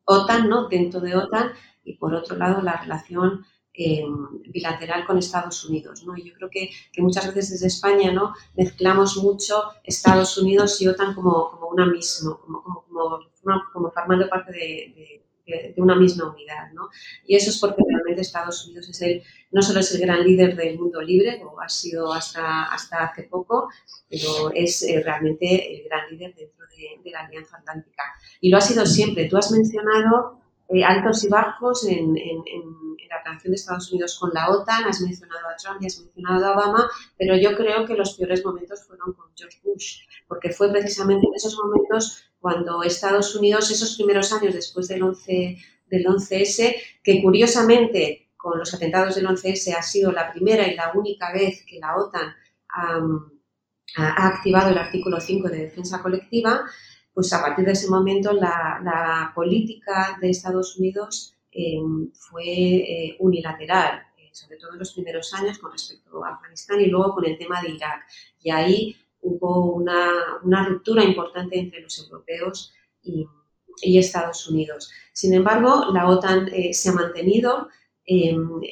OTAN, 0.05 0.47
¿no? 0.47 0.69
Dentro 0.69 1.01
de 1.01 1.17
OTAN 1.17 1.51
y 1.83 1.97
por 1.97 2.13
otro 2.13 2.37
lado 2.37 2.61
la 2.61 2.77
relación 2.77 3.45
em, 3.73 4.41
bilateral 4.53 5.05
con 5.05 5.17
Estados 5.17 5.65
Unidos. 5.65 6.05
¿no? 6.05 6.15
yo 6.15 6.33
creo 6.33 6.49
que, 6.49 6.69
muchas 6.99 7.27
veces 7.27 7.49
desde 7.49 7.67
España 7.67 8.13
¿no? 8.13 8.33
mezclamos 8.55 9.17
mucho 9.17 9.63
Estados 9.83 10.37
Unidos 10.37 10.81
y 10.81 10.87
OTAN 10.87 11.13
como, 11.13 11.51
como 11.51 11.67
una 11.67 11.85
misma, 11.85 12.37
como, 12.37 12.63
como, 12.63 12.83
como, 12.83 13.19
formando 13.93 14.27
parte 14.29 14.51
de, 14.51 15.21
una 15.77 15.95
misma 15.95 16.31
unidad. 16.31 16.71
¿no? 16.73 16.89
Y 17.27 17.35
eso 17.35 17.51
es 17.51 17.59
porque 17.59 17.83
realmente 17.87 18.21
Estados 18.21 18.65
Unidos 18.65 18.89
es 18.89 19.01
el, 19.03 19.23
no 19.51 19.61
solo 19.61 19.79
es 19.79 19.93
el 19.93 20.01
gran 20.01 20.23
líder 20.23 20.55
del 20.55 20.79
mundo 20.79 21.01
libre, 21.01 21.41
o 21.43 21.61
ha 21.61 21.69
sido 21.69 22.11
hasta, 22.11 22.63
hasta 22.63 23.05
hace 23.05 23.23
poco, 23.23 23.69
pero 24.09 24.51
es 24.53 24.81
eh, 24.83 25.01
realmente 25.03 25.75
el 25.75 25.83
gran 25.83 26.09
líder 26.09 26.33
dentro 26.33 26.65
de, 27.03 27.11
la 27.11 27.21
Alianza 27.21 27.57
Atlántica. 27.57 28.03
Y 28.41 28.49
lo 28.49 28.57
ha 28.57 28.61
sido 28.61 28.85
siempre. 28.85 29.29
Tú 29.29 29.37
has 29.37 29.51
mencionado 29.51 30.41
eh, 30.69 30.83
altos 30.83 31.23
y 31.23 31.29
bajos 31.29 31.87
en, 31.87 32.15
la 33.09 33.21
relación 33.23 33.51
de 33.51 33.55
Estados 33.55 33.91
Unidos 33.91 34.17
con 34.19 34.31
la 34.33 34.49
OTAN, 34.49 34.85
has 34.85 34.99
mencionado 34.99 35.47
a 35.47 35.55
Trump 35.55 35.81
y 35.81 35.85
has 35.85 35.99
mencionado 35.99 36.45
a 36.45 36.51
Obama, 36.53 36.89
pero 37.17 37.37
yo 37.37 37.55
creo 37.55 37.85
que 37.85 37.93
los 37.93 38.15
peores 38.15 38.43
momentos 38.43 38.83
fueron 38.83 39.13
con 39.13 39.27
George 39.35 39.59
Bush, 39.63 40.01
porque 40.27 40.51
fue 40.51 40.71
precisamente 40.71 41.27
en 41.27 41.33
esos 41.35 41.57
momentos 41.57 42.25
cuando 42.39 42.83
Estados 42.83 43.35
Unidos, 43.35 43.71
esos 43.71 43.95
primeros 43.95 44.33
años 44.33 44.53
después 44.53 44.87
del 44.87 45.03
11, 45.03 45.57
del 45.87 46.05
11S, 46.05 46.75
que 47.03 47.21
curiosamente 47.21 48.31
con 48.35 48.59
los 48.59 48.73
atentados 48.73 49.15
del 49.15 49.27
11S 49.27 49.75
ha 49.75 49.81
sido 49.81 50.11
la 50.11 50.31
primera 50.31 50.67
y 50.67 50.75
la 50.75 50.91
única 50.93 51.31
vez 51.31 51.63
que 51.65 51.79
la 51.79 51.95
OTAN 51.95 52.35
ha 53.97 54.27
activado 54.27 54.69
el 54.69 54.77
artículo 54.77 55.19
5 55.19 55.47
de 55.49 55.57
defensa 55.59 56.01
colectiva, 56.01 56.65
pues 57.15 57.31
a 57.31 57.41
partir 57.41 57.65
de 57.65 57.71
ese 57.71 57.89
momento 57.89 58.33
la, 58.33 59.31
política 59.33 60.17
de 60.21 60.29
Estados 60.29 60.77
Unidos 60.77 61.33
eh, 61.51 61.79
fue 62.13 62.43
eh, 62.43 63.15
unilateral, 63.19 64.03
eh, 64.17 64.29
sobre 64.33 64.57
todo 64.57 64.73
en 64.73 64.79
los 64.79 64.93
primeros 64.93 65.33
años 65.33 65.57
con 65.57 65.71
respecto 65.71 66.23
a 66.23 66.33
Afganistán 66.33 66.81
y 66.81 66.87
luego 66.87 67.15
con 67.15 67.25
el 67.25 67.37
tema 67.37 67.61
de 67.61 67.69
Irak. 67.69 68.05
Y 68.41 68.51
ahí 68.51 68.97
hubo 69.21 69.73
una, 69.73 70.41
ruptura 70.67 71.03
importante 71.05 71.57
entre 71.57 71.81
los 71.81 71.97
europeos 71.99 72.73
y, 73.01 73.25
y, 73.81 73.97
Estados 73.97 74.47
Unidos. 74.49 74.91
Sin 75.13 75.33
embargo, 75.33 75.85
la 75.93 76.09
OTAN 76.09 76.49
se 76.73 76.89
ha 76.89 76.93
mantenido, 76.93 77.69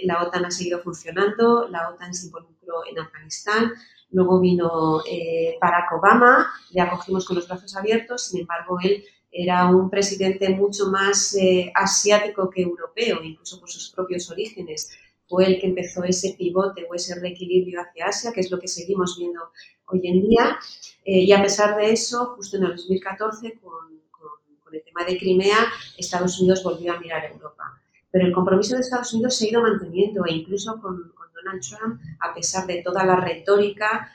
la 0.03 0.21
OTAN 0.21 0.45
ha 0.45 0.51
seguido 0.51 0.83
funcionando, 0.83 1.69
la 1.69 1.89
OTAN 1.89 2.13
se 2.13 2.25
involucró 2.25 2.85
en 2.91 2.99
Afganistán, 2.99 3.71
Luego 4.13 4.39
vino 4.39 5.01
eh, 5.09 5.57
Barack 5.59 5.91
Obama, 5.91 6.47
le 6.71 6.81
acogimos 6.81 7.25
con 7.25 7.35
los 7.35 7.47
brazos 7.47 7.75
abiertos, 7.75 8.27
sin 8.27 8.41
embargo, 8.41 8.77
él 8.81 9.03
era 9.31 9.67
un 9.67 9.89
presidente 9.89 10.49
mucho 10.49 10.91
más 10.91 11.35
eh, 11.35 11.71
asiático 11.73 12.47
que 12.51 12.61
europeo, 12.61 13.23
incluso 13.23 13.59
por 13.59 13.69
sus 13.69 13.89
propios 13.89 14.29
orígenes. 14.29 14.91
Fue 15.27 15.47
el 15.47 15.59
que 15.59 15.65
empezó 15.65 16.03
ese 16.03 16.35
pivote 16.37 16.85
o 16.87 16.93
ese 16.93 17.19
reequilibrio 17.19 17.81
hacia 17.81 18.05
Asia, 18.05 18.31
que 18.31 18.41
es 18.41 18.51
lo 18.51 18.59
que 18.59 18.67
seguimos 18.67 19.17
viendo 19.17 19.49
hoy 19.87 20.01
en 20.03 20.21
día. 20.21 20.59
Eh, 21.03 21.21
y 21.21 21.31
a 21.31 21.41
pesar 21.41 21.75
de 21.75 21.91
eso, 21.91 22.35
justo 22.35 22.57
en 22.57 22.65
el 22.65 22.75
2014, 22.75 23.59
con, 23.59 23.99
con 24.11 24.75
el 24.75 24.83
tema 24.83 25.03
de 25.05 25.17
Crimea, 25.17 25.57
Estados 25.97 26.39
Unidos 26.39 26.63
volvió 26.63 26.93
a 26.93 26.99
mirar 26.99 27.25
a 27.25 27.29
Europa. 27.29 27.82
Pero 28.13 28.27
el 28.27 28.31
compromiso 28.31 28.75
de 28.75 28.81
Estados 28.81 29.11
Unidos 29.15 29.35
se 29.35 29.45
ha 29.45 29.49
ido 29.49 29.63
manteniendo 29.63 30.23
e 30.27 30.33
incluso 30.33 30.79
con, 30.79 31.11
Donald 31.33 31.63
Trump, 31.67 31.99
a 32.19 32.31
pesar 32.31 32.67
de 32.67 32.83
toda 32.83 33.03
la 33.03 33.15
retórica 33.15 34.07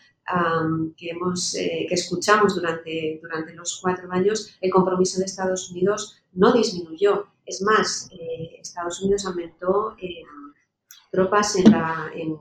que, 0.96 1.10
hemos, 1.10 1.54
eh, 1.56 1.84
que 1.88 1.94
escuchamos 1.94 2.54
durante, 2.54 3.18
durante 3.20 3.54
los 3.54 3.80
cuatro 3.82 4.10
años, 4.12 4.56
el 4.60 4.70
compromiso 4.70 5.18
de 5.18 5.24
Estados 5.24 5.70
Unidos 5.72 6.16
no 6.34 6.52
disminuyó. 6.52 7.26
Es 7.44 7.60
más, 7.60 8.08
eh, 8.12 8.60
Estados 8.60 9.02
Unidos 9.02 9.26
aumentó 9.26 9.96
eh, 10.00 10.22
tropas 11.10 11.56
en, 11.56 11.72
la, 11.72 12.08
en, 12.14 12.38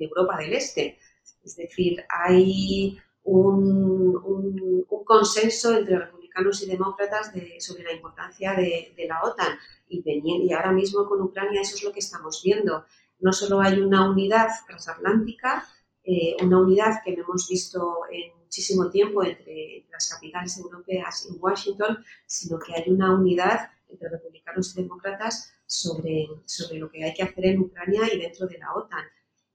Europa 0.00 0.36
del 0.36 0.52
Este. 0.52 0.98
Es 1.42 1.56
decir, 1.56 2.04
hay 2.10 3.00
un, 3.24 4.14
un, 4.14 5.04
consenso 5.04 5.74
entre 5.74 5.96
republicanos 6.28 6.62
y 6.62 6.66
demócratas 6.66 7.32
sobre 7.58 7.82
la 7.82 7.92
importancia 7.92 8.54
de, 8.54 8.94
de 8.96 9.06
la 9.06 9.22
OTAN. 9.22 9.58
Y, 9.88 10.02
y 10.06 10.52
ahora 10.52 10.72
mismo 10.72 11.06
con 11.06 11.20
Ucrania 11.22 11.62
eso 11.62 11.76
es 11.76 11.82
lo 11.82 11.92
que 11.92 12.00
estamos 12.00 12.42
viendo 12.44 12.84
no 13.20 13.32
solo 13.32 13.60
hay 13.60 13.80
una 13.80 14.08
unidad 14.08 14.48
transatlántica, 14.66 15.66
eh, 16.04 16.36
una 16.42 16.60
unidad 16.60 17.02
que 17.04 17.16
no 17.16 17.24
hemos 17.24 17.48
visto 17.48 18.00
en 18.10 18.36
muchísimo 18.42 18.90
tiempo 18.90 19.22
entre 19.22 19.86
las 19.90 20.08
capitales 20.08 20.56
europeas 20.58 21.28
y 21.28 21.36
Washington, 21.36 21.98
sino 22.26 22.58
que 22.58 22.74
hay 22.74 22.90
una 22.90 23.14
unidad 23.14 23.70
entre 23.88 24.08
republicanos 24.08 24.74
y 24.74 24.82
demócratas 24.82 25.52
sobre, 25.66 26.28
sobre 26.46 26.78
lo 26.78 26.90
que 26.90 27.04
hay 27.04 27.12
que 27.12 27.22
hacer 27.22 27.46
en 27.46 27.60
Ucrania 27.60 28.02
y 28.12 28.18
dentro 28.18 28.46
de 28.46 28.58
la 28.58 28.72
OTAN. 28.74 29.04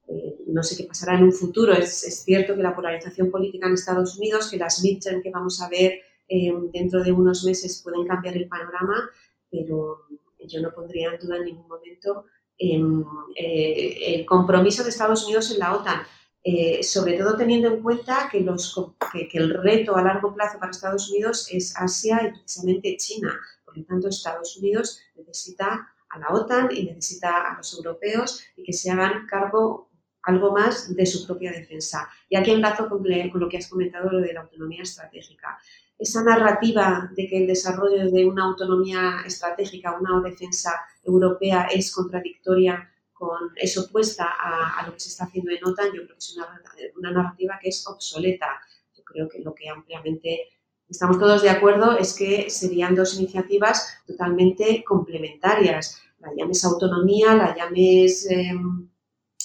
Eh, 0.07 0.35
no 0.47 0.61
sé 0.61 0.75
qué 0.75 0.83
pasará 0.83 1.17
en 1.17 1.23
un 1.23 1.33
futuro. 1.33 1.73
Es, 1.73 2.23
cierto 2.23 2.55
que 2.55 2.61
la 2.61 2.75
polarización 2.75 3.31
política 3.31 3.67
en 3.67 3.73
Estados 3.73 4.17
Unidos, 4.17 4.51
que 4.51 4.57
las 4.57 4.83
midterm 4.83 5.23
que 5.23 5.31
vamos 5.31 5.61
a 5.61 5.69
ver 5.69 6.01
eh, 6.35 6.51
dentro 6.73 7.03
de 7.03 7.11
unos 7.11 7.43
meses 7.43 7.79
pueden 7.83 8.07
cambiar 8.07 8.35
el 8.35 8.47
panorama, 8.47 9.07
pero 9.51 10.07
yo 10.39 10.61
no 10.61 10.73
pondría 10.73 11.11
en 11.11 11.19
duda 11.19 11.37
en 11.37 11.45
ningún 11.45 11.67
momento 11.67 12.25
eh, 12.57 14.15
el 14.15 14.25
compromiso 14.25 14.83
de 14.83 14.89
Estados 14.89 15.25
Unidos 15.25 15.51
en 15.51 15.59
la 15.59 15.75
OTAN, 15.75 16.01
eh, 16.43 16.81
sobre 16.81 17.19
todo 17.19 17.37
teniendo 17.37 17.67
en 17.67 17.83
cuenta 17.83 18.29
que, 18.31 18.39
el 18.39 19.49
reto 19.53 19.95
a 19.95 20.01
largo 20.01 20.33
plazo 20.33 20.57
para 20.57 20.71
Estados 20.71 21.07
Unidos 21.11 21.47
es 21.51 21.71
Asia 21.77 22.19
y 22.23 22.31
precisamente 22.31 22.97
China. 22.97 23.39
Por 23.63 23.77
lo 23.77 23.85
tanto, 23.85 24.07
Estados 24.07 24.57
Unidos 24.57 25.01
necesita 25.15 25.87
a 26.09 26.19
la 26.19 26.29
OTAN 26.29 26.69
y 26.71 26.85
necesita 26.85 27.53
a 27.53 27.57
los 27.57 27.71
europeos 27.75 28.43
y 28.57 28.63
que 28.63 28.73
se 28.73 28.89
hagan 28.89 29.27
cargo 29.27 29.91
algo 30.23 30.51
más 30.51 30.95
de 30.95 31.05
su 31.05 31.27
propia 31.27 31.51
defensa. 31.51 32.09
Y 32.27 32.37
aquí 32.37 32.49
enlazo 32.49 32.89
con, 32.89 33.03
con 33.03 33.39
lo 33.39 33.49
que 33.49 33.57
has 33.57 33.67
comentado, 33.67 34.09
lo 34.09 34.19
de 34.19 34.33
la 34.33 34.41
autonomía 34.41 34.81
estratégica 34.81 35.59
esa 35.97 36.23
narrativa 36.23 37.09
de 37.15 37.27
que 37.27 37.37
el 37.37 37.47
desarrollo 37.47 38.09
de 38.11 38.25
una 38.25 38.45
autonomía 38.45 39.23
estratégica, 39.25 39.97
una 39.99 40.21
defensa 40.21 40.71
europea 41.03 41.67
es 41.71 41.91
contradictoria 41.93 42.89
con, 43.13 43.51
es 43.55 43.77
opuesta 43.77 44.25
a, 44.25 44.85
lo 44.85 44.93
que 44.93 44.99
se 44.99 45.09
está 45.09 45.25
haciendo 45.25 45.51
en 45.51 45.63
OTAN, 45.63 45.87
yo 45.87 46.03
creo 46.03 46.07
que 46.07 46.17
es 46.17 46.37
una, 46.97 47.11
narrativa 47.11 47.59
que 47.61 47.69
es 47.69 47.87
obsoleta. 47.87 48.47
Yo 48.95 49.03
creo 49.03 49.29
que 49.29 49.39
lo 49.39 49.53
que 49.53 49.69
ampliamente 49.69 50.49
estamos 50.89 51.19
todos 51.19 51.41
de 51.41 51.49
acuerdo 51.49 51.97
es 51.97 52.13
que 52.13 52.49
serían 52.49 52.95
dos 52.95 53.17
iniciativas 53.17 53.97
totalmente 54.05 54.83
complementarias. 54.83 56.01
La 56.19 56.31
llames 56.35 56.63
autonomía, 56.65 57.35
la 57.35 57.55
llames 57.55 58.29
em, 58.29 58.89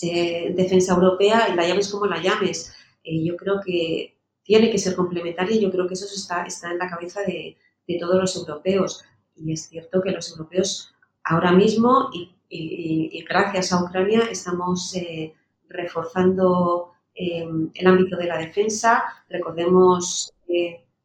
eh, 0.02 0.52
defensa 0.54 0.94
europea 0.94 1.48
y 1.50 1.54
la 1.54 1.66
llames 1.66 1.88
como 1.88 2.06
la 2.06 2.20
llames. 2.20 2.72
Eh, 3.02 3.24
yo 3.24 3.36
creo 3.36 3.60
que 3.64 4.17
tiene 4.48 4.70
que 4.70 4.78
ser 4.78 4.96
complementaria 4.96 5.54
y 5.54 5.60
yo 5.60 5.70
creo 5.70 5.86
que 5.86 5.92
eso 5.92 6.06
está, 6.06 6.44
está 6.44 6.70
en 6.70 6.78
la 6.78 6.88
cabeza 6.88 7.20
de, 7.20 7.58
todos 8.00 8.18
los 8.18 8.34
europeos. 8.34 9.04
Y 9.36 9.52
es 9.52 9.68
cierto 9.68 10.00
que 10.00 10.10
los 10.10 10.30
europeos 10.30 10.94
ahora 11.22 11.52
mismo 11.52 12.08
y, 12.12 12.34
gracias 13.28 13.72
a 13.72 13.84
Ucrania 13.84 14.22
estamos 14.30 14.96
eh, 14.96 15.34
reforzando 15.68 16.92
em, 17.14 17.70
el 17.74 17.86
ámbito 17.86 18.16
de 18.16 18.26
la 18.26 18.38
defensa. 18.38 19.04
Recordemos 19.28 20.32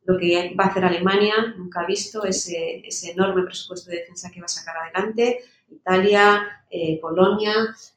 lo 0.06 0.18
que 0.18 0.56
va 0.58 0.66
a 0.66 0.68
hacer 0.68 0.86
Alemania, 0.86 1.54
nunca 1.58 1.82
ha 1.82 1.86
visto 1.86 2.24
ese, 2.24 2.82
ese 2.88 3.12
enorme 3.12 3.44
presupuesto 3.44 3.92
de 3.92 3.98
defensa 3.98 4.32
que 4.32 4.40
va 4.40 4.46
a 4.46 4.58
sacar 4.60 4.76
adelante. 4.78 5.40
Italia, 5.76 6.66
eh, 6.70 7.00
Polonia, 7.00 7.54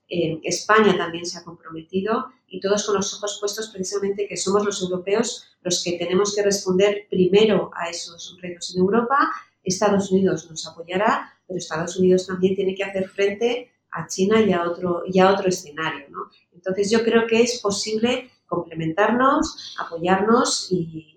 eh, 0.08 0.38
España 0.44 0.96
también 0.96 1.24
se 1.24 1.38
ha 1.38 1.44
comprometido 1.44 2.26
y 2.46 2.60
todos 2.60 2.84
con 2.84 2.96
los 2.96 3.14
ojos 3.14 3.38
puestos 3.40 3.70
precisamente 3.70 4.26
que 4.28 4.36
somos 4.36 4.64
los 4.64 4.82
europeos 4.82 5.44
los 5.62 5.82
que 5.82 5.92
tenemos 5.98 6.34
que 6.34 6.42
responder 6.42 7.06
primero 7.10 7.70
a 7.74 7.88
esos 7.88 8.36
retos 8.40 8.74
en 8.74 8.82
Europa. 8.82 9.30
Estados 9.64 10.12
Unidos 10.12 10.48
nos 10.48 10.66
apoyará, 10.66 11.32
pero 11.46 11.58
Estados 11.58 11.96
Unidos 11.96 12.26
también 12.26 12.54
tiene 12.54 12.74
que 12.74 12.84
hacer 12.84 13.08
frente 13.08 13.72
a 13.90 14.06
China 14.06 14.40
y 14.40 14.52
a 14.52 14.62
otro, 14.62 15.02
y 15.06 15.20
otro 15.20 15.48
escenario. 15.48 16.06
Entonces 16.52 16.90
yo 16.90 17.02
creo 17.02 17.26
que 17.26 17.42
es 17.42 17.60
posible 17.60 18.30
complementarnos, 18.46 19.74
apoyarnos 19.78 20.68
y, 20.70 21.12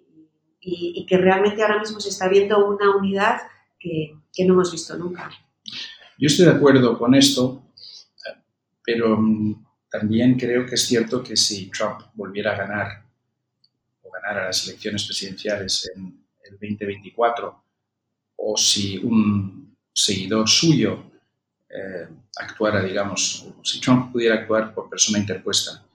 que 1.07 1.17
realmente 1.17 1.63
ahora 1.63 1.79
mismo 1.79 1.99
se 1.99 2.09
está 2.09 2.27
viendo 2.27 2.67
una 2.67 2.95
unidad 2.95 3.41
que 3.79 4.45
no 4.45 4.53
hemos 4.53 4.71
visto 4.71 4.95
nunca. 4.95 5.31
Yo 6.19 6.27
estoy 6.27 6.47
de 6.47 6.51
acuerdo 6.51 6.97
con 6.97 7.15
esto, 7.15 7.63
pero 8.83 9.15
mm, 9.17 9.65
también 9.89 10.37
creo 10.37 10.65
que 10.65 10.75
es 10.75 10.81
cierto 10.81 11.23
que 11.23 11.37
si 11.37 11.67
Trump 11.67 12.01
volviera 12.13 12.51
a 12.53 12.57
ganar 12.57 13.05
o 14.03 14.11
ganara 14.11 14.47
las 14.47 14.67
elecciones 14.67 15.05
presidenciales 15.05 15.89
en 15.95 16.21
el 16.43 16.51
2024, 16.59 17.63
o 18.35 18.57
si 18.57 18.97
un 18.97 19.77
seguidor 19.93 20.49
suyo 20.49 21.09
eh, 21.69 22.09
actuara, 22.35 22.83
digamos, 22.83 23.47
si 23.63 23.79
Trump 23.79 24.11
pudiera 24.11 24.35
actuar 24.35 24.73
por 24.73 24.89
persona 24.89 25.19
interpuesta, 25.19 25.85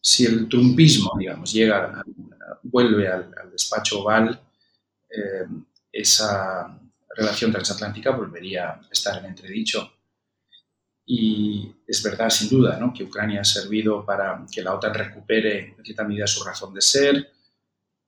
si 0.00 0.24
el 0.24 0.48
trumpismo, 0.48 1.10
digamos, 1.18 1.52
llega, 1.52 2.00
vuelve 2.62 3.08
al, 3.08 3.50
despacho 3.50 4.02
oval, 4.02 4.40
eh, 5.10 5.46
esa 5.90 6.78
relación 7.16 7.52
transatlántica 7.52 8.10
volvería 8.10 8.70
a 8.70 8.88
estar 8.90 9.18
en 9.18 9.26
entredicho. 9.26 9.92
Y 11.06 11.70
es 11.86 12.02
verdad, 12.02 12.30
sin 12.30 12.48
duda, 12.48 12.78
¿no? 12.78 12.92
que 12.92 13.04
Ucrania 13.04 13.42
ha 13.42 13.44
servido 13.44 14.04
para 14.04 14.44
que 14.50 14.62
la 14.62 14.74
OTAN 14.74 14.94
recupere 14.94 15.74
en 15.76 15.84
cierta 15.84 16.04
medida 16.04 16.26
su 16.26 16.42
razón 16.42 16.72
de 16.72 16.80
ser, 16.80 17.32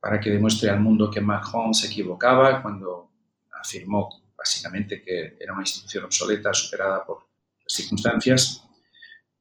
para 0.00 0.18
que 0.18 0.30
demuestre 0.30 0.70
al 0.70 0.80
mundo 0.80 1.10
que 1.10 1.20
Macron 1.20 1.74
se 1.74 1.88
equivocaba 1.88 2.62
cuando 2.62 3.10
afirmó 3.52 4.22
básicamente 4.36 5.02
que 5.02 5.36
era 5.40 5.52
una 5.52 5.62
institución 5.62 6.04
obsoleta, 6.04 6.52
superada 6.54 7.04
por 7.04 7.26
las 7.62 7.72
circunstancias. 7.72 8.62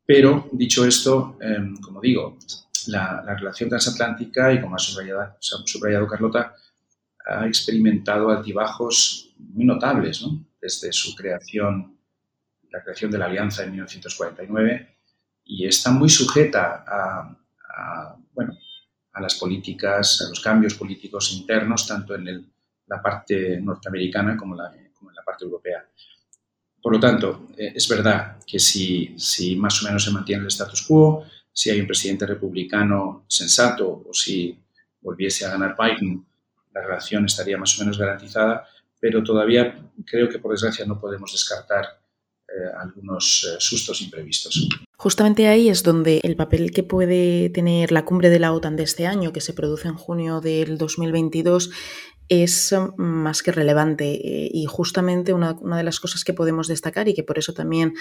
Pero, 0.06 0.50
dicho 0.52 0.86
esto, 0.86 1.38
em, 1.42 1.78
como 1.78 2.02
digo, 2.02 2.38
la, 2.88 3.22
relación 3.22 3.70
transatlántica, 3.70 4.54
y 4.54 4.62
como 4.62 4.76
ha 4.76 4.80
subrayado, 4.80 5.36
subrayado 5.40 6.08
Carlota, 6.08 6.56
ha 7.26 7.48
experimentado 7.48 8.30
altibajos 8.30 9.34
muy 9.38 9.66
notables 9.66 10.22
¿no? 10.22 10.46
desde 10.62 10.92
su 10.94 11.16
creación, 11.16 11.98
la 12.70 12.84
creación 12.84 13.12
de 13.12 13.18
la 13.18 13.26
Alianza 13.26 13.64
en 13.64 13.72
1949, 13.72 14.98
y 15.46 15.68
está 15.68 15.92
muy 15.92 16.10
sujeta 16.10 16.84
a, 16.88 18.18
bueno, 18.34 18.58
a 19.14 19.22
las 19.22 19.36
políticas, 19.36 20.22
a 20.22 20.30
los 20.30 20.40
cambios 20.40 20.76
políticos 20.76 21.32
internos, 21.34 21.88
tanto 21.88 22.16
en 22.16 22.52
la 22.88 23.02
parte 23.02 23.60
norteamericana 23.62 24.36
como, 24.36 24.56
como, 24.94 25.12
en 25.12 25.16
la 25.16 25.24
parte 25.24 25.46
europea. 25.46 25.86
Por 26.82 26.94
lo 26.94 27.00
tanto, 27.00 27.48
eh, 27.58 27.74
es 27.76 27.88
verdad 27.88 28.38
que 28.46 28.60
si, 28.60 29.16
si 29.18 29.56
más 29.56 29.82
o 29.82 29.86
menos 29.86 30.04
se 30.04 30.12
mantiene 30.12 30.44
el 30.44 30.48
status 30.48 30.84
quo, 30.84 31.26
si 31.52 31.70
hay 31.70 31.80
un 31.80 31.88
presidente 31.88 32.26
republicano 32.26 33.26
sensato 33.28 34.04
o 34.08 34.14
si 34.14 34.60
volviese 35.02 35.46
a 35.46 35.52
ganar 35.52 35.76
Biden, 35.80 36.26
la 36.76 36.82
relación 36.82 37.26
estaría 37.26 37.58
más 37.58 37.80
o 37.80 37.84
menos 37.84 37.98
garantizada, 37.98 38.68
pero 39.00 39.24
todavía 39.24 39.80
creo 40.06 40.28
que 40.30 40.40
por 40.40 40.52
desgracia 40.52 40.86
no 40.86 41.00
podemos 41.00 41.32
descartar 41.32 41.86
eh, 42.48 42.70
algunos 42.80 43.48
eh, 43.50 43.56
sustos 43.60 44.02
imprevistos. 44.02 44.70
Justamente 44.98 45.48
ahí 45.48 45.70
es 45.70 45.84
donde 45.84 46.20
el 46.24 46.36
papel 46.36 46.72
que 46.72 46.84
puede 46.84 47.50
tener 47.50 47.92
la 47.92 48.06
cumbre 48.06 48.30
de 48.30 48.40
la 48.40 48.54
OTAN 48.54 48.76
de 48.76 48.84
este 48.84 49.08
año, 49.08 49.34
que 49.34 49.42
se 49.42 49.54
produce 49.54 49.88
en 49.88 49.96
junio 49.96 50.42
del 50.42 50.78
2022, 50.78 51.72
es 52.28 52.74
mm, 52.74 53.02
más 53.02 53.42
que 53.42 53.52
relevante 53.52 54.06
eh, 54.14 54.50
y 54.52 54.66
justamente 54.66 55.34
una, 55.34 55.54
de 55.54 55.84
las 55.84 56.00
cosas 56.00 56.24
que 56.24 56.34
podemos 56.34 56.68
destacar 56.68 57.08
y 57.08 57.14
que 57.14 57.24
por 57.24 57.38
eso 57.40 57.54
también 57.54 57.94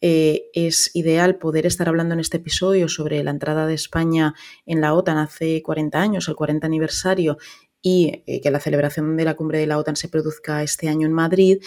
es 0.00 0.94
ideal 0.94 1.36
poder 1.36 1.64
estar 1.64 1.88
hablando 1.88 2.14
en 2.14 2.20
este 2.20 2.36
episodio 2.36 2.88
sobre 2.88 3.22
la 3.24 3.30
entrada 3.30 3.66
de 3.66 3.74
España 3.74 4.34
en 4.66 4.80
la 4.80 4.94
OTAN 4.94 5.18
hace 5.18 5.62
40 5.62 6.00
años, 6.00 6.28
el 6.28 6.36
40 6.36 6.66
aniversario, 6.66 7.38
y 7.88 8.40
que 8.40 8.50
la 8.50 8.58
celebración 8.58 9.16
de 9.16 9.24
la 9.24 9.34
cumbre 9.34 9.60
de 9.60 9.68
la 9.68 9.78
OTAN 9.78 9.94
se 9.94 10.08
produzca 10.08 10.64
este 10.64 10.88
año 10.88 11.06
en 11.06 11.12
Madrid, 11.12 11.62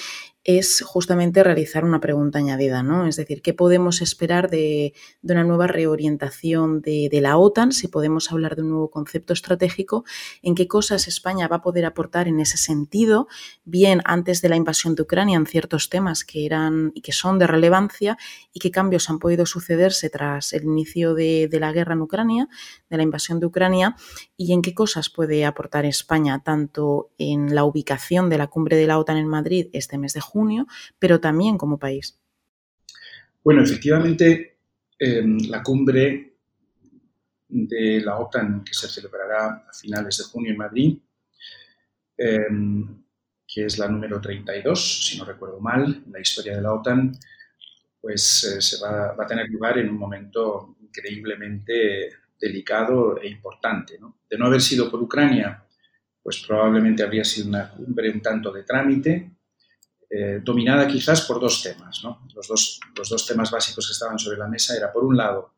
es 0.58 0.82
justamente 0.82 1.44
realizar 1.44 1.86
una 1.86 2.00
pregunta 2.00 2.40
añadida, 2.40 2.82
¿no? 2.82 3.06
Es 3.06 3.18
decir, 3.18 3.44
¿qué 3.44 3.54
podemos 3.54 4.02
esperar 4.02 4.50
de, 4.50 4.96
una 5.22 5.44
nueva 5.44 5.68
reorientación 5.68 6.82
de, 6.82 7.08
la 7.22 7.38
OTAN? 7.38 7.72
Si 7.72 7.88
podemos 7.88 8.32
hablar 8.32 8.56
de 8.56 8.64
un 8.64 8.70
nuevo 8.70 8.90
concepto 8.90 9.34
estratégico, 9.34 10.06
¿en 10.42 10.56
qué 10.56 10.68
cosas 10.68 11.08
España 11.08 11.48
va 11.48 11.58
a 11.58 11.62
poder 11.62 11.86
aportar 11.86 12.28
en 12.28 12.40
ese 12.40 12.58
sentido? 12.58 13.28
Bien, 13.64 14.02
antes 14.06 14.42
de 14.42 14.50
la 14.50 14.56
invasión 14.56 14.96
de 14.96 15.04
Ucrania, 15.04 15.38
en 15.38 15.46
ciertos 15.46 15.88
temas 15.88 16.26
que 16.26 16.48
eran 16.48 16.94
y 16.96 17.02
que 17.02 17.12
son 17.12 17.38
de 17.38 17.46
relevancia, 17.46 18.18
y 18.52 18.60
qué 18.60 18.72
cambios 18.72 19.08
han 19.12 19.20
podido 19.20 19.46
sucederse 19.46 20.10
tras 20.10 20.54
el 20.54 20.64
inicio 20.64 21.14
de, 21.14 21.48
de 21.48 21.60
la 21.60 21.72
guerra 21.72 21.94
en 21.94 22.02
Ucrania, 22.02 22.50
de 22.90 22.98
la 22.98 23.04
invasión 23.04 23.40
de 23.40 23.46
Ucrania, 23.46 23.96
y 24.36 24.54
en 24.54 24.64
qué 24.64 24.74
cosas 24.74 25.12
puede 25.12 25.46
aportar 25.46 25.86
España, 25.86 26.42
tanto 26.44 27.12
en 27.20 27.54
la 27.54 27.66
ubicación 27.66 28.32
de 28.32 28.40
la 28.40 28.48
cumbre 28.48 28.78
de 28.78 28.88
la 28.88 28.98
OTAN 28.98 29.18
en 29.18 29.28
Madrid 29.28 29.68
este 29.74 30.00
mes 30.00 30.14
de 30.14 30.22
junio, 30.22 30.39
pero 30.98 31.20
también 31.20 31.58
como 31.58 31.78
país. 31.78 32.20
Bueno, 33.44 33.64
efectivamente, 33.64 34.58
la 35.00 35.64
cumbre 35.64 36.30
de 37.50 38.02
la 38.02 38.20
OTAN 38.20 38.64
que 38.64 38.74
se 38.74 38.88
celebrará 38.88 39.66
a 39.68 39.74
finales 39.74 40.18
de 40.18 40.24
junio 40.26 40.52
en 40.52 40.58
Madrid, 40.58 40.98
em, 42.18 43.04
que 43.48 43.66
es 43.66 43.80
la 43.80 43.88
número 43.88 44.22
32, 44.22 45.08
si 45.08 45.18
no 45.18 45.26
recuerdo 45.26 45.60
mal, 45.60 46.04
en 46.06 46.12
la 46.12 46.20
historia 46.20 46.56
de 46.56 46.62
la 46.62 46.74
OTAN, 46.74 47.18
pues 48.00 48.44
eh, 48.44 48.62
se 48.62 48.80
va, 48.82 49.16
a 49.18 49.28
tener 49.28 49.50
lugar 49.50 49.78
en 49.80 49.90
un 49.90 49.98
momento 49.98 50.76
increíblemente 50.82 52.10
delicado 52.40 53.20
e 53.20 53.28
importante. 53.28 54.00
De 54.30 54.38
no 54.38 54.46
haber 54.46 54.62
sido 54.62 54.90
por 54.90 55.02
Ucrania, 55.02 55.66
pues 56.22 56.44
probablemente 56.48 57.04
habría 57.04 57.26
sido 57.26 57.50
una 57.50 57.72
cumbre 57.72 58.12
un 58.12 58.22
tanto 58.22 58.52
de 58.52 58.64
trámite, 58.64 59.32
eh, 60.10 60.42
dominada 60.44 60.88
quizás 60.88 61.22
por 61.22 61.40
dos 61.40 61.62
temas. 61.62 62.02
Los, 62.34 62.48
dos, 62.48 62.80
los 62.96 63.10
dos 63.10 63.26
temas 63.28 63.52
básicos 63.52 63.86
que 63.86 63.94
estaban 63.94 64.18
sobre 64.18 64.40
la 64.40 64.48
mesa 64.48 64.76
era, 64.76 64.92
por 64.92 65.04
un 65.04 65.16
lado, 65.16 65.54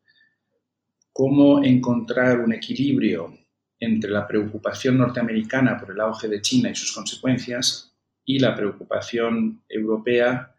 cómo 1.14 1.64
encontrar 1.64 2.40
un 2.40 2.54
equilibrio 2.54 3.38
entre 3.80 4.12
la 4.12 4.28
preocupación 4.28 4.98
norteamericana 4.98 5.80
por 5.80 5.92
el 5.92 6.02
auge 6.02 6.28
de 6.28 6.42
China 6.42 6.70
y 6.70 6.76
sus 6.76 6.92
consecuencias 6.92 7.94
y 8.26 8.40
la 8.40 8.56
preocupación 8.56 9.64
europea 9.68 10.54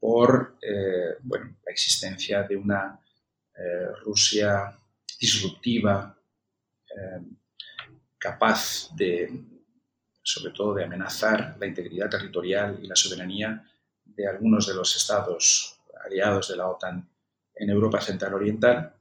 por 0.00 0.56
eh, 0.62 1.16
bueno, 1.22 1.56
la 1.64 1.72
existencia 1.72 2.42
de 2.42 2.56
una 2.56 2.98
eh, 3.54 3.88
Rusia 4.02 4.76
disruptiva, 5.20 6.12
capaz 8.18 8.88
de 8.96 9.55
sobre 10.26 10.52
todo 10.52 10.74
de 10.74 10.82
amenazar 10.82 11.56
la 11.60 11.68
integridad 11.68 12.10
territorial 12.10 12.80
y 12.82 12.88
la 12.88 12.96
soberanía 12.96 13.62
de 14.04 14.26
algunos 14.26 14.66
de 14.66 14.74
los 14.74 14.96
estados 14.96 15.78
aliados 16.04 16.48
de 16.48 16.56
la 16.56 16.66
OTAN 16.66 17.08
en 17.54 17.70
Europa 17.70 18.00
Central 18.00 18.34
Oriental. 18.34 18.92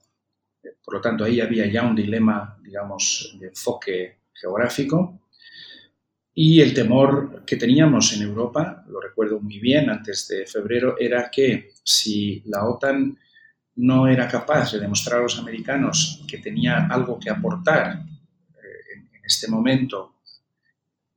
Por 0.84 0.94
lo 0.94 1.02
tanto, 1.02 1.24
ahí 1.24 1.42
había 1.42 1.66
ya 1.66 1.82
un 1.82 1.96
dilema, 1.96 2.60
digamos, 2.62 3.36
de 3.40 3.48
enfoque 3.48 4.18
geográfico. 4.32 5.20
Y 6.36 6.62
el 6.62 6.76
temor 6.76 7.44
que 7.44 7.56
teníamos 7.56 8.14
en 8.14 8.22
Europa, 8.22 8.86
lo 8.88 9.02
recuerdo 9.02 9.40
muy 9.40 9.60
bien 9.60 9.90
antes 9.90 10.28
de 10.28 10.46
febrero, 10.46 10.96
era 11.00 11.32
que 11.32 11.72
si 11.84 12.44
la 12.46 12.66
OTAN 12.66 13.18
no 13.78 14.08
era 14.08 14.28
capaz 14.28 14.74
de 14.74 14.80
demostrar 14.80 15.22
a 15.22 15.24
los 15.24 15.40
americanos 15.40 16.24
que 16.28 16.38
tenía 16.38 16.86
algo 16.86 17.20
que 17.20 17.32
aportar 17.32 17.94
eh, 17.98 19.00
en 19.12 19.26
este 19.26 19.50
momento 19.50 20.15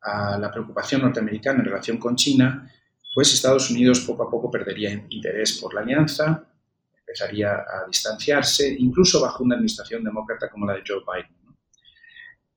a 0.02 0.38
la 0.38 0.50
preocupación 0.50 1.02
norteamericana 1.02 1.60
en 1.60 1.66
relación 1.66 1.98
con 1.98 2.16
China, 2.16 2.70
pues 3.14 3.34
Estados 3.34 3.70
Unidos 3.70 4.00
poco 4.00 4.24
a 4.24 4.30
poco 4.30 4.50
perdería 4.50 4.92
interés 5.08 5.58
por 5.58 5.74
la 5.74 5.80
alianza, 5.80 6.44
empezaría 6.98 7.52
a 7.52 7.86
distanciarse, 7.86 8.76
incluso 8.78 9.20
bajo 9.20 9.42
una 9.42 9.54
administración 9.54 10.04
demócrata 10.04 10.48
como 10.48 10.66
la 10.66 10.74
de 10.74 10.82
Joe 10.86 11.00
Biden. 11.00 11.56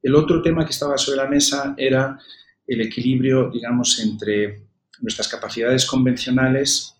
El 0.01 0.15
otro 0.15 0.41
tema 0.41 0.65
que 0.65 0.71
estaba 0.71 0.97
sobre 0.97 1.17
la 1.17 1.27
mesa 1.27 1.73
era 1.77 2.19
el 2.67 2.81
equilibrio, 2.81 3.49
digamos, 3.49 3.99
entre 3.99 4.63
nuestras 4.99 5.27
capacidades 5.27 5.85
convencionales 5.85 6.95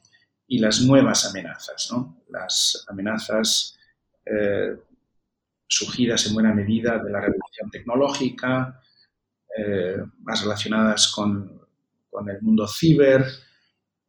y 0.47 0.59
las 0.59 0.81
nuevas 0.81 1.25
amenazas, 1.25 1.91
las 2.29 2.85
amenazas 2.89 3.77
eh, 4.25 4.75
surgidas 5.67 6.27
en 6.27 6.33
buena 6.33 6.53
medida 6.53 6.97
de 6.99 7.09
la 7.09 7.21
revolución 7.21 7.71
tecnológica, 7.71 8.81
eh, 9.57 9.97
más 10.21 10.41
relacionadas 10.41 11.11
con, 11.11 11.61
con, 12.09 12.29
el 12.29 12.41
mundo 12.41 12.67
ciber, 12.67 13.25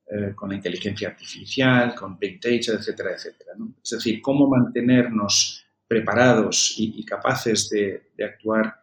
eh, 0.06 0.32
con 0.34 0.50
la 0.50 0.56
inteligencia 0.56 1.08
artificial, 1.08 1.94
con 1.94 2.18
Big 2.18 2.40
Data, 2.40 2.78
etcétera, 2.78 3.12
etcétera. 3.14 3.52
Es 3.82 3.90
decir, 3.90 4.20
cómo 4.20 4.48
mantenernos 4.48 5.64
preparados 5.88 6.74
y, 6.78 7.04
capaces 7.04 7.68
de, 7.68 8.10
de, 8.16 8.24
actuar 8.24 8.74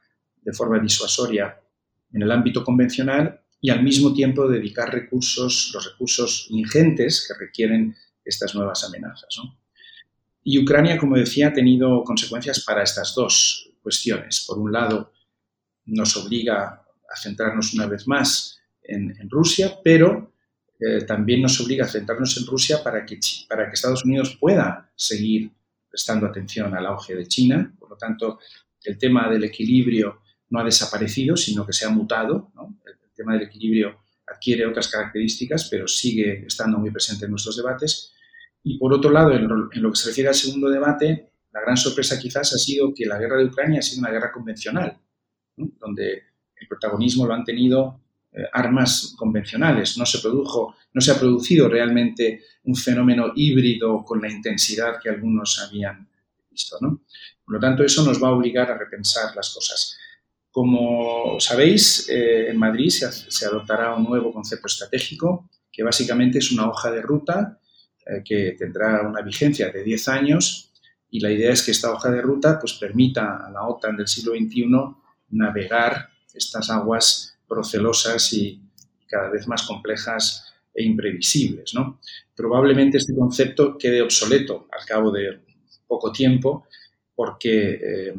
de 0.41 0.53
forma 0.53 0.79
disuasoria 0.79 1.59
en 2.13 2.21
el 2.21 2.31
ámbito 2.31 2.63
convencional 2.63 3.41
y 3.61 3.69
al 3.69 3.83
mismo 3.83 4.13
tiempo 4.13 4.47
dedicar 4.47 4.93
recursos, 4.93 5.71
los 5.73 5.91
recursos 5.91 6.47
ingentes 6.49 7.25
que 7.27 7.45
requieren 7.45 7.95
estas 8.23 8.55
nuevas 8.55 8.83
amenazas. 8.83 9.39
Y 10.43 10.61
Ucrania, 10.61 10.97
como 10.97 11.15
decía, 11.15 11.49
ha 11.49 11.53
tenido 11.53 12.03
consecuencias 12.03 12.63
para 12.63 12.83
estas 12.83 13.13
dos 13.15 13.71
cuestiones. 13.81 14.45
Por 14.47 14.59
un 14.59 14.71
lado, 14.71 15.11
nos 15.89 16.15
obliga 16.17 16.83
a 17.09 17.19
centrarnos 17.19 17.73
una 17.73 17.87
vez 17.87 18.07
más 18.07 18.59
en, 18.83 19.29
Rusia, 19.29 19.79
pero 19.83 20.33
eh, 20.79 21.03
también 21.03 21.41
nos 21.41 21.59
obliga 21.61 21.85
a 21.85 21.87
centrarnos 21.87 22.37
en 22.37 22.45
Rusia 22.45 22.83
para 22.83 23.05
que, 23.05 23.19
para 23.47 23.67
que 23.67 23.73
Estados 23.73 24.05
Unidos 24.05 24.37
pueda 24.39 24.91
seguir 24.95 25.51
prestando 25.89 26.25
atención 26.25 26.75
al 26.75 26.85
auge 26.87 27.15
de 27.15 27.27
China. 27.27 27.73
Por 27.77 27.89
lo 27.89 27.97
tanto, 27.97 28.39
el 28.83 28.97
tema 28.97 29.29
del 29.29 29.43
equilibrio 29.43 30.21
no 30.49 30.59
ha 30.59 30.63
desaparecido, 30.63 31.35
sino 31.37 31.65
que 31.65 31.73
se 31.73 31.85
ha 31.85 31.89
mutado. 31.89 32.51
El, 32.85 32.95
tema 33.13 33.33
del 33.33 33.43
equilibrio 33.43 33.99
adquiere 34.25 34.65
otras 34.65 34.87
características, 34.87 35.67
pero 35.69 35.89
sigue 35.89 36.45
estando 36.47 36.77
muy 36.77 36.89
presente 36.89 37.25
en 37.25 37.31
nuestros 37.31 37.57
debates. 37.57 38.13
Y 38.63 38.77
por 38.77 38.93
otro 38.93 39.11
lado, 39.11 39.33
en 39.33 39.45
lo 39.45 39.91
que 39.91 39.95
se 39.97 40.07
refiere 40.07 40.29
al 40.29 40.35
segundo 40.35 40.69
debate, 40.69 41.33
la 41.51 41.59
gran 41.59 41.75
sorpresa 41.75 42.17
quizás 42.17 42.53
ha 42.53 42.57
sido 42.57 42.93
que 42.93 43.05
la 43.05 43.17
guerra 43.17 43.37
de 43.37 43.45
Ucrania 43.45 43.79
ha 43.79 43.81
sido 43.81 43.99
una 43.99 44.11
guerra 44.11 44.31
convencional 44.31 44.97
donde 45.79 46.23
el 46.59 46.67
protagonismo 46.67 47.25
lo 47.25 47.33
han 47.33 47.43
tenido 47.43 48.01
eh, 48.31 48.43
armas 48.53 49.15
convencionales. 49.17 49.97
No 49.97 50.05
se 50.05 50.19
produjo, 50.19 50.75
no 50.93 51.01
se 51.01 51.11
ha 51.11 51.19
producido 51.19 51.67
realmente 51.67 52.43
un 52.63 52.75
fenómeno 52.75 53.31
híbrido 53.35 54.03
con 54.03 54.21
la 54.21 54.29
intensidad 54.29 54.99
que 55.01 55.09
algunos 55.09 55.59
habían 55.59 56.07
visto. 56.49 56.77
Por 56.79 57.55
lo 57.55 57.59
tanto, 57.59 57.83
eso 57.83 58.03
nos 58.03 58.21
va 58.21 58.27
a 58.27 58.33
obligar 58.33 58.69
a 58.71 58.77
repensar 58.77 59.35
las 59.35 59.53
cosas. 59.53 59.97
Como 60.51 61.39
sabéis, 61.39 62.09
eh, 62.09 62.49
en 62.49 62.57
Madrid 62.57 62.89
se, 62.89 63.45
adoptará 63.45 63.95
un 63.95 64.03
nuevo 64.03 64.31
concepto 64.31 64.67
estratégico 64.67 65.49
que 65.71 65.83
básicamente 65.83 66.39
es 66.39 66.51
una 66.51 66.67
hoja 66.67 66.91
de 66.91 67.01
ruta 67.01 67.59
eh, 68.05 68.21
que 68.25 68.55
tendrá 68.57 69.07
una 69.07 69.21
vigencia 69.21 69.71
de 69.71 69.83
10 69.83 70.07
años 70.07 70.71
y 71.11 71.19
la 71.19 71.31
idea 71.31 71.51
es 71.51 71.63
que 71.63 71.71
esta 71.71 71.91
hoja 71.91 72.11
de 72.11 72.21
ruta 72.21 72.59
pues, 72.59 72.73
permita 72.73 73.47
a 73.47 73.51
la 73.51 73.67
OTAN 73.67 73.97
del 73.97 74.07
siglo 74.07 74.33
XXI 74.33 74.65
navegar 75.31 76.09
estas 76.33 76.69
aguas 76.69 77.37
procelosas 77.47 78.31
y 78.33 78.61
cada 79.07 79.29
vez 79.29 79.47
más 79.47 79.63
complejas 79.63 80.53
e 80.73 80.83
imprevisibles. 80.83 81.73
¿no? 81.73 81.99
Probablemente 82.35 82.97
este 82.97 83.15
concepto 83.15 83.77
quede 83.77 84.01
obsoleto 84.01 84.67
al 84.71 84.85
cabo 84.85 85.11
de 85.11 85.39
poco 85.87 86.11
tiempo 86.11 86.67
porque 87.15 87.79
eh, 87.83 88.13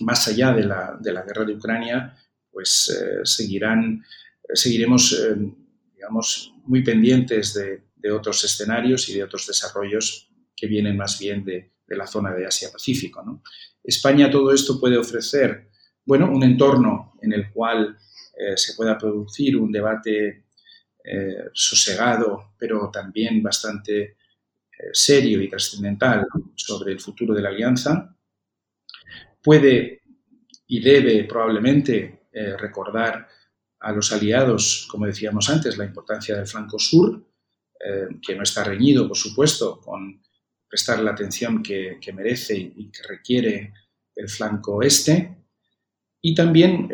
más 0.00 0.28
allá 0.28 0.52
de 0.52 0.64
la, 0.64 0.98
guerra 1.26 1.44
de 1.44 1.54
Ucrania, 1.54 2.14
pues 2.50 2.90
eh, 2.90 3.20
seguirán, 3.24 4.04
seguiremos, 4.52 5.12
eh, 5.12 5.36
digamos, 5.94 6.52
muy 6.64 6.82
pendientes 6.82 7.54
de, 7.54 7.82
otros 8.12 8.44
escenarios 8.44 9.08
y 9.08 9.14
de 9.14 9.24
otros 9.24 9.46
desarrollos 9.46 10.28
que 10.54 10.66
vienen 10.66 10.94
más 10.94 11.18
bien 11.18 11.42
de, 11.42 11.70
la 11.86 12.06
zona 12.06 12.34
de 12.34 12.44
Asia-Pacífico. 12.44 13.40
España 13.82 14.30
todo 14.30 14.52
esto 14.52 14.78
puede 14.78 14.98
ofrecer, 14.98 15.70
bueno, 16.04 16.30
un 16.30 16.42
entorno 16.42 17.14
en 17.22 17.32
el 17.32 17.50
cual 17.50 17.96
eh, 18.36 18.56
se 18.56 18.74
pueda 18.74 18.98
producir 18.98 19.56
un 19.56 19.70
debate 19.70 20.46
eh, 21.04 21.44
sosegado, 21.52 22.54
pero 22.58 22.90
también 22.90 23.42
bastante 23.42 24.02
eh, 24.02 24.16
serio 24.92 25.40
y 25.40 25.48
trascendental 25.48 26.26
sobre 26.54 26.92
el 26.92 27.00
futuro 27.00 27.34
de 27.34 27.42
la 27.42 27.50
alianza. 27.50 28.16
Puede 29.42 30.02
y 30.66 30.80
debe 30.80 31.24
probablemente 31.24 32.22
recordar 32.58 33.28
a 33.80 33.92
los 33.92 34.10
aliados, 34.10 34.88
como 34.90 35.06
decíamos 35.06 35.48
antes, 35.50 35.76
la 35.76 35.84
importancia 35.84 36.34
del 36.34 36.46
flanco 36.46 36.78
sur, 36.78 37.22
que 38.22 38.34
no 38.34 38.42
está 38.42 38.64
reñido, 38.64 39.06
por 39.06 39.16
supuesto, 39.16 39.78
con 39.78 40.22
prestar 40.66 40.98
la 41.00 41.12
atención 41.12 41.62
que, 41.62 42.00
merece 42.12 42.56
y 42.56 42.90
que 42.90 43.02
requiere 43.08 43.72
el 44.16 44.28
flanco 44.28 44.82
este. 44.82 45.43
Y 46.26 46.34
también 46.34 46.88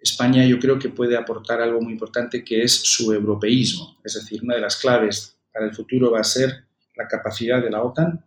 España 0.00 0.46
yo 0.46 0.60
creo 0.60 0.78
que 0.78 0.88
puede 0.88 1.16
aportar 1.16 1.60
algo 1.60 1.80
muy 1.80 1.94
importante 1.94 2.44
que 2.44 2.62
es 2.62 2.72
su 2.72 3.12
europeísmo. 3.12 3.98
Es 4.04 4.14
decir, 4.14 4.40
una 4.44 4.54
de 4.54 4.60
las 4.60 4.76
claves 4.76 5.36
para 5.52 5.66
el 5.66 5.74
futuro 5.74 6.12
va 6.12 6.20
a 6.20 6.24
ser 6.24 6.64
la 6.94 7.08
capacidad 7.08 7.60
de 7.60 7.70
la 7.70 7.82
OTAN 7.82 8.24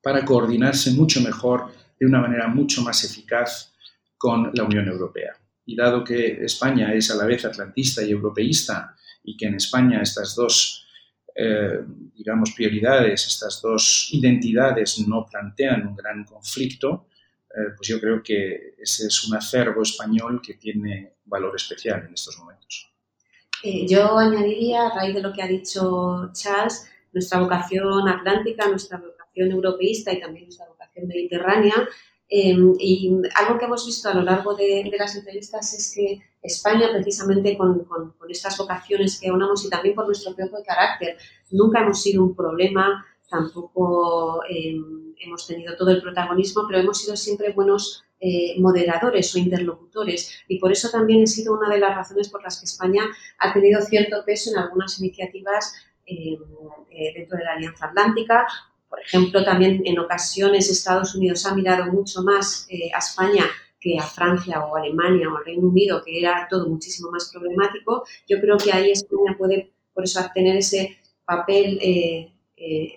para 0.00 0.24
coordinarse 0.24 0.92
mucho 0.92 1.20
mejor, 1.20 1.72
de 1.98 2.06
una 2.06 2.20
manera 2.20 2.46
mucho 2.46 2.82
más 2.82 3.02
eficaz 3.02 3.74
con 4.16 4.52
la 4.54 4.62
Unión 4.62 4.86
Europea. 4.86 5.32
Y 5.66 5.74
dado 5.74 6.04
que 6.04 6.44
España 6.44 6.94
es 6.94 7.10
a 7.10 7.16
la 7.16 7.26
vez 7.26 7.44
atlantista 7.44 8.04
y 8.04 8.12
europeísta 8.12 8.94
y 9.24 9.36
que 9.36 9.46
en 9.46 9.56
España 9.56 10.00
estas 10.00 10.36
dos, 10.36 10.86
eh, 11.34 11.80
digamos, 12.14 12.52
prioridades, 12.52 13.26
estas 13.26 13.60
dos 13.60 14.10
identidades 14.12 15.00
no 15.08 15.26
plantean 15.26 15.88
un 15.88 15.96
gran 15.96 16.24
conflicto, 16.24 17.08
eh, 17.56 17.70
pues 17.76 17.88
yo 17.88 18.00
creo 18.00 18.20
que 18.22 18.74
ese 18.78 19.06
es 19.06 19.24
un 19.28 19.36
acervo 19.36 19.82
español 19.82 20.40
que 20.44 20.54
tiene 20.54 21.14
valor 21.24 21.54
especial 21.54 22.04
en 22.06 22.14
estos 22.14 22.36
momentos. 22.38 22.92
Eh, 23.62 23.86
yo 23.86 24.18
añadiría, 24.18 24.88
a 24.88 24.94
raíz 24.94 25.14
de 25.14 25.22
lo 25.22 25.32
que 25.32 25.42
ha 25.42 25.46
dicho 25.46 26.30
Charles, 26.32 26.90
nuestra 27.12 27.38
vocación 27.38 28.08
atlántica, 28.08 28.68
nuestra 28.68 28.98
vocación 28.98 29.52
europeísta 29.52 30.12
y 30.12 30.20
también 30.20 30.46
nuestra 30.46 30.66
vocación 30.66 31.06
mediterránea. 31.06 31.74
Em, 32.28 32.74
y 32.80 33.12
algo 33.36 33.58
que 33.58 33.66
hemos 33.66 33.86
visto 33.86 34.08
a 34.08 34.14
lo 34.14 34.22
largo 34.22 34.54
de, 34.54 34.90
las 34.98 35.14
entrevistas 35.14 35.72
es 35.74 35.94
que 35.94 36.20
España, 36.42 36.88
precisamente 36.92 37.56
con, 37.56 37.84
con, 37.84 38.14
estas 38.28 38.58
vocaciones 38.58 39.20
que 39.20 39.28
aunamos 39.28 39.64
y 39.64 39.70
también 39.70 39.94
por 39.94 40.06
nuestro 40.06 40.34
propio 40.34 40.58
carácter, 40.66 41.16
nunca 41.50 41.80
hemos 41.80 42.02
sido 42.02 42.24
un 42.24 42.34
problema 42.34 43.06
tampoco 43.34 44.42
em, 44.48 45.12
hemos 45.18 45.46
tenido 45.46 45.76
todo 45.76 45.90
el 45.90 46.00
protagonismo, 46.00 46.62
pero 46.68 46.80
hemos 46.80 46.98
sido 47.00 47.16
siempre 47.16 47.52
buenos 47.52 48.04
eh, 48.20 48.54
moderadores 48.60 49.34
o 49.34 49.38
interlocutores 49.38 50.38
y 50.48 50.58
por 50.58 50.70
eso 50.70 50.88
también 50.88 51.24
ha 51.24 51.26
sido 51.26 51.54
una 51.58 51.68
de 51.68 51.80
las 51.80 51.94
razones 51.96 52.28
por 52.28 52.42
las 52.42 52.58
que 52.58 52.66
España 52.66 53.02
ha 53.38 53.52
tenido 53.52 53.80
cierto 53.82 54.24
peso 54.24 54.50
en 54.50 54.58
algunas 54.58 54.98
iniciativas 55.00 55.74
em, 56.06 56.38
eh, 56.90 57.12
dentro 57.16 57.36
de 57.36 57.44
la 57.44 57.54
Alianza 57.54 57.86
Atlántica. 57.86 58.46
Por 58.88 59.00
ejemplo, 59.00 59.44
también 59.44 59.82
en 59.84 59.98
ocasiones 59.98 60.70
Estados 60.70 61.16
Unidos 61.16 61.44
ha 61.46 61.54
mirado 61.56 61.92
mucho 61.92 62.22
más 62.22 62.66
eh, 62.70 62.90
a 62.94 62.98
España 62.98 63.44
que 63.80 63.98
a 63.98 64.02
Francia 64.02 64.64
o 64.64 64.76
Alemania 64.76 65.28
o 65.28 65.36
al 65.36 65.44
Reino 65.44 65.68
Unido, 65.68 66.02
que 66.04 66.18
era 66.20 66.46
todo 66.48 66.68
muchísimo 66.68 67.10
más 67.10 67.30
problemático. 67.32 68.04
Yo 68.28 68.40
creo 68.40 68.56
que 68.56 68.72
ahí 68.72 68.92
España 68.92 69.34
puede, 69.36 69.74
por 69.92 70.04
eso, 70.04 70.20
tener 70.32 70.56
ese 70.56 70.98
papel 71.26 71.78
eh, 71.82 72.33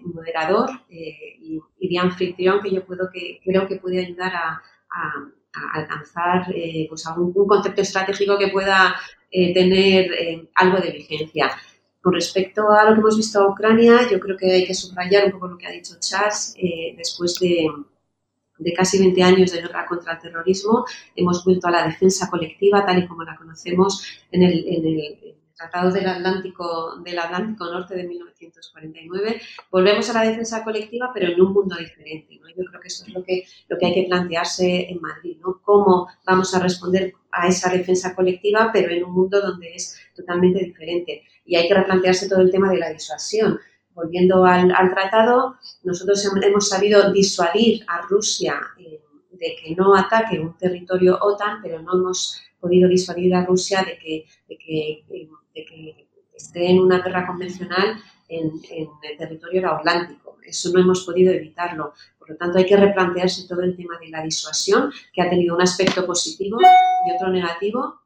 moderador 0.02 0.70
eh, 0.90 1.38
y, 1.40 1.60
de 1.90 2.00
anfitrión 2.00 2.62
que 2.62 2.72
yo 2.72 2.86
puedo 2.86 3.10
que 3.12 3.40
creo 3.44 3.68
que 3.68 3.78
puede 3.78 4.00
ayudar 4.06 4.34
a, 4.36 4.62
alcanzar 5.74 6.46
eh, 6.56 6.86
pues 6.88 7.04
un, 7.18 7.34
concepto 7.34 7.82
estratégico 7.82 8.38
que 8.38 8.50
pueda 8.50 8.96
tener 9.32 10.48
algo 10.56 10.78
de 10.78 10.92
vigencia. 10.92 11.52
Con 12.02 12.14
respecto 12.14 12.72
a 12.72 12.86
lo 12.86 12.94
que 12.94 13.02
hemos 13.02 13.18
visto 13.18 13.42
a 13.42 13.50
Ucrania, 13.50 14.08
yo 14.10 14.20
creo 14.20 14.38
que 14.38 14.52
hay 14.52 14.66
que 14.66 14.74
subrayar 14.74 15.26
un 15.26 15.32
poco 15.32 15.48
lo 15.48 15.58
que 15.58 15.68
ha 15.68 15.72
dicho 15.72 15.96
Charles. 16.00 16.56
después 16.96 17.40
de, 17.40 17.68
casi 18.76 19.00
20 19.00 19.24
años 19.24 19.52
de 19.52 19.62
guerra 19.62 19.86
contra 19.86 20.14
el 20.14 20.20
terrorismo, 20.20 20.86
hemos 21.16 21.44
vuelto 21.44 21.68
a 21.68 21.72
la 21.72 21.88
defensa 21.88 22.30
colectiva 22.30 22.86
tal 22.86 23.00
y 23.00 23.08
como 23.08 23.24
la 23.24 23.36
conocemos 23.36 24.06
en 24.32 24.44
el, 24.44 24.66
en 24.68 24.86
el 24.86 25.38
Tratado 25.58 25.92
del 25.92 26.08
Atlántico, 26.08 26.98
del 27.04 27.18
Atlántico 27.18 27.66
Norte 27.66 27.96
de 27.96 28.04
1949, 28.04 29.42
volvemos 29.72 30.08
a 30.10 30.14
la 30.14 30.30
defensa 30.30 30.64
colectiva, 30.64 31.10
pero 31.12 31.32
en 31.32 31.42
un 31.42 31.52
mundo 31.52 31.76
diferente. 31.76 32.40
Yo 32.56 32.64
creo 32.66 32.80
que 32.80 32.88
eso 32.88 33.06
es 33.06 33.14
lo 33.14 33.24
que, 33.24 33.44
lo 33.68 33.78
que 33.78 33.86
hay 33.88 33.94
que 33.94 34.04
plantearse 34.04 34.90
en 34.90 35.02
Madrid, 35.02 35.38
¿no? 35.42 35.60
Cómo 35.64 36.08
vamos 36.26 36.54
a 36.54 36.60
responder 36.60 37.14
a 37.32 37.48
esa 37.48 37.72
defensa 37.72 38.16
colectiva, 38.16 38.70
pero 38.72 38.92
en 38.92 39.04
un 39.04 39.14
mundo 39.14 39.42
donde 39.42 39.74
es 39.74 40.00
totalmente 40.16 40.64
diferente. 40.64 41.24
Y 41.46 41.56
hay 41.56 41.68
que 41.68 41.74
replantearse 41.74 42.30
todo 42.30 42.42
el 42.42 42.52
tema 42.52 42.70
de 42.70 42.78
la 42.78 42.90
disuasión. 42.90 43.60
Volviendo 43.94 44.46
al, 44.46 44.72
tratado, 44.92 45.58
nosotros 45.84 46.24
hemos 46.44 46.70
sabido 46.70 47.12
disuadir 47.12 47.84
a 47.88 48.02
Rusia 48.02 48.62
eh, 48.78 49.02
de 49.32 49.56
que 49.60 49.76
no 49.76 49.96
ataque 49.96 50.40
un 50.40 50.56
territorio 50.56 51.18
OTAN, 51.20 51.62
pero 51.64 51.82
no 51.82 51.94
hemos 51.94 52.42
podido 52.60 52.90
disuadir 52.90 53.34
a 53.34 53.46
Rusia 53.46 53.84
de 53.84 53.98
que, 53.98 54.26
de 54.48 54.58
que 54.58 55.06
que 55.66 56.08
esté 56.36 56.70
en 56.70 56.80
una 56.80 57.00
guerra 57.00 57.26
convencional 57.28 57.98
en, 58.30 58.52
el 58.72 59.18
territorio 59.18 59.72
atlántico. 59.74 60.38
Eso 60.46 60.72
no 60.74 60.80
hemos 60.80 61.06
podido 61.06 61.34
evitarlo. 61.34 61.94
Por 62.18 62.30
lo 62.30 62.38
tanto, 62.38 62.58
hay 62.58 62.66
que 62.66 62.78
replantearse 62.78 63.48
todo 63.48 63.62
el 63.62 63.76
tema 63.76 63.98
de 64.00 64.10
la 64.10 64.24
disuasión, 64.24 64.92
que 65.14 65.22
ha 65.22 65.30
tenido 65.30 65.56
un 65.56 65.62
aspecto 65.62 66.06
positivo 66.06 66.60
y 66.60 67.16
otro 67.16 67.30
negativo. 67.30 68.02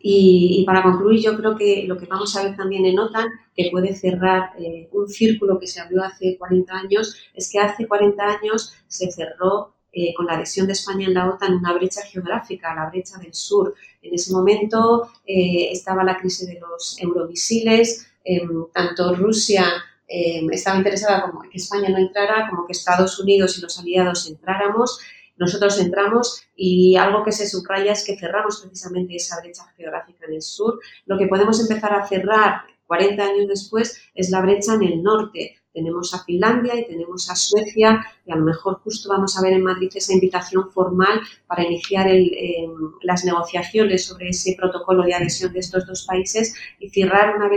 Y, 0.00 0.64
para 0.64 0.82
concluir, 0.82 1.20
yo 1.20 1.36
creo 1.36 1.56
que 1.56 1.84
lo 1.86 1.96
que 1.96 2.06
vamos 2.06 2.36
a 2.36 2.44
ver 2.44 2.56
también 2.56 2.86
en 2.86 2.98
OTAN, 2.98 3.28
que 3.54 3.68
puede 3.72 3.94
cerrar 3.94 4.52
eh, 4.58 4.88
un 4.92 5.08
círculo 5.08 5.58
que 5.58 5.66
se 5.66 5.80
abrió 5.80 6.04
hace 6.04 6.36
40 6.38 6.72
años, 6.72 7.16
es 7.34 7.50
que 7.50 7.58
hace 7.58 7.88
40 7.88 8.22
años 8.22 8.74
se 8.86 9.10
cerró 9.10 9.74
eh, 9.92 10.12
con 10.14 10.26
la 10.26 10.34
adhesión 10.34 10.66
de 10.66 10.74
España 10.74 11.06
en 11.06 11.14
la 11.14 11.28
OTAN 11.28 11.54
una 11.54 11.72
brecha 11.72 12.02
geográfica, 12.02 12.74
la 12.74 12.90
brecha 12.90 13.16
del 13.18 13.32
sur. 13.32 13.74
En 14.06 14.14
ese 14.14 14.32
momento 14.32 15.10
eh, 15.26 15.70
estaba 15.70 16.04
la 16.04 16.16
crisis 16.16 16.46
de 16.46 16.60
los 16.60 16.96
euromisiles, 17.00 18.06
em, 18.24 18.66
tanto 18.72 19.14
Rusia 19.14 19.64
em, 20.08 20.48
estaba 20.52 20.76
interesada 20.76 21.22
como 21.22 21.42
que 21.42 21.58
España 21.58 21.88
no 21.88 21.98
entrara, 21.98 22.48
como 22.48 22.64
que 22.66 22.72
Estados 22.72 23.18
Unidos 23.18 23.58
y 23.58 23.60
los 23.62 23.78
aliados 23.78 24.28
entráramos. 24.28 25.00
Nosotros 25.36 25.78
entramos 25.80 26.42
y 26.54 26.96
algo 26.96 27.24
que 27.24 27.32
se 27.32 27.48
subraya 27.48 27.92
es 27.92 28.04
que 28.04 28.16
cerramos 28.16 28.60
precisamente 28.60 29.16
esa 29.16 29.40
brecha 29.40 29.64
geográfica 29.76 30.26
en 30.26 30.34
el 30.34 30.42
sur. 30.42 30.80
Lo 31.04 31.18
que 31.18 31.26
podemos 31.26 31.60
empezar 31.60 31.92
a 31.92 32.06
cerrar 32.06 32.62
40 32.86 33.22
años 33.22 33.48
después 33.48 34.00
es 34.14 34.30
la 34.30 34.40
brecha 34.40 34.74
en 34.74 34.84
el 34.84 35.02
norte, 35.02 35.56
tenemos 35.76 36.14
a 36.14 36.24
Finlandia 36.24 36.74
y 36.74 36.86
tenemos 36.86 37.28
a 37.30 37.36
Suecia 37.36 38.02
y 38.24 38.32
a 38.32 38.36
lo 38.36 38.44
mejor 38.44 38.80
justo 38.82 39.10
vamos 39.10 39.36
a 39.36 39.42
ver 39.42 39.52
en 39.52 39.62
Madrid 39.62 39.90
esa 39.94 40.14
invitación 40.14 40.70
formal 40.70 41.20
para 41.46 41.64
iniciar 41.64 42.08
em, 42.08 42.72
las 43.02 43.26
negociaciones 43.26 44.06
sobre 44.06 44.30
ese 44.30 44.56
protocolo 44.58 45.02
de 45.02 45.14
adhesión 45.14 45.52
de 45.52 45.58
estos 45.58 45.86
dos 45.86 46.06
países 46.06 46.54
y 46.80 46.88
cerrar 46.88 47.36
una 47.36 47.48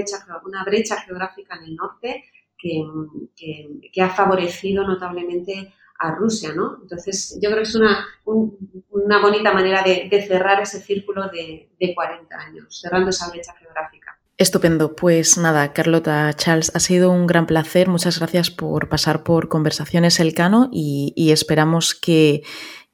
brecha, 0.66 0.98
geográfica 1.06 1.56
en 1.56 1.64
el 1.64 1.76
norte 1.78 2.26
que, 2.58 4.02
ha 4.02 4.10
favorecido 4.10 4.86
notablemente 4.86 5.74
a 6.00 6.16
Rusia, 6.16 6.54
¿no? 6.54 6.80
Entonces, 6.82 7.40
yo 7.42 7.50
creo 7.50 7.64
que 7.64 7.70
es 7.70 7.76
una, 7.76 8.06
una 8.26 9.22
bonita 9.22 9.54
manera 9.54 9.82
de, 9.82 10.28
cerrar 10.28 10.62
ese 10.62 10.82
círculo 10.82 11.30
de, 11.30 11.70
de 11.80 11.96
40 11.96 12.36
años, 12.36 12.80
cerrando 12.82 13.12
esa 13.12 13.30
brecha 13.30 13.54
geográfica. 13.54 14.19
Estupendo. 14.40 14.96
Pues 14.96 15.38
nada, 15.38 15.74
Carlota 15.74 16.34
Charles, 16.34 16.72
ha 16.74 16.80
sido 16.80 17.12
un 17.12 17.28
gran 17.28 17.46
placer. 17.46 17.90
Muchas 17.90 18.20
gracias 18.20 18.50
por 18.50 18.88
pasar 18.88 19.22
por 19.24 19.50
Conversaciones 19.50 20.18
Elcano 20.22 20.70
y, 20.72 21.12
y 21.18 21.32
esperamos 21.32 21.94
que, 21.94 22.44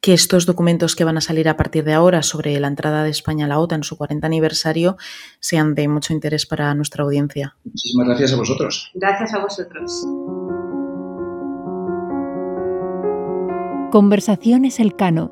que, 0.01 0.13
estos 0.13 0.47
documentos 0.47 0.95
que 0.95 1.03
van 1.03 1.17
a 1.17 1.21
salir 1.21 1.47
a 1.47 1.55
partir 1.55 1.83
de 1.83 1.93
ahora 1.93 2.23
sobre 2.23 2.59
la 2.59 2.67
entrada 2.67 3.03
de 3.03 3.11
España 3.11 3.45
a 3.45 3.47
la 3.47 3.59
OTAN 3.59 3.81
en 3.81 3.83
su 3.83 3.95
40 3.95 4.25
aniversario 4.25 4.97
sean 5.39 5.75
de 5.75 5.87
mucho 5.87 6.13
interés 6.13 6.47
para 6.47 6.73
nuestra 6.73 7.03
audiencia. 7.03 7.55
Muchísimas 7.63 8.07
gracias 8.07 8.33
a 8.33 8.37
vosotros. 8.37 8.91
Gracias 8.95 9.33
a 9.35 9.39
vosotros. 9.39 10.03
Conversaciones 13.91 14.79
Elcano. 14.79 15.31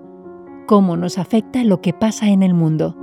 ¿Cómo 0.67 0.95
nos 0.95 1.17
afecta 1.17 1.63
lo 1.63 1.81
que 1.81 1.91
pasa 1.91 2.27
en 2.27 2.43
el 2.43 2.53
mundo? 2.53 3.02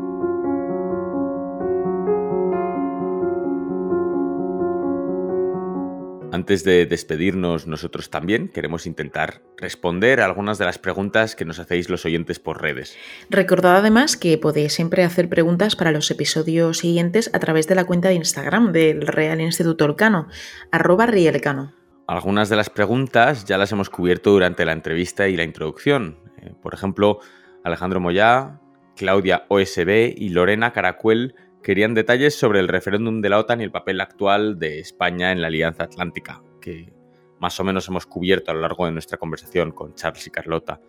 Antes 6.32 6.62
de 6.62 6.86
despedirnos 6.86 7.66
nosotros 7.66 8.08
también, 8.08 8.48
queremos 8.48 8.86
intentar 8.86 9.42
responder 9.56 10.20
a 10.20 10.26
algunas 10.26 10.58
de 10.58 10.64
las 10.64 10.78
preguntas 10.78 11.34
que 11.34 11.44
nos 11.44 11.58
hacéis 11.58 11.90
los 11.90 12.04
oyentes 12.04 12.38
por 12.38 12.62
redes. 12.62 12.96
Recordad 13.30 13.78
además 13.78 14.16
que 14.16 14.38
podéis 14.38 14.72
siempre 14.72 15.02
hacer 15.02 15.28
preguntas 15.28 15.74
para 15.74 15.90
los 15.90 16.08
episodios 16.10 16.78
siguientes 16.78 17.30
a 17.34 17.40
través 17.40 17.66
de 17.66 17.74
la 17.74 17.84
cuenta 17.84 18.08
de 18.08 18.14
Instagram 18.14 18.70
del 18.72 19.08
Real 19.08 19.40
Instituto 19.40 19.84
Elcano, 19.84 20.28
arroba 20.70 21.06
rielcano. 21.06 21.72
Algunas 22.06 22.48
de 22.48 22.56
las 22.56 22.70
preguntas 22.70 23.44
ya 23.44 23.58
las 23.58 23.72
hemos 23.72 23.90
cubierto 23.90 24.30
durante 24.30 24.64
la 24.64 24.72
entrevista 24.72 25.28
y 25.28 25.36
la 25.36 25.44
introducción. 25.44 26.18
Eh, 26.42 26.52
por 26.62 26.74
ejemplo, 26.74 27.18
Alejandro 27.64 28.00
Moyá, 28.00 28.60
Claudia 28.96 29.46
OSB 29.48 30.14
y 30.16 30.28
Lorena 30.28 30.72
Caracuel 30.72 31.34
querían 31.62 31.94
detalles 31.94 32.38
sobre 32.38 32.60
el 32.60 32.68
referéndum 32.68 33.20
de 33.20 33.28
la 33.28 33.38
OTAN 33.38 33.60
y 33.60 33.64
el 33.64 33.70
papel 33.70 34.00
actual 34.00 34.58
de 34.58 34.80
España 34.80 35.32
en 35.32 35.40
la 35.40 35.48
Alianza 35.48 35.84
Atlántica, 35.84 36.42
que 36.60 36.92
más 37.38 37.58
o 37.60 37.64
menos 37.64 37.88
hemos 37.88 38.06
cubierto 38.06 38.50
a 38.50 38.54
lo 38.54 38.60
largo 38.60 38.86
de 38.86 38.92
nuestra 38.92 39.18
conversación 39.18 39.72
con 39.72 39.94
Charles 39.94 40.26
y 40.26 40.30
Carlota. 40.30 40.80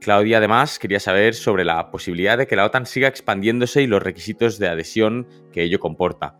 Claudia 0.00 0.38
además 0.38 0.80
quería 0.80 0.98
saber 0.98 1.34
sobre 1.34 1.64
la 1.64 1.90
posibilidad 1.90 2.36
de 2.36 2.46
que 2.46 2.56
la 2.56 2.64
OTAN 2.64 2.86
siga 2.86 3.08
expandiéndose 3.08 3.82
y 3.82 3.86
los 3.86 4.02
requisitos 4.02 4.58
de 4.58 4.68
adhesión 4.68 5.28
que 5.52 5.62
ello 5.62 5.78
comporta. 5.78 6.38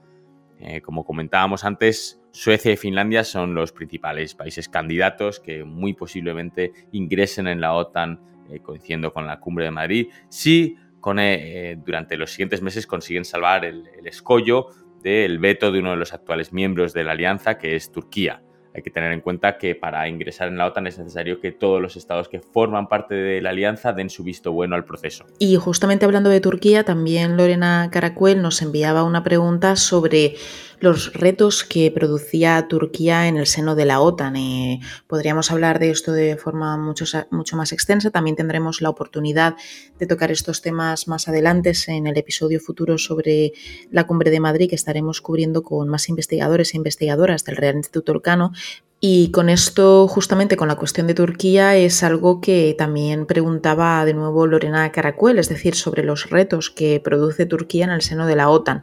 Eh, 0.59 0.80
como 0.80 1.05
comentábamos 1.05 1.64
antes, 1.64 2.20
Suecia 2.32 2.72
y 2.72 2.76
Finlandia 2.76 3.24
son 3.24 3.55
los 3.55 3.72
principales 3.72 4.34
países 4.34 4.68
candidatos 4.68 5.38
que 5.38 5.64
muy 5.64 5.93
posiblemente 5.93 6.72
ingresen 6.93 7.47
en 7.47 7.61
la 7.61 7.74
OTAN 7.74 8.20
eh, 8.51 8.61
coincidiendo 8.61 9.12
con 9.12 9.26
la 9.26 9.38
cumbre 9.38 9.64
de 9.64 9.70
Madrid, 9.70 10.09
si 10.28 10.76
con, 11.03 11.18
eh, 11.18 11.76
durante 11.84 12.16
los 12.16 12.30
siguientes 12.30 12.62
meses 12.62 12.86
consiguen 12.86 13.26
salvar 13.26 13.66
el 13.66 14.07
escollo 14.07 14.68
del 15.03 15.38
veto 15.38 15.70
de 15.70 15.80
uno 15.80 15.90
de 15.90 15.96
los 15.96 16.14
actuales 16.14 16.53
miembros 16.53 16.92
de 16.94 17.05
la 17.05 17.12
alianza, 17.12 17.59
que 17.59 17.76
es 17.76 17.92
Turquía. 17.92 18.42
Hay 18.74 18.82
que 18.82 18.90
tener 18.90 19.12
en 19.12 19.20
cuenta 19.20 19.59
que 19.59 19.74
para 19.74 20.09
ingresar 20.09 20.48
en 20.48 20.57
la 20.57 20.66
OTAN 20.66 20.86
es 20.86 20.98
necesario 20.98 21.40
que 21.40 21.53
todos 21.53 21.82
los 21.82 21.96
estados 21.96 22.30
que 22.30 22.40
forman 22.40 22.88
parte 22.88 23.14
de 23.14 23.42
la 23.42 23.50
alianza 23.50 23.92
den 23.92 24.09
su 24.09 24.24
visto 24.24 24.50
bueno 24.53 24.76
al 24.76 24.86
proceso. 24.86 25.26
Y 25.38 25.57
justamente 25.57 26.07
hablando 26.07 26.30
de 26.30 26.40
Turquía, 26.40 26.82
también 26.82 27.36
Lorena 27.36 27.90
Caracuel 27.92 28.40
nos 28.40 28.62
enviaba 28.62 29.05
una 29.05 29.22
pregunta 29.22 29.76
sobre 29.76 30.36
los 30.83 31.12
retos 31.12 31.62
que 31.62 31.93
producía 31.93 32.66
Turquía 32.66 33.28
en 33.28 33.37
el 33.37 33.47
seno 33.47 33.76
de 33.76 33.85
la 33.85 34.01
OTAN. 34.01 34.35
Eh, 34.35 34.80
podríamos 35.07 35.53
hablar 35.53 35.78
de 35.78 35.91
esto 35.91 36.12
de 36.12 36.37
forma 36.37 36.76
mucho, 36.76 37.05
mucho 37.30 37.57
más 37.57 37.70
extensa. 37.70 38.11
También 38.11 38.35
tendremos 38.35 38.83
la 38.83 38.91
oportunidad 38.91 39.55
de 40.01 40.07
tocar 40.09 40.33
estos 40.33 40.61
temas 40.61 41.07
más 41.07 41.28
adelante 41.28 41.72
en 41.87 42.09
el 42.09 42.18
episodio 42.18 42.59
futuro 42.59 42.99
sobre 42.99 43.53
la 43.93 44.09
cumbre 44.09 44.33
de 44.33 44.41
Madrid 44.41 44.68
que 44.68 44.74
estaremos 44.74 45.20
cubriendo 45.20 45.62
con 45.62 45.89
más 45.89 46.09
investigadores 46.09 46.74
e 46.74 46.78
investigadoras 46.78 47.45
del 47.45 47.57
Real 47.57 47.76
Instituto 47.76 48.11
Elcano. 48.11 48.53
Y 49.05 49.33
con 49.33 49.49
esto, 49.49 50.07
justamente 50.07 50.57
con 50.57 50.68
la 50.68 50.76
cuestión 50.76 51.09
de 51.09 51.14
Turquía, 51.14 51.74
es 51.74 52.05
algo 52.05 52.41
que 52.41 52.76
también 52.78 53.26
preguntaba 53.26 54.05
de 54.05 54.14
nuevo 54.14 54.47
Lorena 54.47 54.93
Caracuel, 54.93 55.41
es 55.41 55.49
decir, 55.49 55.74
sobre 55.74 56.05
los 56.05 56.30
retos 56.30 56.70
que 56.70 57.01
produce 57.01 57.45
Turquía 57.45 57.85
en 57.85 57.91
el 57.91 58.03
seno 58.03 58.28
de 58.28 58.37
la 58.37 58.49
OTAN. 58.49 58.83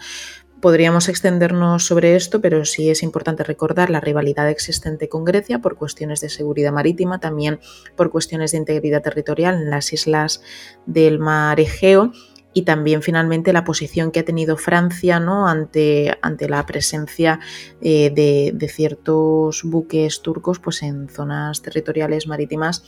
Podríamos 0.62 1.08
extendernos 1.08 1.86
sobre 1.86 2.16
esto, 2.16 2.42
pero 2.42 2.66
sí 2.66 2.90
es 2.90 3.02
importante 3.02 3.44
recordar 3.44 3.90
la 3.90 4.02
rivalidad 4.02 4.50
existente 4.50 5.08
con 5.08 5.24
Grecia 5.24 5.60
por 5.60 5.78
cuestiones 5.78 6.20
de 6.20 6.28
seguridad 6.28 6.74
marítima, 6.74 7.20
también 7.20 7.60
por 7.96 8.12
cuestiones 8.12 8.52
de 8.52 8.58
integridad 8.58 9.02
territorial 9.02 9.56
en 9.56 9.70
las 9.70 9.94
islas 9.94 10.42
del 10.86 11.18
mar 11.20 11.60
Egeo 11.62 12.12
y 12.54 12.64
también 12.64 13.02
finalmente 13.02 13.54
la 13.54 13.64
posición 13.64 14.12
que 14.12 14.20
ha 14.20 14.26
tenido 14.26 14.58
Francia 14.58 15.20
¿no? 15.20 15.48
ante, 15.48 16.18
ante 16.22 16.50
la 16.50 16.66
presencia 16.66 17.40
eh, 17.80 18.10
de, 18.10 18.52
de, 18.54 18.68
ciertos 18.68 19.62
buques 19.64 20.22
turcos 20.22 20.60
pues, 20.60 20.82
en 20.82 21.08
zonas 21.10 21.62
territoriales 21.62 22.28
marítimas 22.28 22.84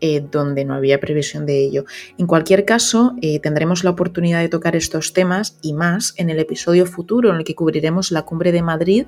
eh, 0.00 0.24
donde 0.30 0.64
no 0.64 0.74
había 0.74 1.00
previsión 1.00 1.46
de 1.46 1.58
ello. 1.58 1.84
En 2.18 2.26
cualquier 2.26 2.64
caso, 2.64 3.14
eh, 3.22 3.40
tendremos 3.40 3.84
la 3.84 3.90
oportunidad 3.90 4.40
de 4.40 4.48
tocar 4.48 4.76
estos 4.76 5.12
temas 5.12 5.58
y 5.62 5.72
más 5.72 6.14
en 6.16 6.30
el 6.30 6.38
episodio 6.38 6.86
futuro 6.86 7.30
en 7.30 7.36
el 7.36 7.44
que 7.44 7.54
cubriremos 7.54 8.10
la 8.10 8.22
cumbre 8.22 8.52
de 8.52 8.62
Madrid 8.62 9.06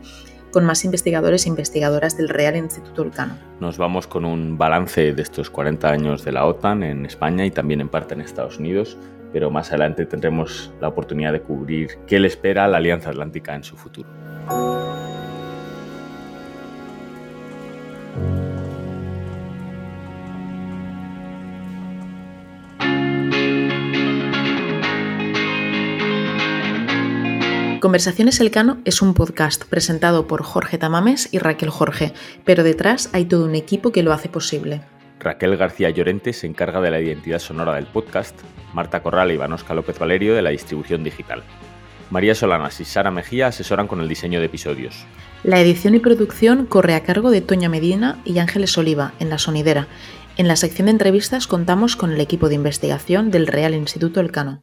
con 0.50 0.64
más 0.64 0.84
investigadores 0.84 1.44
e 1.44 1.50
investigadoras 1.50 2.16
del 2.16 2.28
Real 2.28 2.56
Instituto 2.56 3.04
Vulcano. 3.04 3.34
Nos 3.60 3.76
vamos 3.76 4.06
con 4.06 4.24
un 4.24 4.56
balance 4.56 5.12
de 5.12 5.22
estos 5.22 5.50
40 5.50 5.90
años 5.90 6.24
de 6.24 6.32
la 6.32 6.46
OTAN 6.46 6.82
en 6.82 7.04
España 7.04 7.44
y 7.44 7.50
también 7.50 7.80
en 7.80 7.88
parte 7.88 8.14
en 8.14 8.22
Estados 8.22 8.58
Unidos, 8.58 8.96
pero 9.32 9.50
más 9.50 9.68
adelante 9.68 10.06
tendremos 10.06 10.72
la 10.80 10.88
oportunidad 10.88 11.32
de 11.32 11.42
cubrir 11.42 11.98
qué 12.06 12.18
le 12.18 12.28
espera 12.28 12.64
a 12.64 12.68
la 12.68 12.78
Alianza 12.78 13.10
Atlántica 13.10 13.54
en 13.54 13.64
su 13.64 13.76
futuro. 13.76 14.08
Conversaciones 27.88 28.38
Elcano 28.38 28.82
es 28.84 29.00
un 29.00 29.14
podcast 29.14 29.64
presentado 29.64 30.26
por 30.26 30.42
Jorge 30.42 30.76
Tamames 30.76 31.30
y 31.32 31.38
Raquel 31.38 31.70
Jorge, 31.70 32.12
pero 32.44 32.62
detrás 32.62 33.08
hay 33.14 33.24
todo 33.24 33.46
un 33.46 33.54
equipo 33.54 33.92
que 33.92 34.02
lo 34.02 34.12
hace 34.12 34.28
posible. 34.28 34.82
Raquel 35.18 35.56
García 35.56 35.88
Llorente 35.88 36.34
se 36.34 36.46
encarga 36.46 36.82
de 36.82 36.90
la 36.90 37.00
identidad 37.00 37.38
sonora 37.38 37.76
del 37.76 37.86
podcast, 37.86 38.38
Marta 38.74 39.02
Corral 39.02 39.32
y 39.32 39.38
Vanosca 39.38 39.72
López 39.72 39.98
Valerio 39.98 40.34
de 40.34 40.42
la 40.42 40.50
distribución 40.50 41.02
digital. 41.02 41.42
María 42.10 42.34
Solanas 42.34 42.78
y 42.78 42.84
Sara 42.84 43.10
Mejía 43.10 43.46
asesoran 43.46 43.86
con 43.86 44.02
el 44.02 44.08
diseño 44.08 44.40
de 44.40 44.46
episodios. 44.46 45.06
La 45.42 45.58
edición 45.58 45.94
y 45.94 45.98
producción 45.98 46.66
corre 46.66 46.94
a 46.94 47.04
cargo 47.04 47.30
de 47.30 47.40
Toña 47.40 47.70
Medina 47.70 48.20
y 48.26 48.38
Ángeles 48.38 48.76
Oliva, 48.76 49.14
en 49.18 49.30
La 49.30 49.38
Sonidera. 49.38 49.88
En 50.36 50.46
la 50.46 50.56
sección 50.56 50.86
de 50.86 50.92
entrevistas 50.92 51.46
contamos 51.46 51.96
con 51.96 52.12
el 52.12 52.20
equipo 52.20 52.50
de 52.50 52.56
investigación 52.56 53.30
del 53.30 53.46
Real 53.46 53.72
Instituto 53.72 54.20
Elcano. 54.20 54.62